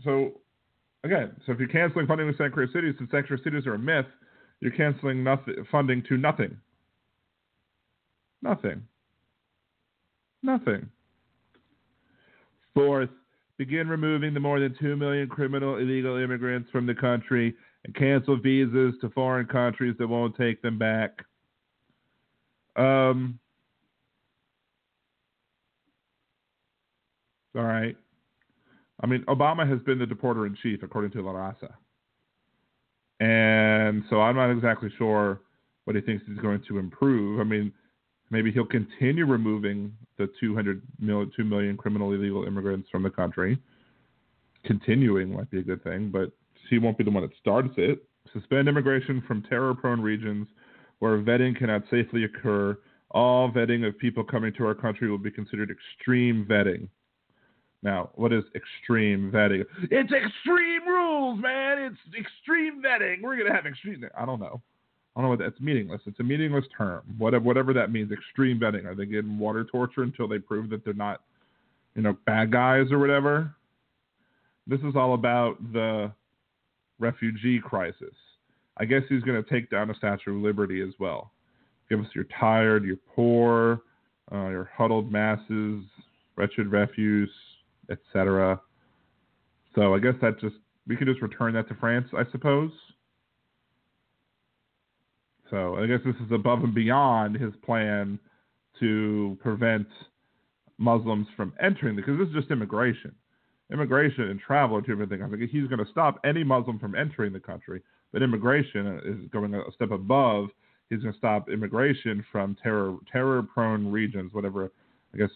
so, 0.04 0.40
again, 1.02 1.32
so 1.44 1.52
if 1.52 1.58
you're 1.58 1.68
canceling 1.68 2.06
funding 2.06 2.30
to 2.30 2.36
sanctuary 2.36 2.70
cities, 2.72 2.94
since 2.98 3.10
sanctuary 3.10 3.42
cities 3.44 3.66
are 3.66 3.74
a 3.74 3.78
myth, 3.78 4.06
you're 4.60 4.72
canceling 4.72 5.22
nothing, 5.24 5.56
funding 5.70 6.02
to 6.08 6.16
nothing. 6.16 6.56
Nothing. 8.42 8.82
Nothing. 10.42 10.88
Fourth, 12.74 13.10
begin 13.56 13.88
removing 13.88 14.34
the 14.34 14.40
more 14.40 14.60
than 14.60 14.74
2 14.80 14.96
million 14.96 15.28
criminal 15.28 15.76
illegal 15.76 16.16
immigrants 16.16 16.70
from 16.70 16.86
the 16.86 16.94
country 16.94 17.54
and 17.84 17.94
cancel 17.94 18.36
visas 18.36 18.94
to 19.00 19.10
foreign 19.10 19.46
countries 19.46 19.94
that 19.98 20.08
won't 20.08 20.36
take 20.36 20.62
them 20.62 20.78
back. 20.78 21.24
Um, 22.76 23.38
all 27.54 27.62
right. 27.62 27.96
I 29.00 29.06
mean, 29.06 29.22
Obama 29.28 29.68
has 29.68 29.80
been 29.80 29.98
the 29.98 30.06
deporter 30.06 30.46
in 30.46 30.56
chief, 30.62 30.82
according 30.82 31.10
to 31.12 31.22
La 31.22 31.32
Raza. 31.32 31.74
And 33.20 34.02
so 34.10 34.20
I'm 34.20 34.36
not 34.36 34.50
exactly 34.50 34.90
sure 34.96 35.40
what 35.84 35.94
he 35.94 36.02
thinks 36.02 36.24
he's 36.26 36.38
going 36.38 36.62
to 36.68 36.78
improve. 36.78 37.40
I 37.40 37.44
mean, 37.44 37.72
maybe 38.30 38.50
he'll 38.50 38.64
continue 38.64 39.26
removing 39.26 39.92
the 40.16 40.28
200 40.40 40.82
million, 40.98 41.30
2 41.36 41.44
million 41.44 41.76
criminal 41.76 42.12
illegal 42.12 42.44
immigrants 42.44 42.88
from 42.90 43.02
the 43.02 43.10
country. 43.10 43.58
Continuing 44.64 45.34
might 45.34 45.50
be 45.50 45.58
a 45.58 45.62
good 45.62 45.84
thing, 45.84 46.10
but 46.10 46.30
he 46.70 46.78
won't 46.78 46.98
be 46.98 47.04
the 47.04 47.10
one 47.10 47.22
that 47.22 47.36
starts 47.40 47.74
it. 47.76 48.04
Suspend 48.32 48.68
immigration 48.68 49.22
from 49.26 49.42
terror 49.42 49.74
prone 49.74 50.00
regions 50.00 50.48
where 50.98 51.18
vetting 51.18 51.56
cannot 51.56 51.82
safely 51.90 52.24
occur. 52.24 52.78
All 53.10 53.50
vetting 53.50 53.86
of 53.86 53.98
people 53.98 54.24
coming 54.24 54.52
to 54.54 54.66
our 54.66 54.74
country 54.74 55.10
will 55.10 55.18
be 55.18 55.30
considered 55.30 55.70
extreme 55.70 56.46
vetting. 56.48 56.88
Now, 57.82 58.10
what 58.14 58.32
is 58.32 58.44
extreme 58.54 59.30
vetting? 59.30 59.64
It's 59.90 60.10
extreme 60.10 60.88
rules, 60.88 61.40
man. 61.40 61.78
It's 61.78 62.18
extreme 62.18 62.82
vetting. 62.82 63.20
We're 63.22 63.36
gonna 63.36 63.54
have 63.54 63.66
extreme. 63.66 64.04
I 64.16 64.24
don't 64.24 64.40
know. 64.40 64.62
I 65.14 65.20
don't 65.20 65.24
know 65.24 65.28
what 65.28 65.38
that's 65.38 65.60
meaningless. 65.60 66.00
It's 66.06 66.18
a 66.18 66.24
meaningless 66.24 66.64
term. 66.76 67.02
Whatever, 67.18 67.44
whatever 67.44 67.72
that 67.74 67.92
means. 67.92 68.10
Extreme 68.10 68.58
vetting. 68.58 68.86
Are 68.86 68.94
they 68.94 69.06
getting 69.06 69.38
water 69.38 69.64
torture 69.64 70.02
until 70.02 70.26
they 70.26 70.38
prove 70.38 70.70
that 70.70 70.84
they're 70.84 70.94
not, 70.94 71.20
you 71.94 72.02
know, 72.02 72.16
bad 72.26 72.50
guys 72.50 72.90
or 72.90 72.98
whatever? 72.98 73.54
This 74.66 74.80
is 74.80 74.96
all 74.96 75.12
about 75.12 75.58
the 75.72 76.10
refugee 76.98 77.60
crisis. 77.60 78.14
I 78.76 78.84
guess 78.84 79.02
he's 79.08 79.22
going 79.22 79.42
to 79.42 79.48
take 79.48 79.70
down 79.70 79.88
the 79.88 79.94
Statue 79.94 80.36
of 80.36 80.42
Liberty 80.42 80.80
as 80.80 80.94
well. 80.98 81.32
Give 81.88 82.00
us 82.00 82.06
your 82.14 82.24
tired, 82.38 82.84
your 82.84 82.96
poor, 83.14 83.82
uh, 84.32 84.48
your 84.48 84.70
huddled 84.76 85.12
masses, 85.12 85.84
wretched 86.36 86.72
refuse, 86.72 87.30
etc. 87.90 88.60
So 89.74 89.94
I 89.94 89.98
guess 89.98 90.14
that 90.22 90.40
just 90.40 90.56
we 90.86 90.96
could 90.96 91.06
just 91.06 91.22
return 91.22 91.54
that 91.54 91.68
to 91.68 91.74
France, 91.74 92.08
I 92.16 92.24
suppose. 92.30 92.70
So 95.50 95.76
I 95.76 95.86
guess 95.86 96.00
this 96.04 96.16
is 96.16 96.32
above 96.32 96.64
and 96.64 96.74
beyond 96.74 97.36
his 97.36 97.52
plan 97.64 98.18
to 98.80 99.38
prevent 99.40 99.86
Muslims 100.78 101.26
from 101.36 101.52
entering 101.62 101.96
because 101.96 102.18
this 102.18 102.28
is 102.28 102.34
just 102.34 102.50
immigration. 102.50 103.14
Immigration 103.72 104.28
and 104.28 104.38
travel 104.38 104.76
are 104.76 104.82
two 104.82 104.92
different 104.92 105.10
things. 105.10 105.22
I 105.24 105.28
think 105.28 105.50
he's 105.50 105.68
going 105.68 105.84
to 105.84 105.90
stop 105.90 106.20
any 106.24 106.44
Muslim 106.44 106.78
from 106.78 106.94
entering 106.94 107.32
the 107.32 107.40
country, 107.40 107.82
but 108.12 108.22
immigration 108.22 109.00
is 109.04 109.30
going 109.30 109.54
a 109.54 109.62
step 109.74 109.90
above. 109.90 110.48
He's 110.90 111.00
going 111.00 111.12
to 111.12 111.18
stop 111.18 111.48
immigration 111.48 112.24
from 112.30 112.56
terror 112.62 112.96
terror 113.10 113.42
prone 113.42 113.90
regions, 113.90 114.32
whatever. 114.34 114.70
I 115.14 115.16
guess 115.16 115.30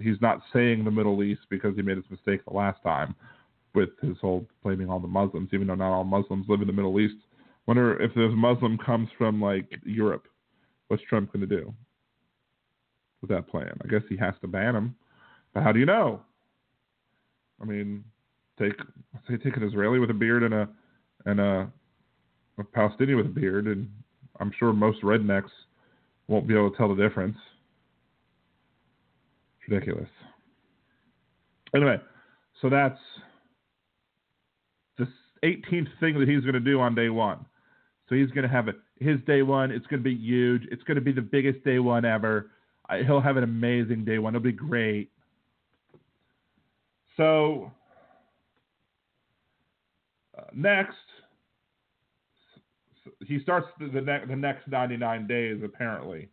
he's 0.00 0.20
not 0.20 0.40
saying 0.52 0.84
the 0.84 0.90
Middle 0.90 1.22
East 1.22 1.42
because 1.50 1.76
he 1.76 1.82
made 1.82 1.98
his 1.98 2.10
mistake 2.10 2.44
the 2.46 2.54
last 2.54 2.82
time 2.82 3.14
with 3.74 3.90
his 4.00 4.16
whole 4.20 4.46
blaming 4.62 4.88
all 4.88 5.00
the 5.00 5.06
Muslims, 5.06 5.50
even 5.52 5.66
though 5.66 5.74
not 5.74 5.92
all 5.92 6.04
Muslims 6.04 6.46
live 6.48 6.62
in 6.62 6.66
the 6.66 6.72
Middle 6.72 6.98
East. 7.00 7.16
Wonder 7.66 8.00
if 8.00 8.14
this 8.14 8.30
Muslim 8.34 8.78
comes 8.78 9.08
from 9.18 9.40
like 9.40 9.66
Europe, 9.84 10.26
what's 10.88 11.02
Trump 11.08 11.32
going 11.32 11.46
to 11.46 11.56
do 11.56 11.74
with 13.20 13.30
that 13.30 13.48
plan? 13.48 13.76
I 13.84 13.88
guess 13.88 14.02
he 14.08 14.16
has 14.16 14.34
to 14.40 14.48
ban 14.48 14.76
him. 14.76 14.94
But 15.52 15.62
how 15.62 15.72
do 15.72 15.80
you 15.80 15.86
know? 15.86 16.22
I 17.60 17.64
mean, 17.64 18.04
take 18.58 18.74
say 19.28 19.36
take 19.36 19.56
an 19.56 19.62
Israeli 19.62 19.98
with 19.98 20.10
a 20.10 20.14
beard 20.14 20.42
and 20.42 20.54
a 20.54 20.68
and 21.26 21.40
a, 21.40 21.72
a 22.58 22.64
Palestinian 22.64 23.16
with 23.16 23.26
a 23.26 23.30
beard, 23.30 23.66
and 23.66 23.88
I'm 24.40 24.52
sure 24.58 24.72
most 24.72 25.02
rednecks 25.02 25.50
won't 26.28 26.46
be 26.46 26.54
able 26.54 26.70
to 26.70 26.76
tell 26.76 26.94
the 26.94 27.00
difference. 27.00 27.36
It's 29.60 29.70
ridiculous. 29.70 30.08
Anyway, 31.74 32.00
so 32.62 32.68
that's 32.70 32.98
the 34.98 35.06
18th 35.42 35.88
thing 36.00 36.18
that 36.18 36.28
he's 36.28 36.42
going 36.42 36.54
to 36.54 36.60
do 36.60 36.80
on 36.80 36.94
day 36.94 37.08
one. 37.08 37.44
So 38.08 38.14
he's 38.14 38.30
going 38.30 38.46
to 38.46 38.54
have 38.54 38.68
a, 38.68 38.72
his 39.00 39.18
day 39.26 39.42
one. 39.42 39.70
It's 39.70 39.86
going 39.86 40.02
to 40.02 40.04
be 40.04 40.14
huge. 40.14 40.62
It's 40.70 40.82
going 40.84 40.96
to 40.96 41.00
be 41.00 41.12
the 41.12 41.22
biggest 41.22 41.64
day 41.64 41.78
one 41.78 42.04
ever. 42.04 42.50
I, 42.88 43.02
he'll 43.02 43.20
have 43.20 43.36
an 43.36 43.44
amazing 43.44 44.04
day 44.04 44.18
one. 44.18 44.34
It'll 44.34 44.44
be 44.44 44.52
great. 44.52 45.10
So 47.16 47.70
uh, 50.36 50.42
next, 50.54 50.96
he 53.26 53.40
starts 53.40 53.68
the, 53.78 53.88
the, 53.88 54.00
ne- 54.00 54.24
the, 54.28 54.36
next 54.36 54.68
99 54.68 55.26
days 55.26 55.60
apparently. 55.64 56.28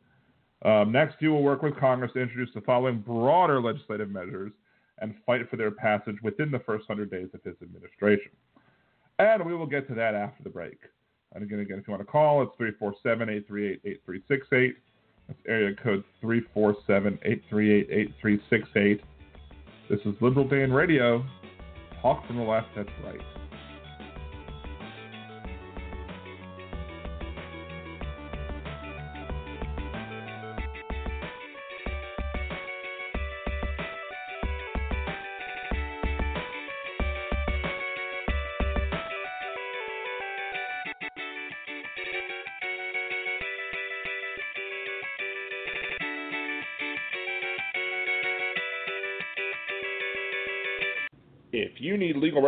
Um, 0.64 0.92
next, 0.92 1.16
he 1.20 1.28
will 1.28 1.44
work 1.44 1.64
with 1.64 1.78
Congress 1.80 2.12
to 2.14 2.22
introduce 2.22 2.54
the 2.54 2.62
following 2.62 3.00
broader 3.00 3.60
legislative 3.62 4.10
measures 4.10 4.54
and 5.00 5.16
fight 5.26 5.50
for 5.50 5.58
their 5.58 5.72
passage 5.72 6.18
within 6.22 6.52
the 6.52 6.60
first 6.60 6.88
100 6.88 7.10
days 7.10 7.30
of 7.34 7.42
his 7.44 7.56
administration. 7.62 8.32
And 9.20 9.46
we 9.46 9.56
will 9.56 9.66
get 9.66 9.88
to 9.88 9.96
that 9.96 10.16
after 10.16 10.44
the 10.44 10.50
break. 10.50 10.78
And 11.34 11.44
again, 11.44 11.60
again, 11.60 11.80
if 11.80 11.88
you 11.88 11.92
want 11.92 12.06
to 12.06 12.12
call, 12.12 12.44
it's 12.44 12.52
347-838-8368. 13.06 14.74
That's 15.28 15.40
area 15.48 15.76
code 15.76 16.04
347-838-8368. 16.24 19.02
This 19.92 20.00
is 20.06 20.16
Liberal 20.22 20.48
Dan 20.48 20.72
Radio. 20.72 21.22
Talk 22.02 22.26
from 22.26 22.38
the 22.38 22.44
left, 22.44 22.68
that's 22.78 22.88
right. 23.04 23.20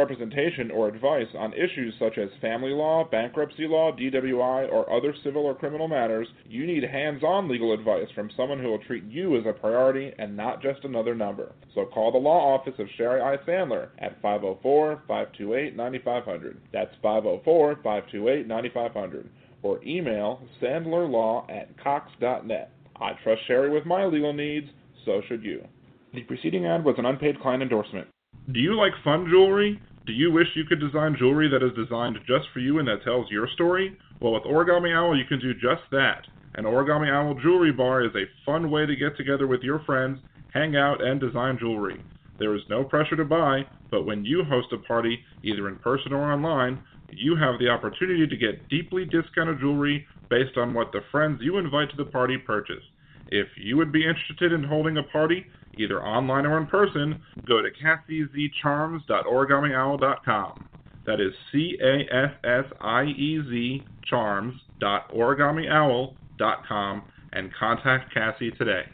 Representation 0.04 0.70
or 0.70 0.88
advice 0.88 1.28
on 1.38 1.54
issues 1.54 1.94
such 1.98 2.18
as 2.18 2.30
family 2.42 2.72
law, 2.72 3.08
bankruptcy 3.10 3.66
law, 3.68 3.92
DWI, 3.92 4.70
or 4.72 4.92
other 4.92 5.14
civil 5.24 5.44
or 5.44 5.56
criminal 5.56 5.88
matters, 5.88 6.28
you 6.46 6.68
need 6.68 6.84
hands 6.84 7.24
on 7.24 7.48
legal 7.48 7.74
advice 7.74 8.08
from 8.14 8.30
someone 8.36 8.60
who 8.60 8.68
will 8.68 8.84
treat 8.84 9.06
you 9.06 9.38
as 9.38 9.46
a 9.46 9.54
priority 9.54 10.12
and 10.20 10.36
not 10.36 10.62
just 10.62 10.84
another 10.84 11.16
number. 11.16 11.54
So 11.74 11.86
call 11.86 12.12
the 12.12 12.18
law 12.18 12.54
office 12.54 12.74
of 12.80 12.88
Sherry 12.98 13.22
I. 13.22 13.38
Sandler 13.48 13.90
at 14.00 14.22
504 14.22 15.04
528 15.08 15.76
9500. 15.76 16.62
That's 16.74 16.94
504 17.02 17.76
528 17.76 18.48
9500. 18.48 19.30
Or 19.64 19.84
email 19.86 20.42
sandlerlaw 20.62 21.50
at 21.50 21.82
cox.net. 21.82 22.72
I 23.00 23.12
trust 23.24 23.42
Sherry 23.48 23.70
with 23.70 23.86
my 23.86 24.06
legal 24.06 24.34
needs, 24.34 24.68
so 25.06 25.22
should 25.28 25.44
you. 25.44 25.66
The 26.14 26.24
preceding 26.24 26.66
ad 26.66 26.84
was 26.84 26.96
an 26.98 27.06
unpaid 27.06 27.40
client 27.42 27.64
endorsement. 27.64 28.08
Do 28.52 28.60
you 28.60 28.76
like 28.76 28.92
fun 29.04 29.26
jewelry? 29.30 29.82
Do 30.06 30.12
you 30.12 30.34
wish 30.34 30.48
you 30.56 30.66
could 30.66 30.82
design 30.82 31.16
jewelry 31.18 31.48
that 31.48 31.64
is 31.64 31.72
designed 31.76 32.18
just 32.28 32.50
for 32.52 32.60
you 32.60 32.80
and 32.80 32.88
that 32.90 33.06
tells 33.06 33.32
your 33.32 33.48
story? 33.54 33.96
Well, 34.20 34.34
with 34.34 34.44
Origami 34.44 34.94
Owl, 34.94 35.18
you 35.18 35.24
can 35.24 35.40
do 35.40 35.54
just 35.54 35.84
that. 35.92 36.24
An 36.56 36.66
Origami 36.66 37.10
Owl 37.10 37.40
jewelry 37.42 37.72
bar 37.72 38.04
is 38.04 38.12
a 38.14 38.28
fun 38.46 38.70
way 38.70 38.86
to 38.86 38.98
get 38.98 39.16
together 39.16 39.48
with 39.48 39.62
your 39.62 39.80
friends, 39.86 40.20
hang 40.54 40.76
out, 40.76 41.02
and 41.02 41.22
design 41.22 41.58
jewelry. 41.58 42.04
There 42.38 42.54
is 42.54 42.62
no 42.70 42.84
pressure 42.84 43.16
to 43.16 43.24
buy, 43.24 43.62
but 43.92 44.06
when 44.06 44.26
you 44.26 44.44
host 44.44 44.74
a 44.74 44.78
party, 44.80 45.24
either 45.42 45.70
in 45.70 45.78
person 45.78 46.12
or 46.12 46.34
online, 46.34 46.82
you 47.10 47.38
have 47.38 47.58
the 47.60 47.70
opportunity 47.70 48.28
to 48.28 48.38
get 48.38 48.68
deeply 48.68 49.06
discounted 49.06 49.62
jewelry 49.62 50.06
based 50.30 50.58
on 50.58 50.74
what 50.74 50.92
the 50.92 51.02
friends 51.12 51.40
you 51.42 51.58
invite 51.58 51.90
to 51.92 51.98
the 51.98 52.12
party 52.12 52.38
purchase. 52.38 52.84
If 53.28 53.48
you 53.58 53.78
would 53.78 53.92
be 53.92 54.08
interested 54.08 54.52
in 54.52 54.64
holding 54.64 54.98
a 54.98 55.04
party, 55.04 55.46
either 55.76 56.04
online 56.04 56.46
or 56.46 56.58
in 56.58 56.68
person, 56.68 57.24
go 57.48 57.62
to 57.62 57.70
CassieZCharms.origamiOwl.com. 57.72 60.68
That 61.06 61.20
is 61.20 61.34
C 61.52 61.78
A 61.84 62.08
S 62.14 62.32
S 62.44 62.66
I 62.80 63.04
E 63.04 63.42
Z 63.50 63.86
charms.origamiOwl.com 64.06 67.04
and 67.34 67.54
contact 67.54 68.14
Cassie 68.14 68.52
today. 68.52 68.86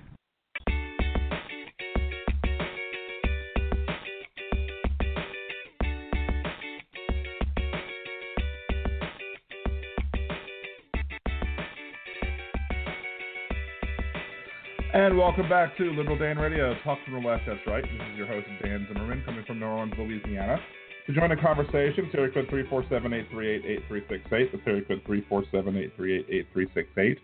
And 14.91 15.19
welcome 15.19 15.47
back 15.47 15.77
to 15.77 15.91
Liberal 15.91 16.17
Dan 16.17 16.39
Radio, 16.39 16.73
Talk 16.83 16.97
from 17.05 17.21
the 17.21 17.29
Left, 17.29 17.43
that's 17.45 17.59
right. 17.67 17.83
This 17.83 18.01
is 18.11 18.17
your 18.17 18.25
host, 18.25 18.47
Dan 18.63 18.87
Zimmerman, 18.91 19.21
coming 19.23 19.45
from 19.45 19.59
New 19.59 19.67
Orleans, 19.67 19.93
Louisiana. 19.95 20.57
To 21.05 21.13
join 21.13 21.29
the 21.29 21.35
conversation, 21.35 22.09
area 22.11 22.33
code 22.33 22.47
347-838-8368. 22.47 24.51
That's 24.51 24.63
area 24.65 24.81
code 24.81 25.03
347-838-8368. 25.07 27.17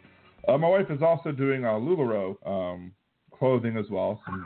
Uh, 0.48 0.60
my 0.60 0.68
wife 0.68 0.92
is 0.92 1.02
also 1.02 1.32
doing 1.32 1.66
uh, 1.66 1.70
LuLaRoe 1.70 2.36
um, 2.46 2.92
clothing 3.34 3.78
as 3.78 3.86
well. 3.90 4.22
Some 4.28 4.46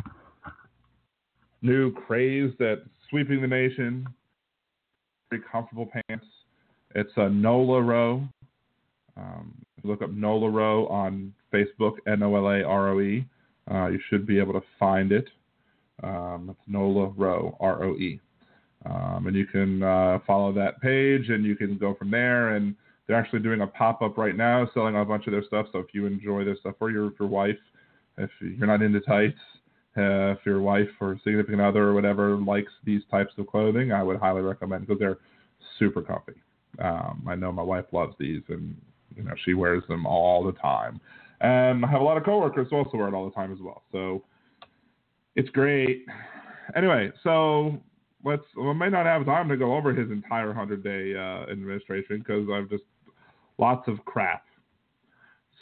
new 1.62 1.92
craze 1.92 2.54
that's 2.58 2.80
sweeping 3.10 3.42
the 3.42 3.48
nation. 3.48 4.08
Very 5.30 5.44
comfortable 5.52 5.90
pants. 6.08 6.26
It's 6.96 7.12
a 7.18 7.30
NOLA 7.30 7.82
Roe. 7.82 8.24
Um, 9.18 9.54
look 9.84 10.02
up 10.02 10.12
NOLA 10.12 10.50
Roe 10.50 10.88
on 10.88 11.34
Facebook, 11.54 11.96
N 12.08 12.24
O 12.24 12.36
L 12.36 12.48
A 12.48 12.64
R 12.64 12.90
O 12.90 13.02
E. 13.02 13.26
Uh, 13.70 13.88
you 13.88 14.00
should 14.10 14.26
be 14.26 14.40
able 14.40 14.54
to 14.54 14.64
find 14.80 15.12
it. 15.12 15.28
Um, 16.04 16.48
it's 16.50 16.60
NOLA 16.68 17.14
Roe, 17.18 17.58
R 17.60 17.84
O 17.84 17.96
E. 17.96 18.20
Um, 18.86 19.28
and 19.28 19.36
you 19.36 19.46
can 19.46 19.84
uh, 19.84 20.20
follow 20.26 20.54
that 20.54 20.82
page 20.82 21.30
and 21.30 21.46
you 21.46 21.56
can 21.56 21.78
go 21.78 21.94
from 21.94 22.10
there. 22.12 22.56
And 22.56 22.76
they're 23.08 23.18
actually 23.18 23.40
doing 23.40 23.62
a 23.62 23.68
pop 23.68 24.02
up 24.02 24.18
right 24.18 24.36
now 24.36 24.70
selling 24.74 24.96
a 24.96 25.04
bunch 25.04 25.28
of 25.28 25.32
their 25.32 25.44
stuff. 25.44 25.68
So 25.72 25.80
if 25.80 25.88
you 25.94 26.06
enjoy 26.06 26.46
their 26.46 26.56
stuff 26.58 26.76
or 26.80 26.92
your, 26.92 27.12
your 27.20 27.28
wife, 27.28 27.58
if 28.18 28.30
you're 28.40 28.68
not 28.68 28.82
into 28.82 29.02
tights, 29.02 29.40
uh, 29.98 30.32
if 30.32 30.40
your 30.46 30.62
wife 30.62 30.90
or 31.02 31.20
significant 31.24 31.62
other 31.62 31.84
or 31.84 31.94
whatever 31.94 32.38
likes 32.38 32.72
these 32.86 33.02
types 33.12 33.34
of 33.38 33.48
clothing, 33.48 33.92
I 33.92 34.04
would 34.04 34.18
highly 34.18 34.42
recommend 34.42 34.88
because 34.88 35.00
they're 35.00 35.18
super 35.78 36.02
comfy. 36.02 36.36
Um, 36.80 37.26
I 37.28 37.36
know 37.36 37.52
my 37.52 37.64
wife 37.64 37.86
loves 37.92 38.14
these 38.20 38.44
and 38.50 38.76
you 39.16 39.24
know 39.24 39.34
she 39.44 39.54
wears 39.54 39.84
them 39.90 40.06
all 40.06 40.44
the 40.44 40.54
time. 40.54 41.02
And 41.42 41.86
I 41.86 41.90
have 41.90 42.02
a 42.02 42.04
lot 42.04 42.18
of 42.18 42.24
coworkers 42.24 42.68
who 42.70 42.78
also 42.78 42.98
wear 42.98 43.08
it 43.08 43.14
all 43.14 43.26
the 43.26 43.32
time 43.32 43.52
as 43.52 43.60
well. 43.62 43.84
So 43.92 44.24
it's 45.36 45.50
great. 45.50 46.06
Anyway, 46.76 47.12
so 47.24 47.78
let's. 48.26 48.44
We 48.58 48.74
may 48.74 48.90
not 48.90 49.06
have 49.06 49.26
time 49.26 49.48
to 49.50 49.58
go 49.58 49.76
over 49.76 49.94
his 49.94 50.12
entire 50.12 50.48
100 50.48 50.84
day 50.84 51.16
uh, 51.16 51.52
administration 51.52 52.20
because 52.20 52.48
I've 52.54 52.70
just 52.70 52.84
lots 53.58 53.88
of 53.88 54.04
crap. 54.06 54.46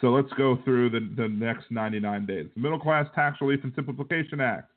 So 0.02 0.08
let's 0.08 0.32
go 0.38 0.60
through 0.64 0.92
the, 0.92 1.10
the 1.16 1.28
next 1.28 1.72
99 1.72 2.26
days. 2.26 2.48
The 2.56 2.62
Middle 2.62 2.80
Class 2.80 3.08
Tax 3.16 3.38
Relief 3.42 3.62
and 3.64 3.74
Simplification 3.76 4.40
Act. 4.40 4.72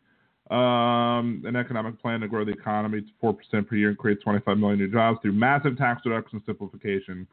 Um, 0.50 1.44
an 1.46 1.54
economic 1.54 2.00
plan 2.02 2.20
to 2.20 2.28
grow 2.28 2.44
the 2.44 2.50
economy 2.50 3.02
to 3.02 3.08
4% 3.22 3.68
per 3.68 3.76
year 3.76 3.90
and 3.90 3.98
create 3.98 4.20
25 4.20 4.58
million 4.58 4.80
new 4.80 4.90
jobs 4.90 5.20
through 5.22 5.32
massive 5.32 5.78
tax 5.78 6.02
reduction 6.04 6.42
simplification 6.44 7.28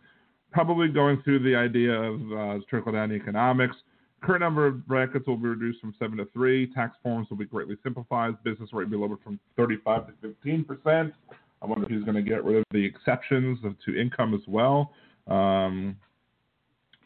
probably 0.52 0.88
going 0.88 1.22
through 1.24 1.40
the 1.40 1.56
idea 1.56 1.92
of 1.92 2.32
uh, 2.32 2.64
trickle 2.70 2.92
down 2.92 3.12
economics. 3.12 3.76
Current 4.24 4.42
number 4.42 4.66
of 4.66 4.88
brackets 4.88 5.28
will 5.28 5.38
be 5.38 5.48
reduced 5.48 5.80
from 5.80 5.94
seven 6.00 6.18
to 6.18 6.26
three. 6.34 6.74
Tax 6.74 6.96
forms 7.04 7.30
will 7.30 7.38
be 7.38 7.46
greatly 7.46 7.78
simplified. 7.84 8.42
Business 8.44 8.70
rate 8.74 8.86
will 8.86 8.92
be 8.92 8.98
lowered 8.98 9.22
from 9.24 9.40
35 9.56 10.08
to 10.08 10.14
15 10.22 10.64
percent. 10.64 11.14
I 11.62 11.66
wonder 11.66 11.86
if 11.86 11.92
he's 11.92 12.04
going 12.04 12.16
to 12.16 12.22
get 12.22 12.44
rid 12.44 12.58
of 12.58 12.64
the 12.72 12.84
exceptions 12.84 13.60
to 13.86 14.00
income 14.00 14.34
as 14.34 14.42
well. 14.48 14.94
Um, 15.28 15.98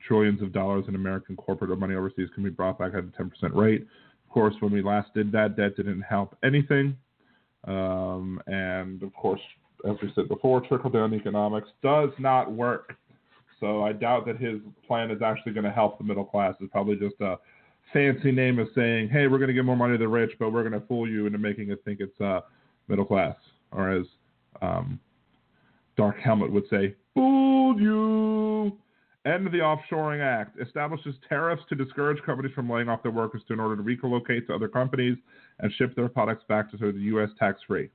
trillions 0.07 0.41
of 0.41 0.51
dollars 0.51 0.85
in 0.87 0.95
American 0.95 1.35
corporate 1.35 1.71
or 1.71 1.75
money 1.75 1.95
overseas 1.95 2.29
can 2.33 2.43
be 2.43 2.49
brought 2.49 2.79
back 2.79 2.93
at 2.93 3.03
a 3.03 3.11
10 3.17 3.29
percent 3.29 3.53
rate. 3.53 3.81
Of 3.81 4.33
course, 4.33 4.55
when 4.59 4.71
we 4.71 4.81
last 4.81 5.13
did 5.13 5.31
that, 5.33 5.57
that 5.57 5.75
didn't 5.75 6.01
help 6.01 6.37
anything. 6.43 6.95
Um, 7.65 8.41
and 8.47 9.03
of 9.03 9.13
course, 9.13 9.41
as 9.87 9.97
we 10.01 10.11
said 10.15 10.27
before, 10.27 10.61
trickle 10.61 10.89
down 10.89 11.13
economics 11.13 11.69
does 11.83 12.09
not 12.17 12.51
work. 12.51 12.95
So 13.61 13.83
I 13.83 13.93
doubt 13.93 14.25
that 14.25 14.37
his 14.37 14.59
plan 14.85 15.11
is 15.11 15.21
actually 15.21 15.53
going 15.53 15.63
to 15.63 15.71
help 15.71 15.97
the 15.97 16.03
middle 16.03 16.25
class. 16.25 16.55
It's 16.59 16.71
probably 16.71 16.95
just 16.97 17.15
a 17.21 17.37
fancy 17.93 18.31
name 18.31 18.59
of 18.59 18.67
saying, 18.75 19.09
hey, 19.09 19.27
we're 19.27 19.37
going 19.37 19.49
to 19.49 19.53
give 19.53 19.65
more 19.65 19.77
money 19.77 19.93
to 19.93 19.97
the 19.97 20.07
rich, 20.07 20.31
but 20.39 20.51
we're 20.51 20.67
going 20.67 20.79
to 20.79 20.85
fool 20.87 21.07
you 21.07 21.27
into 21.27 21.37
making 21.37 21.69
it 21.71 21.81
think 21.85 21.99
it's 22.01 22.19
uh, 22.19 22.41
middle 22.89 23.05
class. 23.05 23.35
Or 23.71 23.91
as 23.91 24.05
um, 24.61 24.99
Dark 25.95 26.19
Helmet 26.19 26.51
would 26.51 26.65
say, 26.69 26.95
fooled 27.13 27.79
you. 27.79 28.77
End 29.23 29.45
the 29.45 29.59
Offshoring 29.59 30.19
Act 30.19 30.59
establishes 30.59 31.13
tariffs 31.29 31.61
to 31.69 31.75
discourage 31.75 32.21
companies 32.23 32.51
from 32.55 32.67
laying 32.67 32.89
off 32.89 33.03
their 33.03 33.11
workers 33.11 33.43
in 33.51 33.59
order 33.59 33.75
to 33.75 33.83
relocate 33.83 34.47
to 34.47 34.55
other 34.55 34.67
companies 34.67 35.15
and 35.59 35.71
ship 35.73 35.95
their 35.95 36.09
products 36.09 36.43
back 36.49 36.71
to 36.71 36.77
the 36.77 36.99
U.S. 36.99 37.29
tax 37.37 37.59
free. 37.67 37.91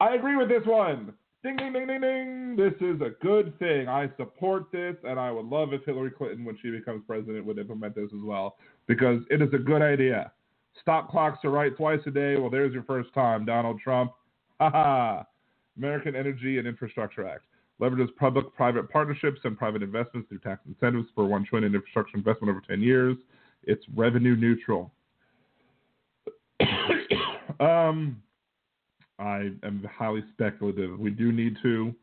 I 0.00 0.16
agree 0.16 0.34
with 0.34 0.48
this 0.48 0.62
one. 0.64 1.14
Ding, 1.42 1.56
ding, 1.56 1.72
ding, 1.72 1.86
ding, 1.86 2.00
ding. 2.02 2.56
This 2.56 2.74
is 2.82 3.00
a 3.00 3.10
good 3.22 3.58
thing. 3.58 3.88
I 3.88 4.10
support 4.18 4.70
this, 4.70 4.94
and 5.04 5.18
I 5.18 5.30
would 5.30 5.46
love 5.46 5.72
if 5.72 5.82
Hillary 5.84 6.10
Clinton, 6.10 6.44
when 6.44 6.58
she 6.60 6.70
becomes 6.70 7.02
president, 7.06 7.46
would 7.46 7.58
implement 7.58 7.94
this 7.94 8.10
as 8.14 8.22
well, 8.22 8.56
because 8.86 9.22
it 9.30 9.40
is 9.40 9.48
a 9.54 9.58
good 9.58 9.80
idea. 9.80 10.32
Stop 10.82 11.10
clocks 11.10 11.42
are 11.44 11.50
right 11.50 11.74
twice 11.74 12.00
a 12.06 12.10
day. 12.10 12.36
Well, 12.36 12.50
there's 12.50 12.74
your 12.74 12.82
first 12.82 13.14
time, 13.14 13.46
Donald 13.46 13.80
Trump. 13.80 14.12
Ha 14.60 14.70
ha. 14.70 15.26
American 15.78 16.14
Energy 16.14 16.58
and 16.58 16.68
Infrastructure 16.68 17.26
Act 17.26 17.44
leverages 17.80 18.14
public-private 18.18 18.90
partnerships 18.90 19.40
and 19.44 19.56
private 19.56 19.82
investments 19.82 20.28
through 20.28 20.40
tax 20.40 20.60
incentives 20.68 21.08
for 21.14 21.24
one 21.24 21.46
trillion 21.46 21.74
infrastructure 21.74 22.18
investment 22.18 22.50
over 22.50 22.60
10 22.68 22.82
years. 22.82 23.16
It's 23.62 23.82
revenue 23.94 24.36
neutral. 24.36 24.92
um, 27.60 28.22
I 29.20 29.50
am 29.62 29.86
highly 29.96 30.24
speculative. 30.32 30.98
We 30.98 31.10
do 31.10 31.30
need 31.30 31.56
to 31.62 31.94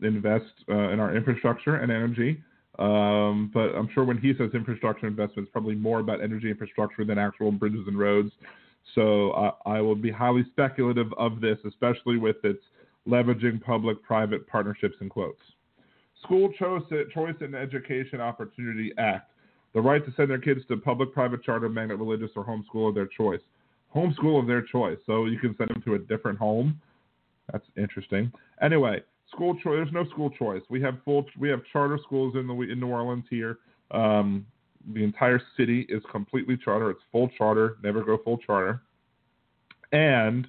invest 0.00 0.46
uh, 0.68 0.88
in 0.88 1.00
our 1.00 1.14
infrastructure 1.14 1.76
and 1.76 1.92
energy. 1.92 2.42
Um, 2.78 3.50
but 3.52 3.74
I'm 3.76 3.88
sure 3.92 4.04
when 4.04 4.16
he 4.18 4.32
says 4.36 4.50
infrastructure 4.54 5.06
investment, 5.06 5.46
it's 5.46 5.52
probably 5.52 5.74
more 5.74 6.00
about 6.00 6.22
energy 6.22 6.50
infrastructure 6.50 7.04
than 7.04 7.18
actual 7.18 7.52
bridges 7.52 7.86
and 7.86 7.98
roads. 7.98 8.32
So 8.94 9.32
uh, 9.32 9.52
I 9.66 9.80
will 9.80 9.94
be 9.94 10.10
highly 10.10 10.44
speculative 10.50 11.12
of 11.18 11.40
this, 11.40 11.58
especially 11.66 12.16
with 12.16 12.36
its 12.42 12.62
leveraging 13.06 13.62
public-private 13.62 14.46
partnerships 14.46 14.96
in 15.00 15.08
quotes. 15.08 15.40
School 16.22 16.52
Choice, 16.58 16.82
Choice 17.12 17.34
and 17.40 17.54
Education 17.54 18.20
Opportunity 18.20 18.92
Act. 18.96 19.30
The 19.74 19.80
right 19.80 20.04
to 20.04 20.12
send 20.16 20.30
their 20.30 20.38
kids 20.38 20.60
to 20.68 20.76
public, 20.76 21.12
private, 21.12 21.42
charter, 21.42 21.68
magnet, 21.68 21.98
religious, 21.98 22.30
or 22.36 22.44
homeschool 22.44 22.88
of 22.88 22.94
their 22.94 23.06
choice 23.06 23.40
homeschool 23.94 24.40
of 24.40 24.46
their 24.46 24.62
choice. 24.62 24.98
So 25.06 25.26
you 25.26 25.38
can 25.38 25.54
send 25.56 25.70
them 25.70 25.82
to 25.84 25.94
a 25.94 25.98
different 25.98 26.38
home. 26.38 26.80
That's 27.50 27.64
interesting. 27.76 28.32
Anyway, 28.60 29.02
school 29.30 29.54
choice. 29.54 29.76
There's 29.76 29.92
no 29.92 30.04
school 30.10 30.30
choice. 30.30 30.62
We 30.70 30.80
have 30.82 30.94
full. 31.04 31.26
We 31.38 31.48
have 31.48 31.60
charter 31.72 31.98
schools 32.04 32.34
in 32.36 32.46
the 32.46 32.54
in 32.54 32.80
New 32.80 32.88
Orleans 32.88 33.24
here. 33.28 33.58
Um, 33.90 34.46
the 34.94 35.04
entire 35.04 35.40
city 35.56 35.86
is 35.88 36.02
completely 36.10 36.56
charter. 36.56 36.90
It's 36.90 37.02
full 37.10 37.28
charter. 37.36 37.76
Never 37.82 38.02
go 38.02 38.18
full 38.24 38.38
charter. 38.38 38.82
And 39.92 40.46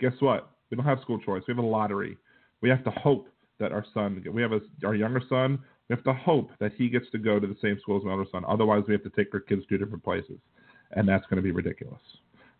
guess 0.00 0.12
what? 0.20 0.50
We 0.70 0.76
don't 0.76 0.86
have 0.86 1.00
school 1.02 1.18
choice. 1.18 1.42
We 1.46 1.54
have 1.54 1.62
a 1.62 1.66
lottery. 1.66 2.18
We 2.60 2.68
have 2.68 2.84
to 2.84 2.90
hope 2.90 3.28
that 3.58 3.72
our 3.72 3.84
son. 3.94 4.22
We 4.32 4.42
have 4.42 4.52
a, 4.52 4.60
our 4.84 4.94
younger 4.94 5.22
son. 5.28 5.58
We 5.88 5.94
have 5.94 6.04
to 6.04 6.12
hope 6.12 6.50
that 6.58 6.72
he 6.76 6.88
gets 6.88 7.06
to 7.12 7.18
go 7.18 7.38
to 7.38 7.46
the 7.46 7.56
same 7.62 7.78
school 7.80 7.96
as 7.96 8.04
my 8.04 8.10
older 8.10 8.26
son. 8.32 8.44
Otherwise, 8.48 8.82
we 8.88 8.94
have 8.94 9.04
to 9.04 9.10
take 9.10 9.32
our 9.32 9.40
kids 9.40 9.62
to 9.68 9.78
different 9.78 10.02
places 10.02 10.38
and 10.92 11.08
that's 11.08 11.24
going 11.26 11.36
to 11.36 11.42
be 11.42 11.52
ridiculous. 11.52 12.00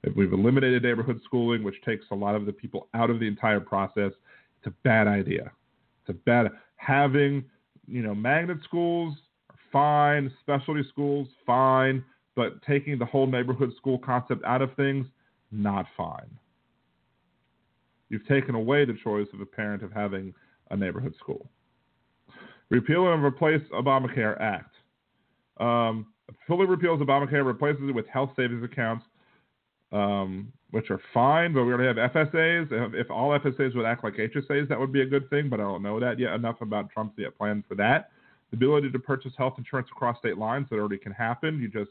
If 0.02 0.14
we've 0.14 0.32
eliminated 0.32 0.82
neighborhood 0.82 1.20
schooling, 1.24 1.62
which 1.64 1.80
takes 1.84 2.04
a 2.10 2.14
lot 2.14 2.34
of 2.34 2.46
the 2.46 2.52
people 2.52 2.88
out 2.94 3.10
of 3.10 3.18
the 3.18 3.26
entire 3.26 3.60
process, 3.60 4.12
it's 4.58 4.66
a 4.66 4.74
bad 4.84 5.06
idea. 5.06 5.50
It's 6.02 6.10
a 6.10 6.20
bad 6.24 6.50
having, 6.76 7.44
you 7.86 8.02
know, 8.02 8.14
magnet 8.14 8.58
schools 8.64 9.14
are 9.50 9.56
fine, 9.72 10.32
specialty 10.40 10.84
schools 10.88 11.28
fine, 11.44 12.04
but 12.36 12.62
taking 12.62 12.98
the 12.98 13.06
whole 13.06 13.26
neighborhood 13.26 13.72
school 13.76 13.98
concept 13.98 14.44
out 14.44 14.62
of 14.62 14.74
things, 14.76 15.06
not 15.50 15.86
fine. 15.96 16.30
You've 18.08 18.26
taken 18.26 18.54
away 18.54 18.84
the 18.84 18.96
choice 19.02 19.26
of 19.32 19.40
a 19.40 19.46
parent 19.46 19.82
of 19.82 19.92
having 19.92 20.32
a 20.70 20.76
neighborhood 20.76 21.14
school. 21.18 21.48
Repeal 22.68 23.12
and 23.12 23.24
replace 23.24 23.62
Obamacare 23.72 24.40
Act. 24.40 24.74
Um, 25.58 26.06
fully 26.46 26.66
repeals 26.66 27.00
Obamacare, 27.00 27.44
replaces 27.44 27.88
it 27.88 27.94
with 27.94 28.06
health 28.08 28.30
savings 28.36 28.64
accounts, 28.64 29.04
um, 29.92 30.52
which 30.70 30.90
are 30.90 31.00
fine, 31.14 31.52
but 31.52 31.64
we 31.64 31.72
already 31.72 32.00
have 32.00 32.12
FSAs. 32.12 32.94
If, 32.94 33.10
all 33.10 33.30
FSAs 33.38 33.74
would 33.76 33.86
act 33.86 34.04
like 34.04 34.14
HSAs, 34.14 34.68
that 34.68 34.78
would 34.78 34.92
be 34.92 35.02
a 35.02 35.06
good 35.06 35.28
thing, 35.30 35.48
but 35.48 35.60
I 35.60 35.64
don't 35.64 35.82
know 35.82 36.00
that 36.00 36.18
yet 36.18 36.32
enough 36.34 36.60
about 36.60 36.90
Trump's 36.90 37.14
yet 37.18 37.36
plan 37.36 37.64
for 37.68 37.74
that. 37.76 38.10
The 38.50 38.56
ability 38.56 38.90
to 38.90 38.98
purchase 38.98 39.32
health 39.36 39.54
insurance 39.58 39.88
across 39.90 40.18
state 40.18 40.38
lines, 40.38 40.66
that 40.70 40.76
already 40.76 40.98
can 40.98 41.12
happen. 41.12 41.60
You 41.60 41.68
just, 41.68 41.90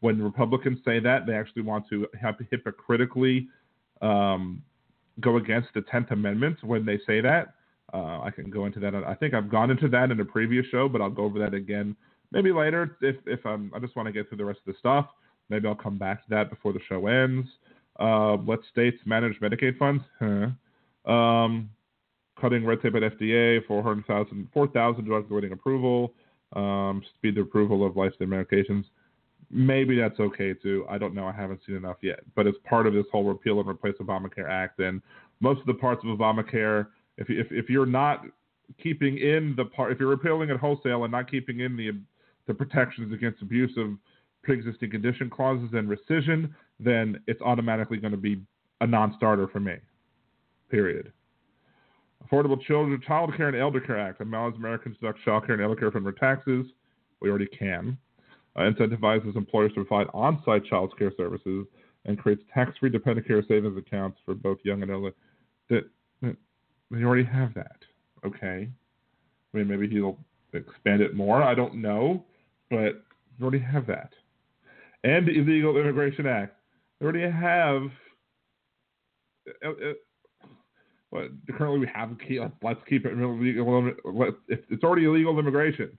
when 0.00 0.22
Republicans 0.22 0.78
say 0.84 1.00
that, 1.00 1.26
they 1.26 1.34
actually 1.34 1.62
want 1.62 1.88
to 1.90 2.06
hypocritically 2.50 3.48
um, 4.02 4.62
go 5.20 5.36
against 5.36 5.68
the 5.74 5.82
Tenth 5.82 6.10
Amendment 6.10 6.58
when 6.62 6.84
they 6.84 6.98
say 7.06 7.20
that. 7.20 7.54
Uh, 7.92 8.20
I 8.22 8.30
can 8.34 8.50
go 8.50 8.66
into 8.66 8.80
that. 8.80 8.94
I 8.94 9.14
think 9.14 9.34
I've 9.34 9.50
gone 9.50 9.70
into 9.70 9.88
that 9.88 10.10
in 10.10 10.18
a 10.18 10.24
previous 10.24 10.66
show, 10.66 10.88
but 10.88 11.00
I'll 11.00 11.10
go 11.10 11.24
over 11.24 11.38
that 11.38 11.54
again 11.54 11.94
maybe 12.32 12.52
later 12.52 12.96
if 13.00 13.16
if 13.26 13.44
I 13.46 13.56
just 13.80 13.96
want 13.96 14.06
to 14.06 14.12
get 14.12 14.28
through 14.28 14.38
the 14.38 14.44
rest 14.44 14.60
of 14.66 14.72
the 14.72 14.78
stuff. 14.78 15.06
Maybe 15.50 15.68
I'll 15.68 15.74
come 15.74 15.98
back 15.98 16.24
to 16.24 16.30
that 16.30 16.50
before 16.50 16.72
the 16.72 16.80
show 16.88 17.06
ends. 17.06 17.46
Uh, 18.00 18.36
let 18.36 18.60
states 18.72 18.96
manage 19.04 19.38
Medicaid 19.40 19.78
funds. 19.78 20.02
Huh. 20.18 21.10
Um, 21.10 21.70
cutting 22.40 22.64
red 22.64 22.80
tape 22.82 22.94
at 22.94 23.02
FDA, 23.02 23.64
400,000, 23.66 24.48
4,000 24.52 25.04
drugs 25.04 25.30
awaiting 25.30 25.52
approval. 25.52 26.12
Um, 26.54 27.02
speed 27.16 27.34
the 27.34 27.42
approval 27.42 27.86
of 27.86 27.96
life-saving 27.96 28.28
medications. 28.28 28.84
Maybe 29.50 29.98
that's 29.98 30.18
okay 30.18 30.54
too. 30.54 30.86
I 30.88 30.98
don't 30.98 31.14
know. 31.14 31.26
I 31.26 31.32
haven't 31.32 31.60
seen 31.66 31.76
enough 31.76 31.96
yet. 32.00 32.20
But 32.34 32.46
it's 32.46 32.58
part 32.68 32.86
of 32.86 32.94
this 32.94 33.04
whole 33.12 33.24
repeal 33.24 33.60
and 33.60 33.68
replace 33.68 33.94
Obamacare 34.00 34.48
Act, 34.48 34.80
and 34.80 35.02
most 35.40 35.60
of 35.60 35.66
the 35.66 35.74
parts 35.74 36.02
of 36.04 36.16
Obamacare, 36.16 36.88
if 37.18 37.28
if 37.28 37.48
if 37.50 37.68
you're 37.68 37.86
not 37.86 38.24
keeping 38.82 39.18
in 39.18 39.54
the 39.56 39.64
part, 39.66 39.92
if 39.92 40.00
you're 40.00 40.08
repealing 40.08 40.50
it 40.50 40.56
wholesale 40.56 41.04
and 41.04 41.12
not 41.12 41.30
keeping 41.30 41.60
in 41.60 41.76
the 41.76 41.92
the 42.46 42.54
protections 42.54 43.12
against 43.12 43.42
abuse 43.42 43.72
of 43.76 43.90
pre-existing 44.42 44.90
condition 44.90 45.30
clauses 45.30 45.70
and 45.72 45.88
rescission, 45.88 46.50
then 46.78 47.18
it's 47.26 47.40
automatically 47.42 47.96
going 47.96 48.12
to 48.12 48.18
be 48.18 48.40
a 48.80 48.86
non-starter 48.86 49.48
for 49.48 49.60
me. 49.60 49.76
Period. 50.70 51.12
Affordable 52.24 52.60
Children, 52.62 53.00
Child 53.06 53.36
Care 53.36 53.48
and 53.48 53.56
Elder 53.56 53.80
Care 53.80 53.98
Act 53.98 54.20
allows 54.20 54.54
Americans 54.56 54.96
to 54.96 55.00
deduct 55.00 55.24
child 55.24 55.46
care 55.46 55.54
and 55.54 55.62
elder 55.62 55.76
care 55.76 55.90
from 55.90 56.04
their 56.04 56.12
taxes. 56.12 56.66
We 57.20 57.28
already 57.28 57.46
can. 57.46 57.98
Uh, 58.56 58.60
incentivizes 58.60 59.36
employers 59.36 59.72
to 59.74 59.84
provide 59.84 60.06
on-site 60.14 60.64
child 60.66 60.92
care 60.98 61.12
services 61.16 61.66
and 62.04 62.18
creates 62.18 62.42
tax-free 62.52 62.90
dependent 62.90 63.26
care 63.26 63.42
savings 63.46 63.76
accounts 63.76 64.18
for 64.24 64.34
both 64.34 64.58
young 64.62 64.82
and 64.82 64.90
elder. 64.90 65.12
That, 65.70 65.84
we 66.90 67.04
already 67.04 67.24
have 67.24 67.52
that. 67.54 67.78
Okay. 68.24 68.68
I 69.52 69.56
mean, 69.56 69.68
maybe 69.68 69.88
he'll 69.88 70.18
expand 70.52 71.00
it 71.00 71.14
more. 71.14 71.42
I 71.42 71.54
don't 71.54 71.76
know 71.76 72.24
but 72.70 73.02
we 73.38 73.42
already 73.42 73.58
have 73.58 73.86
that. 73.86 74.12
And 75.02 75.26
the 75.26 75.32
Illegal 75.32 75.76
Immigration 75.76 76.26
Act. 76.26 76.56
They 76.98 77.06
already 77.06 77.30
have. 77.30 77.90
Uh, 79.64 79.70
uh, 79.70 79.92
well, 81.10 81.28
currently 81.56 81.80
we 81.80 81.88
have. 81.94 82.16
Key 82.26 82.40
let's 82.62 82.80
keep 82.88 83.04
it 83.04 83.12
illegal. 83.12 83.92
It's 84.48 84.82
already 84.82 85.04
illegal 85.04 85.38
immigration. 85.38 85.98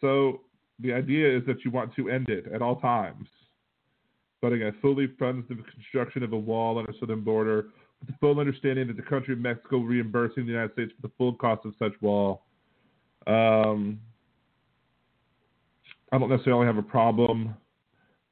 So 0.00 0.42
the 0.78 0.92
idea 0.92 1.36
is 1.36 1.44
that 1.46 1.64
you 1.64 1.70
want 1.70 1.94
to 1.96 2.10
end 2.10 2.28
it 2.28 2.46
at 2.52 2.62
all 2.62 2.76
times. 2.76 3.26
But 4.40 4.52
again, 4.52 4.74
fully 4.80 5.08
funds 5.18 5.48
the 5.48 5.56
construction 5.56 6.22
of 6.22 6.32
a 6.32 6.38
wall 6.38 6.78
on 6.78 6.86
our 6.86 6.94
southern 7.00 7.22
border 7.22 7.66
with 7.98 8.08
the 8.08 8.14
full 8.20 8.38
understanding 8.38 8.86
that 8.86 8.96
the 8.96 9.02
country 9.02 9.34
of 9.34 9.40
Mexico 9.40 9.78
reimbursing 9.78 10.46
the 10.46 10.52
United 10.52 10.72
States 10.74 10.92
for 10.94 11.08
the 11.08 11.12
full 11.18 11.34
cost 11.34 11.64
of 11.66 11.74
such 11.78 11.92
wall. 12.00 12.44
Um, 13.26 13.98
I 16.12 16.18
don't 16.18 16.30
necessarily 16.30 16.66
have 16.66 16.78
a 16.78 16.82
problem 16.82 17.54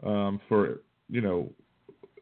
um, 0.04 0.40
for 0.48 0.80
you 1.08 1.20
know 1.20 1.50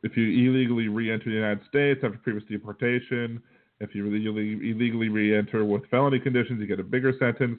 if 0.03 0.17
you 0.17 0.51
illegally 0.51 0.89
re-enter 0.89 1.25
the 1.25 1.31
United 1.31 1.67
States 1.69 2.01
after 2.05 2.19
previous 2.19 2.45
deportation. 2.49 3.43
If 3.81 3.95
you 3.95 4.07
illegally, 4.07 4.71
illegally 4.71 5.09
re-enter 5.09 5.65
with 5.65 5.83
felony 5.91 6.21
conditions, 6.21 6.61
you 6.61 6.67
get 6.67 6.79
a 6.79 6.85
bigger 6.85 7.13
sentence. 7.19 7.59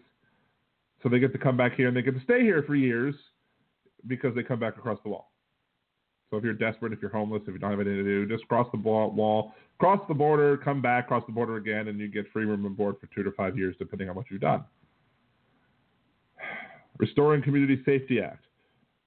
So 1.03 1.09
they 1.09 1.19
get 1.19 1.33
to 1.33 1.39
come 1.39 1.57
back 1.57 1.75
here 1.75 1.87
and 1.87 1.97
they 1.97 2.01
get 2.01 2.15
to 2.15 2.23
stay 2.23 2.41
here 2.41 2.63
for 2.63 2.75
years 2.75 3.15
because 4.07 4.33
they 4.33 4.43
come 4.43 4.59
back 4.59 4.77
across 4.77 4.99
the 5.03 5.09
wall. 5.09 5.31
So 6.29 6.37
if 6.37 6.43
you're 6.43 6.53
desperate, 6.53 6.93
if 6.93 7.01
you're 7.01 7.11
homeless, 7.11 7.41
if 7.47 7.53
you 7.53 7.59
don't 7.59 7.71
have 7.71 7.79
anything 7.79 7.97
to 7.97 8.03
do, 8.03 8.25
just 8.27 8.47
cross 8.47 8.67
the 8.71 8.79
wall, 8.79 9.53
cross 9.79 9.99
the 10.07 10.13
border, 10.13 10.57
come 10.57 10.81
back, 10.81 11.07
cross 11.07 11.23
the 11.27 11.33
border 11.33 11.57
again, 11.57 11.87
and 11.87 11.99
you 11.99 12.07
get 12.07 12.31
free 12.31 12.45
room 12.45 12.65
and 12.65 12.77
board 12.77 12.95
for 12.99 13.07
two 13.07 13.23
to 13.23 13.31
five 13.33 13.57
years, 13.57 13.75
depending 13.77 14.09
on 14.09 14.15
what 14.15 14.25
you've 14.31 14.41
done. 14.41 14.63
Restoring 16.97 17.41
Community 17.41 17.81
Safety 17.85 18.21
Act 18.21 18.45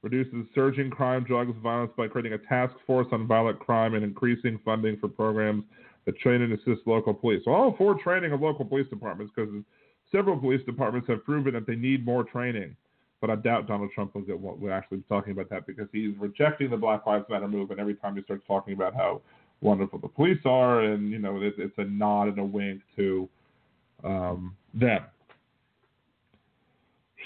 reduces 0.03 0.47
surging 0.55 0.91
crime, 0.91 1.25
drugs, 1.25 1.55
violence 1.63 1.93
by 1.97 2.07
creating 2.07 2.35
a 2.35 2.39
task 2.39 2.75
force 2.87 3.07
on 3.13 3.27
violent 3.27 3.59
crime 3.59 3.95
and 3.95 4.05
increasing 4.05 4.59
funding 4.65 4.97
for 4.99 5.09
programs 5.09 5.65
that 6.07 6.17
train 6.19 6.43
and 6.43 6.53
assist 6.53 6.87
local 6.87 7.13
police. 7.13 7.43
So 7.45 7.53
all 7.53 7.75
for 7.77 7.95
training 8.01 8.33
of 8.33 8.41
local 8.41 8.65
police 8.65 8.87
departments 8.89 9.33
because 9.35 9.53
several 10.13 10.39
police 10.39 10.65
departments 10.65 11.09
have 11.09 11.25
proven 11.25 11.55
that 11.55 11.67
they 11.67 11.75
need 11.75 12.05
more 12.05 12.25
training. 12.25 12.77
But 13.21 13.31
I 13.31 13.37
doubt 13.37 13.67
Donald 13.67 13.91
Trump 13.95 14.15
will, 14.15 14.23
get, 14.23 14.41
will 14.41 14.73
actually 14.73 15.03
talking 15.09 15.33
about 15.33 15.51
that 15.51 15.67
because 15.67 15.89
he's 15.91 16.17
rejecting 16.19 16.71
the 16.71 16.77
Black 16.77 17.05
Lives 17.05 17.25
Matter 17.29 17.49
movement 17.49 17.81
every 17.81 17.97
time 17.97 18.15
he 18.15 18.23
starts 18.23 18.45
talking 18.47 18.75
about 18.75 18.95
how 18.95 19.21
wonderful 19.61 19.99
the 19.99 20.07
police 20.07 20.39
are, 20.45 20.83
and 20.83 21.11
you 21.11 21.19
know 21.19 21.41
it, 21.43 21.55
it's 21.59 21.77
a 21.79 21.85
nod 21.85 22.29
and 22.29 22.39
a 22.39 22.45
wink 22.45 22.81
to 22.95 23.29
um, 24.05 24.57
them. 24.73 25.03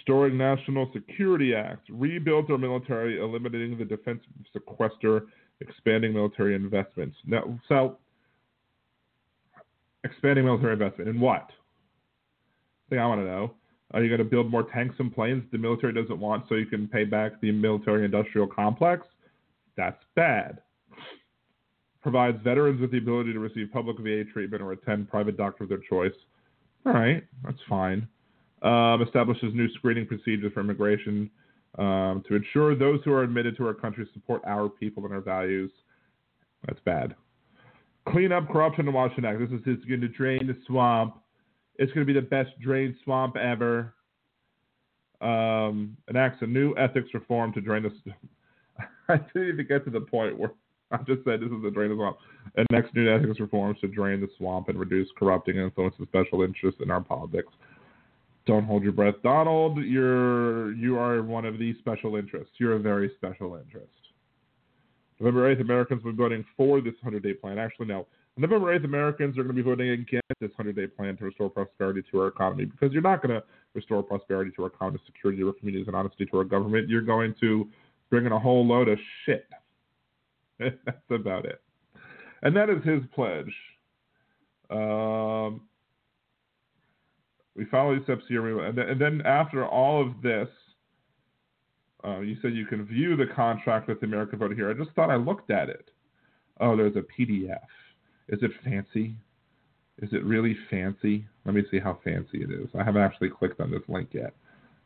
Restoring 0.03 0.37
National 0.37 0.91
Security 0.93 1.55
Act, 1.55 1.89
rebuilt 1.89 2.51
our 2.51 2.59
military, 2.59 3.21
eliminating 3.21 3.79
the 3.79 3.85
defense 3.85 4.21
sequester, 4.53 5.27
expanding 5.61 6.13
military 6.13 6.57
investments. 6.57 7.17
Now, 7.25 7.57
so 7.69 7.99
expanding 10.03 10.45
military 10.45 10.73
investment 10.73 11.09
in 11.09 11.21
what? 11.21 11.51
Thing 12.91 12.99
I 12.99 13.07
want 13.07 13.21
to 13.21 13.25
know. 13.25 13.55
Are 13.93 14.03
you 14.03 14.09
going 14.09 14.19
to 14.19 14.25
build 14.25 14.51
more 14.51 14.65
tanks 14.65 14.97
and 14.99 15.15
planes 15.15 15.45
the 15.53 15.59
military 15.59 15.93
doesn't 15.93 16.19
want 16.19 16.47
so 16.49 16.57
you 16.57 16.67
can 16.67 16.89
pay 16.89 17.05
back 17.05 17.41
the 17.41 17.53
military 17.53 18.05
industrial 18.05 18.49
complex? 18.49 19.07
That's 19.77 20.03
bad. 20.17 20.63
Provides 22.03 22.39
veterans 22.43 22.81
with 22.81 22.91
the 22.91 22.99
ability 22.99 23.35
to 23.35 23.39
receive 23.39 23.71
public 23.73 23.99
VA 23.99 24.25
treatment 24.33 24.65
or 24.65 24.73
attend 24.73 25.09
private 25.09 25.37
doctor 25.37 25.63
of 25.63 25.69
their 25.69 25.79
choice. 25.79 26.11
All 26.85 26.93
right, 26.93 27.23
that's 27.45 27.61
fine 27.69 28.09
um, 28.63 29.03
establishes 29.03 29.55
new 29.55 29.73
screening 29.75 30.07
procedures 30.07 30.53
for 30.53 30.61
immigration 30.61 31.31
um, 31.79 32.23
to 32.29 32.35
ensure 32.35 32.75
those 32.75 33.01
who 33.05 33.13
are 33.13 33.23
admitted 33.23 33.57
to 33.57 33.67
our 33.67 33.75
country 33.75 34.07
support 34.13 34.43
our 34.47 34.69
people 34.69 35.05
and 35.05 35.15
our 35.15 35.21
values. 35.21 35.71
That's 36.67 36.81
bad. 36.85 37.15
Clean 38.09 38.33
up 38.33 38.49
corruption 38.49 38.87
in 38.87 38.95
Washington 38.95 39.25
Act. 39.25 39.41
This 39.41 39.61
is 39.79 39.85
going 39.85 40.01
to 40.01 40.09
drain 40.09 40.47
the 40.47 40.57
swamp. 40.67 41.17
It's 41.77 41.93
going 41.93 42.07
to 42.07 42.13
be 42.13 42.19
the 42.19 42.27
best 42.27 42.51
drained 42.61 42.95
swamp 43.05 43.37
ever. 43.37 43.95
Um, 45.21 45.97
enacts 46.09 46.43
a 46.43 46.47
new 46.47 46.75
ethics 46.77 47.09
reform 47.15 47.53
to 47.53 47.61
drain 47.61 47.85
the. 47.85 47.93
I 49.09 49.19
didn't 49.33 49.49
even 49.49 49.67
get 49.69 49.85
to 49.85 49.91
the 49.91 50.01
point 50.01 50.37
where 50.39 50.53
I 50.91 50.99
just 50.99 51.25
said 51.25 51.41
this 51.41 51.51
is 51.51 51.65
a 51.65 51.71
drain 51.71 51.91
the 51.91 51.97
swamp. 51.97 52.19
Next 52.71 52.95
new 52.95 53.09
ethics 53.11 53.41
reforms 53.41 53.79
to 53.81 53.89
drain 53.89 54.21
the 54.21 54.29
swamp 54.37 54.69
and 54.69 54.79
reduce 54.79 55.09
corrupting 55.17 55.57
influence 55.57 55.95
of 56.01 56.09
special 56.09 56.43
interests 56.43 56.81
in 56.83 56.91
our 56.91 57.01
politics. 57.01 57.53
Don't 58.47 58.65
hold 58.65 58.83
your 58.83 58.93
breath, 58.93 59.15
Donald. 59.23 59.79
You're 59.79 60.73
you 60.75 60.99
are 60.99 61.23
one 61.23 61.45
of 61.45 61.59
these 61.59 61.77
special 61.79 62.17
interests. 62.17 62.55
You're 62.59 62.75
a 62.75 62.79
very 62.79 63.11
special 63.17 63.57
interest. 63.57 63.93
November 65.21 65.55
8th, 65.55 65.61
Americans 65.61 66.03
will 66.03 66.11
be 66.11 66.19
voting 66.19 66.45
for 66.57 66.81
this 66.81 66.95
100-day 67.05 67.35
plan. 67.35 67.57
Actually, 67.57 67.87
no. 67.87 68.09
November 68.37 68.77
8th, 68.77 68.85
Americans 68.85 69.39
are 69.39 69.45
going 69.45 69.55
to 69.55 69.63
be 69.63 69.69
voting 69.69 69.91
against 69.91 70.27
this 70.41 70.51
100-day 70.59 70.89
plan 70.89 71.17
to 71.19 71.27
restore 71.27 71.49
prosperity 71.49 72.03
to 72.11 72.21
our 72.21 72.27
economy 72.27 72.65
because 72.65 72.93
you're 72.93 73.03
not 73.03 73.23
going 73.23 73.33
to 73.33 73.45
restore 73.75 74.03
prosperity 74.03 74.51
to 74.57 74.63
our 74.63 74.69
economy, 74.69 74.99
security 75.07 75.41
to 75.41 75.49
our 75.49 75.53
communities, 75.53 75.87
and 75.87 75.95
honesty 75.95 76.27
to 76.27 76.39
our 76.39 76.45
government. 76.45 76.89
You're 76.89 77.03
going 77.03 77.35
to 77.41 77.69
bring 78.11 78.27
in 78.27 78.33
a 78.33 78.39
whole 78.39 78.67
load 78.67 78.89
of 78.89 78.99
shit. 79.25 79.47
That's 80.59 80.99
about 81.11 81.45
it. 81.45 81.61
And 82.43 82.57
that 82.57 82.69
is 82.69 82.83
his 82.85 83.03
pledge. 83.15 83.53
Um, 84.71 85.61
we 87.57 87.65
follow 87.67 87.95
these 87.95 88.05
steps 88.05 88.25
here, 88.29 88.61
and 88.61 88.77
then, 88.77 88.89
and 88.89 89.01
then 89.01 89.23
after 89.25 89.67
all 89.67 90.01
of 90.01 90.23
this, 90.23 90.49
uh, 92.05 92.21
you 92.21 92.37
said 92.43 92.55
you 92.55 92.67
can 92.67 92.85
view 92.85 93.17
the 93.17 93.27
contract 93.35 93.89
with 93.89 94.01
the 94.01 94.07
American 94.07 94.39
Voter 94.39 94.55
here. 94.55 94.71
I 94.71 94.75
just 94.75 94.91
thought 94.97 95.11
I 95.11 95.17
looked 95.17 95.51
at 95.51 95.69
it. 95.69 95.91
Oh, 96.61 96.77
there's 96.77 96.97
a 96.97 97.01
PDF. 97.01 97.61
Is 98.29 98.43
it 98.43 98.51
fancy? 98.65 99.15
Is 100.01 100.09
it 100.13 100.25
really 100.25 100.57
fancy? 100.71 101.25
Let 101.45 101.55
me 101.55 101.63
see 101.71 101.79
how 101.79 101.99
fancy 102.03 102.43
it 102.43 102.51
is. 102.51 102.69
I 102.79 102.83
haven't 102.83 103.03
actually 103.03 103.31
clicked 103.31 103.61
on 103.61 103.71
this 103.71 103.83
link 103.89 104.09
yet. 104.13 104.35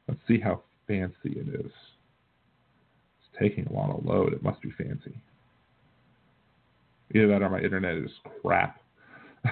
Let's 0.08 0.20
see 0.26 0.40
how 0.40 0.62
fancy 0.86 1.14
it 1.24 1.48
is. 1.48 1.70
It's 3.20 3.40
taking 3.40 3.66
a 3.66 3.72
lot 3.72 3.96
of 3.96 4.04
load. 4.04 4.32
It 4.32 4.42
must 4.42 4.60
be 4.60 4.72
fancy. 4.76 5.18
Either 7.14 7.28
that 7.28 7.42
or 7.42 7.50
my 7.50 7.60
internet 7.60 7.96
is 7.96 8.10
crap. 8.42 8.80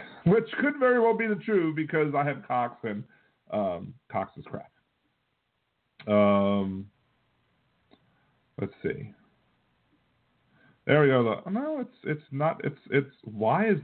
which 0.24 0.51
could 0.61 0.74
very 0.78 1.01
well 1.01 1.16
be 1.16 1.26
the 1.26 1.34
truth 1.36 1.76
because 1.76 2.14
I 2.14 2.24
have 2.24 2.47
Cox 2.47 2.76
and 2.82 3.05
um, 3.51 3.95
Cox 4.11 4.32
is 4.36 4.45
crap. 4.47 4.70
Um, 6.07 6.86
let's 8.61 8.72
see. 8.82 9.11
There 10.86 11.01
we 11.01 11.09
go. 11.09 11.40
No, 11.51 11.80
it's 11.80 11.97
it's 12.05 12.24
not. 12.30 12.61
It's 12.62 12.78
it's 12.90 13.14
why 13.22 13.68
is 13.68 13.78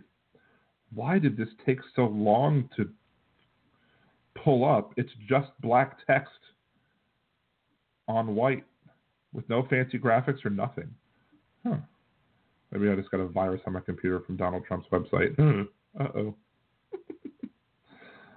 why 0.94 1.18
did 1.18 1.36
this 1.36 1.48
take 1.64 1.78
so 1.96 2.02
long 2.06 2.68
to 2.76 2.88
pull 4.34 4.68
up? 4.68 4.92
It's 4.96 5.12
just 5.28 5.48
black 5.60 6.04
text 6.06 6.32
on 8.06 8.34
white 8.34 8.64
with 9.32 9.48
no 9.48 9.66
fancy 9.70 9.98
graphics 9.98 10.44
or 10.44 10.50
nothing. 10.50 10.90
Huh. 11.66 11.76
Maybe 12.70 12.90
I 12.90 12.94
just 12.96 13.10
got 13.10 13.20
a 13.20 13.26
virus 13.26 13.60
on 13.66 13.72
my 13.72 13.80
computer 13.80 14.20
from 14.20 14.36
Donald 14.36 14.64
Trump's 14.66 14.88
website. 14.92 15.36
Uh 15.98 16.08
oh. 16.14 16.34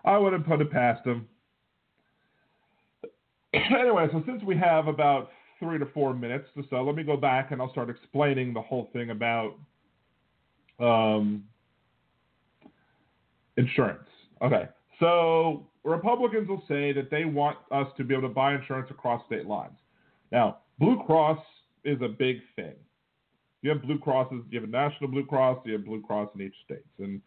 I 0.06 0.18
wouldn't 0.18 0.46
put 0.46 0.62
it 0.62 0.72
past 0.72 1.06
him. 1.06 1.28
anyway, 3.54 4.08
so 4.12 4.24
since 4.26 4.44
we 4.44 4.58
have 4.58 4.88
about 4.88 5.30
three 5.60 5.80
to 5.80 5.86
four 5.88 6.14
minutes 6.14 6.48
so, 6.70 6.84
let 6.84 6.96
me 6.96 7.04
go 7.04 7.16
back 7.16 7.52
and 7.52 7.62
I'll 7.62 7.72
start 7.72 7.90
explaining 7.90 8.54
the 8.54 8.62
whole 8.62 8.90
thing 8.92 9.12
about 9.12 9.56
um, 10.80 11.44
insurance. 13.56 14.08
Okay, 14.42 14.68
so 15.00 15.66
Republicans 15.84 16.50
will 16.50 16.64
say 16.68 16.92
that 16.94 17.10
they 17.10 17.26
want 17.26 17.58
us 17.72 17.88
to 17.98 18.04
be 18.04 18.14
able 18.14 18.28
to 18.28 18.34
buy 18.34 18.56
insurance 18.56 18.90
across 18.90 19.26
state 19.26 19.46
lines. 19.46 19.78
Now, 20.32 20.58
Blue 20.80 21.02
Cross 21.06 21.40
is 21.86 22.02
a 22.02 22.08
big 22.08 22.38
thing. 22.56 22.74
You 23.62 23.70
have 23.70 23.82
Blue 23.82 24.00
Crosses, 24.00 24.42
you 24.50 24.60
have 24.60 24.68
a 24.68 24.72
national 24.72 25.10
Blue 25.10 25.26
Cross, 25.26 25.60
you 25.66 25.74
have 25.74 25.86
Blue 25.86 26.02
Cross 26.02 26.30
in 26.36 26.42
each 26.42 26.56
state. 26.66 26.84
And 27.00 27.22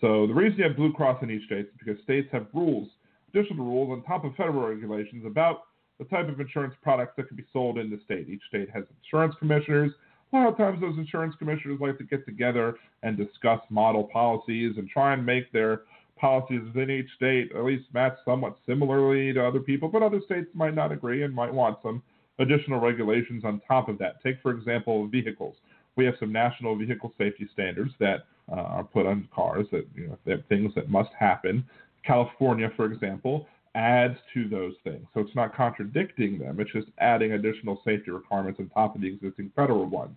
so 0.00 0.26
the 0.26 0.34
reason 0.34 0.58
you 0.58 0.64
have 0.64 0.76
Blue 0.76 0.92
Cross 0.92 1.22
in 1.22 1.30
each 1.30 1.44
state 1.46 1.66
is 1.66 1.72
because 1.78 2.02
states 2.02 2.28
have 2.32 2.46
rules, 2.54 2.88
additional 3.32 3.64
rules 3.64 3.90
on 3.90 4.02
top 4.04 4.24
of 4.24 4.34
federal 4.36 4.66
regulations 4.66 5.24
about 5.26 5.62
the 5.98 6.04
type 6.06 6.28
of 6.28 6.40
insurance 6.40 6.74
products 6.82 7.12
that 7.16 7.28
can 7.28 7.36
be 7.36 7.44
sold 7.52 7.78
in 7.78 7.90
the 7.90 8.00
state. 8.04 8.28
Each 8.28 8.42
state 8.48 8.70
has 8.70 8.84
insurance 9.04 9.34
commissioners. 9.38 9.92
A 10.32 10.36
lot 10.36 10.48
of 10.48 10.56
times, 10.56 10.80
those 10.80 10.96
insurance 10.96 11.34
commissioners 11.38 11.78
like 11.80 11.98
to 11.98 12.04
get 12.04 12.24
together 12.24 12.76
and 13.02 13.16
discuss 13.16 13.60
model 13.68 14.04
policies 14.04 14.76
and 14.78 14.88
try 14.88 15.12
and 15.12 15.26
make 15.26 15.52
their 15.52 15.82
policies 16.16 16.60
within 16.66 16.90
each 16.90 17.08
state 17.16 17.50
at 17.56 17.64
least 17.64 17.84
match 17.92 18.14
somewhat 18.24 18.56
similarly 18.66 19.32
to 19.32 19.44
other 19.44 19.60
people, 19.60 19.88
but 19.88 20.02
other 20.02 20.20
states 20.24 20.48
might 20.54 20.74
not 20.74 20.92
agree 20.92 21.24
and 21.24 21.34
might 21.34 21.52
want 21.52 21.78
some 21.82 22.02
additional 22.38 22.80
regulations 22.80 23.44
on 23.44 23.60
top 23.66 23.88
of 23.88 23.98
that. 23.98 24.22
Take, 24.22 24.40
for 24.42 24.50
example, 24.50 25.06
vehicles. 25.08 25.56
We 25.96 26.04
have 26.04 26.14
some 26.20 26.32
national 26.32 26.76
vehicle 26.76 27.12
safety 27.18 27.48
standards 27.52 27.92
that 28.00 28.24
uh, 28.50 28.60
are 28.60 28.84
put 28.84 29.06
on 29.06 29.28
cars 29.34 29.66
that 29.72 29.86
you 29.94 30.08
know 30.08 30.18
they 30.24 30.32
have 30.32 30.44
things 30.48 30.72
that 30.74 30.88
must 30.88 31.10
happen. 31.18 31.64
California, 32.04 32.70
for 32.76 32.86
example, 32.86 33.46
adds 33.74 34.16
to 34.34 34.48
those 34.48 34.74
things, 34.84 35.06
so 35.14 35.20
it's 35.20 35.34
not 35.34 35.54
contradicting 35.54 36.38
them. 36.38 36.58
It's 36.60 36.72
just 36.72 36.88
adding 36.98 37.32
additional 37.32 37.80
safety 37.84 38.10
requirements 38.10 38.58
on 38.60 38.68
top 38.70 38.94
of 38.94 39.02
the 39.02 39.08
existing 39.08 39.52
federal 39.54 39.86
ones. 39.86 40.16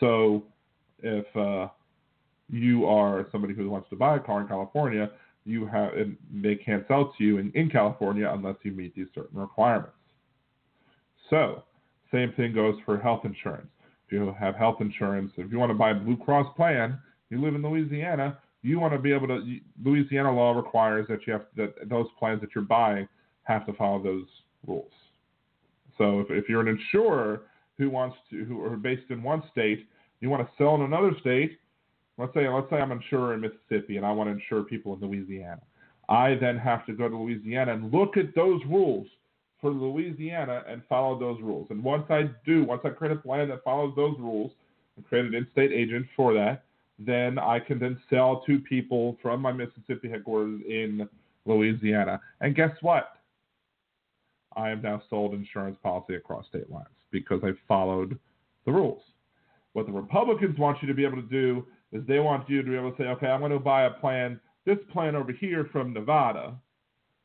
So, 0.00 0.44
if 1.02 1.26
uh, 1.36 1.68
you 2.48 2.86
are 2.86 3.26
somebody 3.32 3.54
who 3.54 3.68
wants 3.68 3.90
to 3.90 3.96
buy 3.96 4.16
a 4.16 4.20
car 4.20 4.40
in 4.40 4.48
California, 4.48 5.10
you 5.44 5.66
have 5.66 5.94
and 5.94 6.16
they 6.42 6.56
can't 6.56 6.86
sell 6.88 7.14
to 7.16 7.24
you 7.24 7.38
in, 7.38 7.52
in 7.54 7.70
California 7.70 8.30
unless 8.32 8.56
you 8.62 8.72
meet 8.72 8.94
these 8.94 9.06
certain 9.14 9.38
requirements. 9.38 9.92
So, 11.30 11.64
same 12.12 12.32
thing 12.32 12.54
goes 12.54 12.76
for 12.84 12.98
health 12.98 13.24
insurance. 13.24 13.68
If 14.06 14.12
you 14.12 14.34
have 14.38 14.54
health 14.54 14.76
insurance, 14.80 15.32
if 15.36 15.50
you 15.50 15.58
want 15.58 15.70
to 15.70 15.74
buy 15.74 15.90
a 15.90 15.94
Blue 15.94 16.16
Cross 16.16 16.54
plan, 16.56 16.98
you 17.30 17.40
live 17.40 17.54
in 17.54 17.62
Louisiana, 17.62 18.38
you 18.62 18.80
want 18.80 18.92
to 18.92 18.98
be 18.98 19.12
able 19.12 19.28
to. 19.28 19.58
Louisiana 19.84 20.34
law 20.34 20.52
requires 20.52 21.06
that 21.08 21.20
you 21.26 21.32
have 21.32 21.46
that 21.56 21.88
those 21.88 22.06
plans 22.18 22.40
that 22.40 22.50
you're 22.54 22.64
buying 22.64 23.08
have 23.44 23.66
to 23.66 23.72
follow 23.74 24.02
those 24.02 24.26
rules. 24.66 24.90
So 25.98 26.20
if, 26.20 26.30
if 26.30 26.48
you're 26.48 26.60
an 26.60 26.68
insurer 26.68 27.42
who 27.78 27.90
wants 27.90 28.16
to, 28.30 28.44
who 28.44 28.62
are 28.64 28.76
based 28.76 29.10
in 29.10 29.22
one 29.22 29.42
state, 29.52 29.86
you 30.20 30.30
want 30.30 30.46
to 30.46 30.52
sell 30.58 30.74
in 30.74 30.82
another 30.82 31.12
state. 31.20 31.58
Let's 32.18 32.32
say 32.34 32.48
let's 32.48 32.68
say 32.70 32.76
I'm 32.76 32.90
an 32.92 32.98
insurer 33.02 33.34
in 33.34 33.40
Mississippi 33.40 33.98
and 33.98 34.06
I 34.06 34.12
want 34.12 34.28
to 34.28 34.32
insure 34.34 34.62
people 34.62 34.94
in 34.94 35.00
Louisiana. 35.00 35.60
I 36.08 36.36
then 36.40 36.56
have 36.56 36.86
to 36.86 36.92
go 36.92 37.08
to 37.08 37.16
Louisiana 37.16 37.74
and 37.74 37.92
look 37.92 38.16
at 38.16 38.34
those 38.34 38.60
rules 38.66 39.06
for 39.60 39.70
Louisiana 39.70 40.62
and 40.68 40.82
follow 40.88 41.18
those 41.18 41.40
rules. 41.42 41.68
And 41.70 41.82
once 41.82 42.04
I 42.10 42.30
do, 42.44 42.64
once 42.64 42.82
I 42.84 42.90
create 42.90 43.16
a 43.16 43.20
plan 43.20 43.48
that 43.48 43.64
follows 43.64 43.92
those 43.96 44.16
rules 44.18 44.52
and 44.96 45.06
create 45.06 45.26
an 45.26 45.34
in-state 45.34 45.72
agent 45.72 46.06
for 46.14 46.32
that, 46.34 46.64
then 46.98 47.38
I 47.38 47.60
can 47.60 47.78
then 47.78 47.98
sell 48.08 48.42
to 48.46 48.58
people 48.60 49.16
from 49.22 49.40
my 49.40 49.52
Mississippi 49.52 50.08
headquarters 50.08 50.60
in 50.66 51.08
Louisiana. 51.44 52.20
And 52.40 52.54
guess 52.54 52.70
what? 52.80 53.12
I 54.56 54.70
am 54.70 54.80
now 54.80 55.02
sold 55.10 55.34
insurance 55.34 55.76
policy 55.82 56.14
across 56.14 56.46
state 56.46 56.70
lines 56.70 56.88
because 57.10 57.40
I 57.44 57.50
followed 57.68 58.18
the 58.64 58.72
rules. 58.72 59.02
What 59.74 59.86
the 59.86 59.92
Republicans 59.92 60.58
want 60.58 60.78
you 60.80 60.88
to 60.88 60.94
be 60.94 61.04
able 61.04 61.20
to 61.20 61.28
do 61.28 61.66
is 61.92 62.02
they 62.06 62.18
want 62.18 62.48
you 62.48 62.62
to 62.62 62.68
be 62.68 62.76
able 62.76 62.92
to 62.92 62.96
say, 62.96 63.08
okay, 63.08 63.26
I'm 63.26 63.40
going 63.40 63.52
to 63.52 63.58
buy 63.58 63.84
a 63.84 63.90
plan, 63.90 64.40
this 64.64 64.78
plan 64.92 65.14
over 65.14 65.32
here 65.32 65.68
from 65.70 65.92
Nevada 65.92 66.54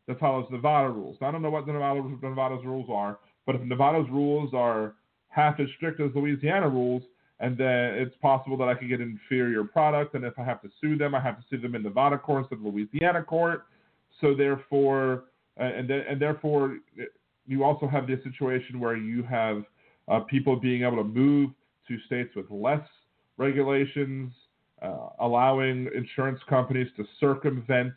that 0.07 0.19
follows 0.19 0.47
Nevada 0.51 0.89
rules. 0.89 1.17
Now, 1.21 1.29
I 1.29 1.31
don't 1.31 1.41
know 1.41 1.49
what 1.49 1.65
the 1.65 1.73
Nevada, 1.73 2.01
Nevada's 2.21 2.65
rules 2.65 2.89
are, 2.91 3.19
but 3.45 3.55
if 3.55 3.61
Nevada's 3.61 4.09
rules 4.11 4.53
are 4.53 4.95
half 5.29 5.59
as 5.59 5.67
strict 5.77 6.01
as 6.01 6.11
Louisiana 6.13 6.67
rules, 6.67 7.03
and 7.41 7.57
then 7.57 7.95
it's 7.95 8.15
possible 8.21 8.55
that 8.57 8.69
I 8.69 8.75
could 8.75 8.87
get 8.87 9.01
inferior 9.01 9.63
product, 9.63 10.13
and 10.13 10.23
if 10.23 10.37
I 10.37 10.43
have 10.43 10.61
to 10.61 10.69
sue 10.79 10.95
them, 10.95 11.15
I 11.15 11.19
have 11.19 11.37
to 11.37 11.43
sue 11.49 11.59
them 11.59 11.73
in 11.73 11.81
Nevada 11.81 12.17
court 12.17 12.43
instead 12.43 12.59
of 12.59 12.65
Louisiana 12.65 13.23
court. 13.23 13.65
So 14.21 14.35
therefore, 14.35 15.25
uh, 15.59 15.63
and 15.63 15.89
then, 15.89 16.03
and 16.07 16.21
therefore, 16.21 16.77
you 17.47 17.63
also 17.63 17.87
have 17.87 18.05
this 18.05 18.19
situation 18.23 18.79
where 18.79 18.95
you 18.95 19.23
have 19.23 19.63
uh, 20.07 20.19
people 20.21 20.55
being 20.55 20.83
able 20.83 20.97
to 20.97 21.03
move 21.03 21.49
to 21.87 21.97
states 22.05 22.29
with 22.35 22.45
less 22.51 22.87
regulations, 23.37 24.31
uh, 24.83 25.09
allowing 25.19 25.89
insurance 25.95 26.39
companies 26.47 26.87
to 26.95 27.05
circumvent 27.19 27.93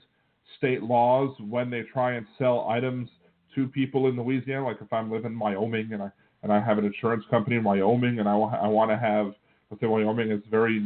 state 0.56 0.82
laws 0.82 1.36
when 1.48 1.68
they 1.68 1.82
try 1.92 2.14
and 2.14 2.26
sell 2.38 2.66
items 2.68 3.10
to 3.54 3.68
people 3.68 4.08
in 4.08 4.16
Louisiana. 4.16 4.64
Like 4.64 4.78
if 4.80 4.90
I'm 4.90 5.12
living 5.12 5.32
in 5.32 5.38
Wyoming 5.38 5.92
and 5.92 6.02
I 6.02 6.10
and 6.44 6.52
I 6.52 6.60
have 6.60 6.78
an 6.78 6.84
insurance 6.84 7.24
company 7.30 7.56
in 7.56 7.64
Wyoming 7.64 8.20
and 8.20 8.28
I, 8.28 8.34
I 8.34 8.68
want 8.68 8.92
to 8.92 8.96
have 8.96 9.32
let's 9.70 9.80
say 9.80 9.88
Wyoming 9.88 10.30
is 10.30 10.42
very 10.50 10.78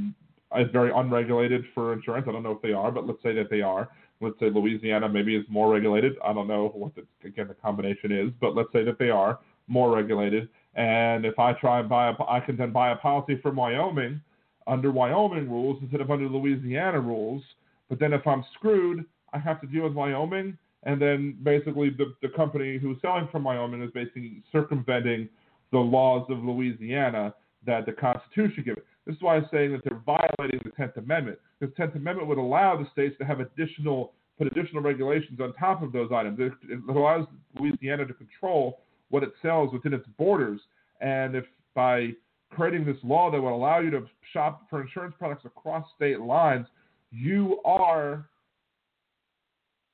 is 0.56 0.70
very 0.72 0.90
unregulated 0.94 1.64
for 1.74 1.92
insurance. 1.92 2.26
I 2.26 2.32
don't 2.32 2.42
know 2.42 2.52
if 2.52 2.62
they 2.62 2.72
are, 2.72 2.90
but 2.90 3.06
let's 3.06 3.22
say 3.22 3.34
that 3.34 3.50
they 3.50 3.61
are. 3.61 3.90
Let's 4.22 4.38
say 4.40 4.48
Louisiana 4.48 5.09
maybe 5.09 5.36
is 5.36 5.44
more 5.50 5.70
regulated. 5.70 6.14
I 6.24 6.32
don't 6.32 6.48
know 6.48 6.72
what 6.74 6.94
the 6.94 7.04
again 7.26 7.48
the 7.48 7.54
combination 7.54 8.12
is, 8.12 8.32
but 8.40 8.56
let's 8.56 8.72
say 8.72 8.82
that 8.84 8.98
they 8.98 9.11
are 9.11 9.40
more 9.66 9.94
regulated. 9.94 10.48
And 10.74 11.26
if 11.26 11.38
I 11.38 11.52
try 11.52 11.80
and 11.80 11.88
buy 11.88 12.09
a, 12.09 12.14
I 12.26 12.40
can 12.40 12.56
then 12.56 12.72
buy 12.72 12.92
a 12.92 12.96
policy 12.96 13.38
from 13.42 13.56
Wyoming 13.56 14.20
under 14.66 14.90
Wyoming 14.90 15.50
rules 15.50 15.78
instead 15.82 16.00
of 16.00 16.11
under 16.11 16.28
Louisiana 16.28 17.00
rules. 17.00 17.42
But 17.88 17.98
then 17.98 18.12
if 18.12 18.26
I'm 18.26 18.44
screwed, 18.54 19.04
I 19.32 19.38
have 19.38 19.61
to 19.61 19.66
deal 19.66 19.84
with 19.84 19.94
Wyoming, 19.94 20.56
and 20.84 21.00
then 21.00 21.36
basically 21.42 21.90
the, 21.90 22.14
the 22.22 22.28
company 22.28 22.78
who's 22.78 22.96
selling 23.02 23.28
from 23.32 23.44
Wyoming 23.44 23.82
is 23.82 23.90
basically 23.90 24.42
circumventing 24.52 25.28
the 25.72 25.78
laws 25.78 26.26
of 26.30 26.42
Louisiana 26.44 27.34
that 27.66 27.86
the 27.86 27.92
Constitution 27.92 28.64
gives. 28.64 28.80
This 29.06 29.16
is 29.16 29.22
why 29.22 29.36
I'm 29.36 29.48
saying 29.50 29.72
that 29.72 29.82
they're 29.84 30.00
violating 30.04 30.60
the 30.64 30.70
Tenth 30.70 30.96
Amendment. 30.96 31.38
The 31.60 31.68
Tenth 31.68 31.94
Amendment 31.94 32.28
would 32.28 32.38
allow 32.38 32.76
the 32.76 32.88
states 32.92 33.16
to 33.18 33.24
have 33.24 33.40
additional 33.40 34.12
put 34.38 34.46
additional 34.46 34.80
regulations 34.80 35.40
on 35.40 35.52
top 35.54 35.82
of 35.82 35.90
those 35.90 36.10
items. 36.14 36.38
It, 36.38 36.52
it 36.70 36.80
allows 36.88 37.26
Louisiana 37.58 38.06
to 38.06 38.14
control 38.14 38.78
what 39.10 39.24
it 39.24 39.32
sells 39.42 39.72
within 39.72 39.92
its 39.92 40.06
borders. 40.16 40.60
And 41.00 41.34
if 41.34 41.44
by 41.74 42.10
creating 42.50 42.84
this 42.84 42.96
law 43.02 43.32
that 43.32 43.42
would 43.42 43.52
allow 43.52 43.80
you 43.80 43.90
to 43.90 44.06
shop 44.32 44.66
for 44.70 44.80
insurance 44.80 45.14
products 45.18 45.44
across 45.44 45.84
state 45.96 46.20
lines, 46.20 46.66
you 47.10 47.60
are 47.64 48.28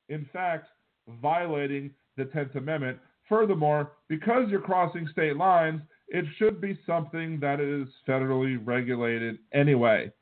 in 0.08 0.26
fact, 0.32 0.68
violating 1.20 1.90
the 2.16 2.24
10th 2.24 2.56
Amendment. 2.56 2.98
Furthermore, 3.28 3.92
because 4.08 4.50
you're 4.50 4.60
crossing 4.60 5.08
state 5.12 5.36
lines, 5.36 5.80
it 6.08 6.24
should 6.38 6.60
be 6.60 6.78
something 6.86 7.40
that 7.40 7.60
is 7.60 7.88
federally 8.06 8.58
regulated 8.64 9.38
anyway. 9.52 10.12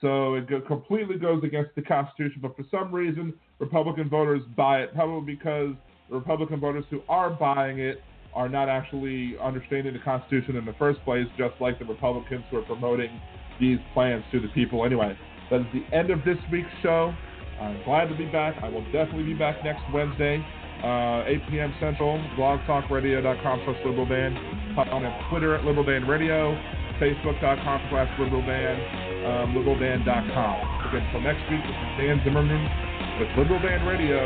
So 0.00 0.34
it 0.34 0.48
completely 0.66 1.18
goes 1.18 1.42
against 1.44 1.74
the 1.74 1.82
Constitution, 1.82 2.40
but 2.42 2.56
for 2.56 2.64
some 2.70 2.92
reason, 2.92 3.34
Republican 3.58 4.08
voters 4.08 4.42
buy 4.56 4.80
it, 4.80 4.94
probably 4.94 5.34
because 5.34 5.74
the 6.08 6.16
Republican 6.16 6.60
voters 6.60 6.84
who 6.90 7.00
are 7.08 7.30
buying 7.30 7.78
it 7.78 8.02
are 8.34 8.48
not 8.48 8.68
actually 8.68 9.36
understanding 9.42 9.94
the 9.94 9.98
Constitution 10.00 10.56
in 10.56 10.64
the 10.66 10.74
first 10.74 11.02
place, 11.04 11.26
just 11.38 11.54
like 11.60 11.78
the 11.78 11.84
Republicans 11.86 12.44
who 12.50 12.58
are 12.58 12.62
promoting 12.62 13.20
these 13.58 13.78
plans 13.94 14.22
to 14.32 14.40
the 14.40 14.48
people 14.48 14.84
anyway. 14.84 15.16
That 15.50 15.60
is 15.60 15.66
the 15.72 15.96
end 15.96 16.10
of 16.10 16.18
this 16.24 16.36
week's 16.52 16.68
show. 16.82 17.14
I'm 17.60 17.82
glad 17.84 18.08
to 18.08 18.16
be 18.16 18.26
back. 18.26 18.62
I 18.62 18.68
will 18.68 18.84
definitely 18.92 19.24
be 19.24 19.34
back 19.34 19.64
next 19.64 19.82
Wednesday, 19.94 20.44
uh, 20.82 21.24
8 21.26 21.50
p.m. 21.50 21.74
Central, 21.80 22.18
blogtalkradio.com 22.36 23.62
slash 23.64 23.80
liberaldan. 23.84 24.36
On 24.76 25.02
Twitter 25.30 25.54
at 25.54 25.62
liberaldanradio, 25.64 26.52
facebook.com 27.00 27.80
slash 27.90 28.10
liberaldan, 28.18 28.76
um, 29.24 29.54
liberaldan.com. 29.56 30.56
Again, 30.88 31.02
until 31.06 31.20
next 31.20 31.42
week, 31.50 31.62
this 31.62 31.76
is 31.76 31.90
Dan 31.96 32.20
Zimmerman 32.24 32.86
with 33.18 33.28
Liberal 33.38 33.60
Dan 33.60 33.86
Radio, 33.86 34.20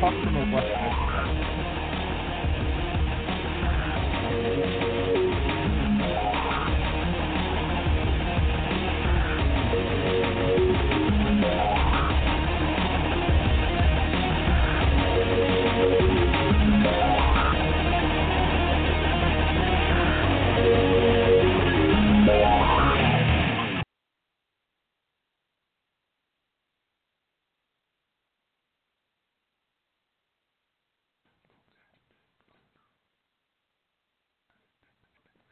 talk 0.00 0.12
from 0.24 0.34
the 0.34 0.56
West 0.56 1.11